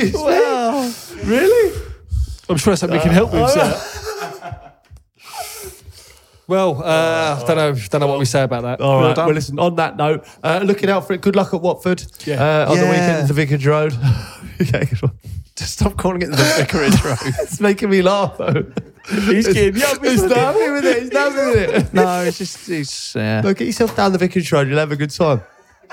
Excuse 0.00 0.14
me. 0.14 0.22
Well. 0.22 0.94
Really? 1.24 1.76
I'm 2.48 2.56
sure 2.56 2.72
that's 2.72 2.80
something 2.80 2.98
we 2.98 3.02
can 3.02 3.12
help 3.12 3.32
with. 3.32 3.50
sir. 3.50 4.72
Well, 6.46 6.82
uh, 6.82 7.40
I 7.40 7.44
don't 7.46 7.56
know. 7.56 7.74
Don't 7.74 8.00
know 8.00 8.06
what 8.08 8.18
we 8.18 8.24
say 8.24 8.42
about 8.42 8.62
that. 8.62 8.80
All 8.80 9.00
right. 9.02 9.14
done. 9.14 9.26
Well, 9.26 9.34
listen. 9.36 9.58
On 9.60 9.76
that 9.76 9.96
note, 9.96 10.26
uh, 10.42 10.60
looking 10.64 10.90
out 10.90 11.06
for 11.06 11.12
it. 11.12 11.20
Good 11.20 11.36
luck 11.36 11.54
at 11.54 11.60
Watford. 11.60 12.02
Yeah. 12.26 12.42
Uh, 12.66 12.70
on 12.72 12.76
the 12.78 12.84
Yeah. 12.84 12.90
weekend, 12.90 13.28
the 13.28 13.34
Vicarage 13.34 13.66
Road. 13.66 13.92
okay, 14.60 14.84
good 14.86 15.00
one. 15.02 15.12
Just 15.54 15.74
stop 15.74 15.96
calling 15.96 16.22
it 16.22 16.30
the 16.30 16.36
Vicarage 16.36 17.04
Road. 17.04 17.18
It's 17.40 17.60
making 17.60 17.90
me 17.90 18.02
laugh 18.02 18.36
though. 18.38 18.64
He's 19.08 19.46
kidding. 19.46 19.80
Yeah, 19.80 19.94
He's 20.02 20.22
not 20.24 20.36
happy 20.36 20.70
with 20.70 20.84
it. 20.86 21.02
He's 21.04 21.12
not 21.12 21.32
happy 21.32 21.46
with 21.60 21.86
it. 21.86 21.94
no, 21.94 22.22
it's 22.24 22.38
just 22.38 22.68
it's. 22.68 23.14
Yeah. 23.14 23.42
Look, 23.44 23.58
get 23.58 23.66
yourself 23.66 23.94
down 23.94 24.10
the 24.10 24.18
Vicarage 24.18 24.50
Road. 24.50 24.66
You'll 24.68 24.78
have 24.78 24.90
a 24.92 24.96
good 24.96 25.10
time. 25.10 25.42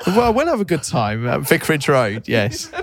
Well, 0.08 0.34
we'll 0.34 0.48
have 0.48 0.62
a 0.62 0.66
good 0.66 0.84
time 0.84 1.28
at 1.28 1.42
Vicarage 1.42 1.88
Road. 1.88 2.28
Yes. 2.28 2.72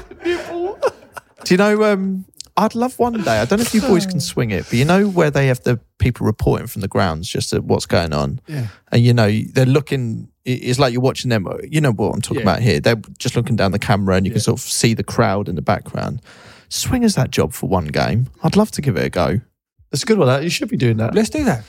Do 1.45 1.55
you 1.55 1.59
know? 1.59 1.85
Um, 1.85 2.25
I'd 2.57 2.75
love 2.75 2.99
one 2.99 3.21
day. 3.23 3.41
I 3.41 3.45
don't 3.47 3.59
know 3.59 3.65
if 3.65 3.75
you 3.75 3.81
boys 3.81 4.07
can 4.07 4.21
swing 4.21 4.51
it, 4.53 4.65
but 4.65 4.75
you 4.75 4.85
know 4.85 5.09
where 5.09 5.31
they 5.31 5.49
have 5.49 5.63
the 5.65 5.81
people 5.99 6.25
reporting 6.27 6.67
from 6.69 6.83
the 6.83 6.89
grounds 6.89 7.29
just 7.29 7.53
at 7.53 7.65
what's 7.65 7.85
going 7.87 8.13
on. 8.13 8.41
Yeah. 8.47 8.69
And 8.93 9.03
you 9.03 9.13
know 9.13 9.29
they're 9.53 9.67
looking. 9.67 10.29
It's 10.45 10.79
like 10.79 10.93
you're 10.93 11.03
watching 11.03 11.31
them. 11.31 11.47
You 11.69 11.81
know 11.81 11.91
what 11.93 12.15
I'm 12.15 12.21
talking 12.21 12.39
Yeah. 12.39 12.51
about 12.51 12.63
here. 12.63 12.79
They're 12.81 13.01
just 13.19 13.35
looking 13.35 13.57
down 13.57 13.73
the 13.73 13.79
camera, 13.79 14.17
and 14.17 14.25
you 14.27 14.31
can 14.33 14.41
sort 14.41 14.59
of 14.61 14.65
see 14.65 14.95
the 14.95 15.03
crowd 15.03 15.49
in 15.49 15.57
the 15.57 15.63
background. 15.63 16.21
Swing 16.69 17.05
us 17.05 17.15
that 17.17 17.31
job 17.31 17.53
for 17.53 17.69
one 17.69 17.87
game. 17.89 18.29
I'd 18.43 18.57
love 18.57 18.71
to 18.73 18.83
give 18.83 18.97
it 18.97 19.05
a 19.05 19.11
go. 19.11 19.41
That's 19.91 20.03
a 20.03 20.07
good 20.07 20.19
one. 20.19 20.29
That 20.29 20.43
you 20.45 20.51
should 20.51 20.69
be 20.69 20.77
doing 20.77 20.97
that. 20.99 21.15
Let's 21.15 21.31
do 21.31 21.45
that. 21.45 21.65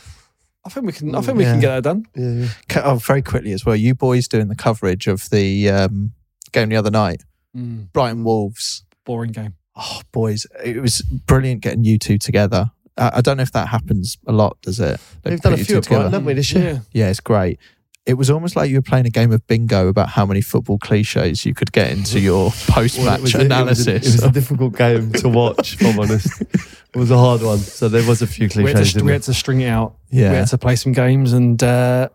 I 0.66 0.70
think 0.70 0.86
we 0.88 0.92
can. 0.94 1.16
I 1.16 1.22
think 1.22 1.38
we 1.38 1.44
Yeah. 1.46 1.52
can 1.54 1.60
get 1.62 1.70
that 1.76 1.84
done. 1.84 2.06
Yeah, 2.16 2.30
yeah. 2.44 2.48
Ca- 2.70 2.82
Oh, 2.86 2.96
very 2.96 3.22
quickly 3.22 3.54
as 3.54 3.66
well. 3.66 3.76
You 3.76 3.96
boys 3.96 4.28
doing 4.28 4.48
the 4.50 4.56
coverage 4.56 5.08
of 5.08 5.30
the 5.30 5.70
um, 5.70 6.12
game 6.52 6.70
the 6.70 6.76
other 6.76 6.92
night, 6.92 7.24
Brighton 7.54 8.24
Wolves. 8.24 8.84
Boring 9.06 9.32
game. 9.32 9.54
Oh, 9.76 10.02
boys, 10.12 10.48
it 10.64 10.82
was 10.82 11.02
brilliant 11.02 11.62
getting 11.62 11.84
you 11.84 11.98
two 12.00 12.18
together. 12.18 12.72
I, 12.98 13.12
I 13.18 13.22
don't 13.22 13.38
know 13.38 13.44
if 13.44 13.52
that 13.52 13.68
happens 13.68 14.18
a 14.26 14.32
lot, 14.32 14.58
does 14.62 14.80
it? 14.80 15.00
They 15.24 15.32
We've 15.32 15.42
done 15.42 15.54
a 15.54 15.58
few 15.58 15.66
two 15.66 15.78
at 15.78 15.84
Brighton, 15.84 15.98
together? 15.98 16.10
haven't 16.12 16.26
we, 16.26 16.34
this 16.34 16.52
year? 16.54 16.64
Yeah. 16.92 17.04
Yeah, 17.06 17.10
it's 17.10 17.20
great. 17.20 17.60
It 18.06 18.14
was 18.14 18.30
almost 18.30 18.56
like 18.56 18.70
you 18.70 18.78
were 18.78 18.82
playing 18.84 19.08
a 19.08 19.10
game 19.10 19.32
of 19.32 19.46
bingo 19.48 19.88
about 19.88 20.10
how 20.10 20.26
many 20.28 20.40
football 20.40 20.78
cliches 20.78 21.44
you 21.46 21.54
could 21.56 21.72
get 21.72 21.90
into 21.92 22.20
your 22.20 22.52
post-match 22.68 23.06
Well, 23.06 23.16
it 23.16 23.22
was 23.24 23.36
a- 23.36 23.40
analysis. 23.42 23.88
It 23.88 23.94
was, 23.94 24.06
a, 24.06 24.08
it 24.08 24.14
was 24.14 24.24
a 24.24 24.32
difficult 24.40 24.78
game 24.78 25.12
to 25.14 25.28
watch, 25.30 25.74
if 25.74 25.86
I'm 25.86 26.00
honest. 26.00 26.42
It 26.42 26.96
was 27.00 27.12
a 27.12 27.18
hard 27.18 27.42
one. 27.42 27.58
So 27.58 27.90
there 27.90 28.08
was 28.08 28.22
a 28.22 28.28
few 28.28 28.48
We 28.56 28.64
had, 28.64 28.76
cliches. 28.76 28.94
to, 28.94 29.00
in 29.00 29.06
we 29.06 29.10
there. 29.10 29.16
had 29.16 29.24
to 29.24 29.34
string 29.34 29.60
it 29.62 29.68
out. 29.68 29.96
Yeah. 30.12 30.30
We 30.30 30.36
had 30.38 30.48
to 30.50 30.58
play 30.58 30.76
some 30.78 30.94
games 30.94 31.34
and 31.34 31.62
uh, 31.62 32.08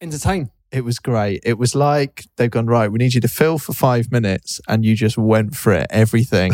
entertain. 0.00 0.50
It 0.72 0.84
was 0.84 0.98
great. 0.98 1.42
It 1.44 1.58
was 1.58 1.74
like 1.74 2.24
they've 2.36 2.50
gone 2.50 2.66
right. 2.66 2.90
We 2.90 2.98
need 2.98 3.14
you 3.14 3.20
to 3.20 3.28
fill 3.28 3.58
for 3.58 3.72
five 3.72 4.10
minutes, 4.10 4.60
and 4.68 4.84
you 4.84 4.96
just 4.96 5.18
went 5.18 5.54
for 5.54 5.72
it. 5.72 5.86
Everything 5.90 6.52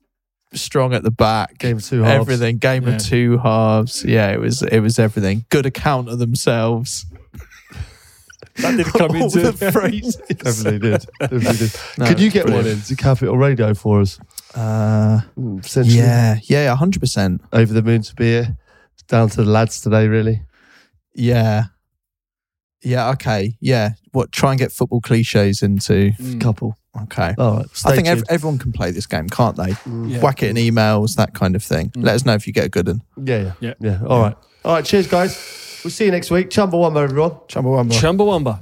strong 0.54 0.94
at 0.94 1.02
the 1.02 1.10
back, 1.10 1.58
Game 1.58 1.76
of 1.78 1.84
two 1.84 2.02
halves. 2.02 2.20
everything. 2.22 2.58
Game 2.58 2.84
Yeah. 2.86 2.94
of 2.94 3.02
two 3.02 3.38
halves. 3.38 4.04
Yeah, 4.04 4.30
it 4.32 4.40
was. 4.40 4.62
It 4.62 4.80
was 4.80 4.98
everything. 4.98 5.44
Good 5.50 5.66
account 5.66 6.08
of 6.08 6.18
themselves. 6.18 7.06
That 8.58 8.76
did 8.76 8.86
come 8.86 9.10
All 9.16 9.16
into 9.24 9.40
the 9.52 9.52
phrases. 9.72 10.16
Definitely 10.28 10.78
did. 10.78 11.06
Definitely 11.20 11.56
did. 11.58 11.76
No, 11.98 12.06
Could 12.06 12.20
you 12.20 12.30
get 12.30 12.48
one 12.48 12.66
into 12.66 12.96
Capital 12.96 13.36
Radio 13.36 13.74
for 13.74 14.00
us? 14.00 14.18
Uh, 14.54 15.20
yeah, 15.84 16.38
yeah, 16.44 16.74
hundred 16.74 17.00
percent. 17.00 17.42
over 17.52 17.72
the 17.74 17.82
moon 17.82 18.00
to 18.02 18.14
be 18.14 18.24
here. 18.26 18.56
Down 19.08 19.28
to 19.30 19.44
the 19.44 19.50
lads 19.50 19.80
today, 19.82 20.08
really. 20.08 20.42
Yeah, 21.14 21.64
yeah. 22.86 23.10
Okay, 23.10 23.56
yeah. 23.60 23.90
What? 24.12 24.32
Try 24.32 24.52
and 24.52 24.58
get 24.58 24.72
football 24.72 25.00
cliches 25.00 25.62
into. 25.62 26.12
Mm. 26.12 26.40
Couple. 26.40 26.76
Okay. 27.02 27.34
All 27.36 27.58
right. 27.58 27.66
Stay 27.76 27.90
I 27.90 27.94
think 27.96 28.08
ev- 28.08 28.18
tuned. 28.18 28.30
everyone 28.30 28.58
can 28.58 28.72
play 28.72 28.90
this 28.90 29.06
game, 29.06 29.28
can't 29.28 29.54
they? 29.56 29.72
Mm. 29.84 30.10
Yeah. 30.12 30.20
Whack 30.20 30.42
it 30.42 30.48
in 30.48 30.56
emails, 30.56 31.16
that 31.16 31.34
kind 31.34 31.54
of 31.54 31.62
thing. 31.62 31.90
Mm. 31.90 32.04
Let 32.04 32.14
us 32.14 32.24
know 32.24 32.32
if 32.34 32.46
you 32.46 32.52
get 32.54 32.64
a 32.64 32.68
good 32.70 32.86
one. 32.88 33.02
yeah, 33.22 33.38
yeah, 33.38 33.52
Yeah. 33.60 33.74
yeah. 33.80 34.06
All 34.06 34.20
right. 34.22 34.36
All 34.64 34.74
right. 34.74 34.84
Cheers, 34.84 35.06
guys. 35.06 35.80
We'll 35.84 35.90
see 35.90 36.06
you 36.06 36.10
next 36.10 36.30
week. 36.30 36.48
Chumbawamba, 36.48 37.02
everyone. 37.04 37.32
Chumbawamba. 37.48 38.58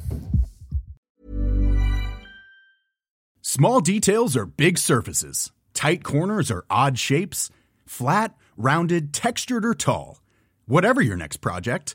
Small 3.41 3.81
details 3.81 4.37
are 4.37 4.47
big 4.47 4.79
surfaces. 4.79 5.53
Tight 5.75 6.03
corners 6.03 6.51
are 6.51 6.65
odd 6.71 6.99
shapes. 6.99 7.51
Flat, 7.87 8.35
rounded, 8.57 9.13
textured, 9.13 9.65
or 9.65 9.75
tall. 9.75 10.21
Whatever 10.67 11.01
your 11.03 11.17
next 11.17 11.37
project, 11.39 11.95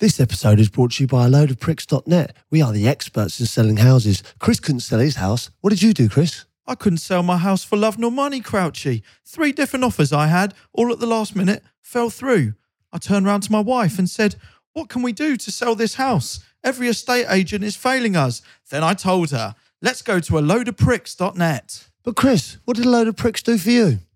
This 0.00 0.18
episode 0.18 0.58
is 0.58 0.68
brought 0.68 0.92
to 0.92 1.04
you 1.04 1.06
by 1.06 1.26
a 1.26 1.28
load 1.28 1.52
of 1.52 1.60
pricks.net. 1.60 2.36
We 2.50 2.60
are 2.60 2.72
the 2.72 2.88
experts 2.88 3.38
in 3.38 3.46
selling 3.46 3.76
houses. 3.76 4.24
Chris 4.40 4.58
couldn't 4.58 4.80
sell 4.80 4.98
his 4.98 5.14
house. 5.16 5.50
What 5.60 5.70
did 5.70 5.82
you 5.82 5.92
do, 5.92 6.08
Chris? 6.08 6.46
I 6.66 6.74
couldn't 6.74 6.98
sell 6.98 7.22
my 7.22 7.36
house 7.36 7.62
for 7.62 7.76
love 7.76 7.96
nor 7.96 8.10
money, 8.10 8.40
Crouchy. 8.40 9.04
Three 9.24 9.52
different 9.52 9.84
offers 9.84 10.12
I 10.12 10.26
had, 10.26 10.52
all 10.72 10.92
at 10.92 10.98
the 10.98 11.06
last 11.06 11.36
minute, 11.36 11.62
fell 11.80 12.10
through. 12.10 12.54
I 12.92 12.98
turned 12.98 13.24
round 13.24 13.44
to 13.44 13.52
my 13.52 13.60
wife 13.60 13.96
and 13.96 14.10
said, 14.10 14.34
What 14.72 14.88
can 14.88 15.02
we 15.02 15.12
do 15.12 15.36
to 15.36 15.52
sell 15.52 15.76
this 15.76 15.94
house? 15.94 16.40
Every 16.64 16.88
estate 16.88 17.26
agent 17.30 17.62
is 17.62 17.76
failing 17.76 18.16
us. 18.16 18.42
Then 18.70 18.82
I 18.82 18.94
told 18.94 19.30
her, 19.30 19.54
Let's 19.80 20.02
go 20.02 20.18
to 20.18 20.38
a 20.38 20.40
load 20.40 20.66
of 20.66 20.76
pricks.net. 20.76 21.88
But 22.02 22.16
Chris, 22.16 22.58
what 22.64 22.76
did 22.76 22.86
a 22.86 22.90
load 22.90 23.06
of 23.06 23.14
pricks 23.14 23.42
do 23.42 23.58
for 23.58 23.70
you? 23.70 24.00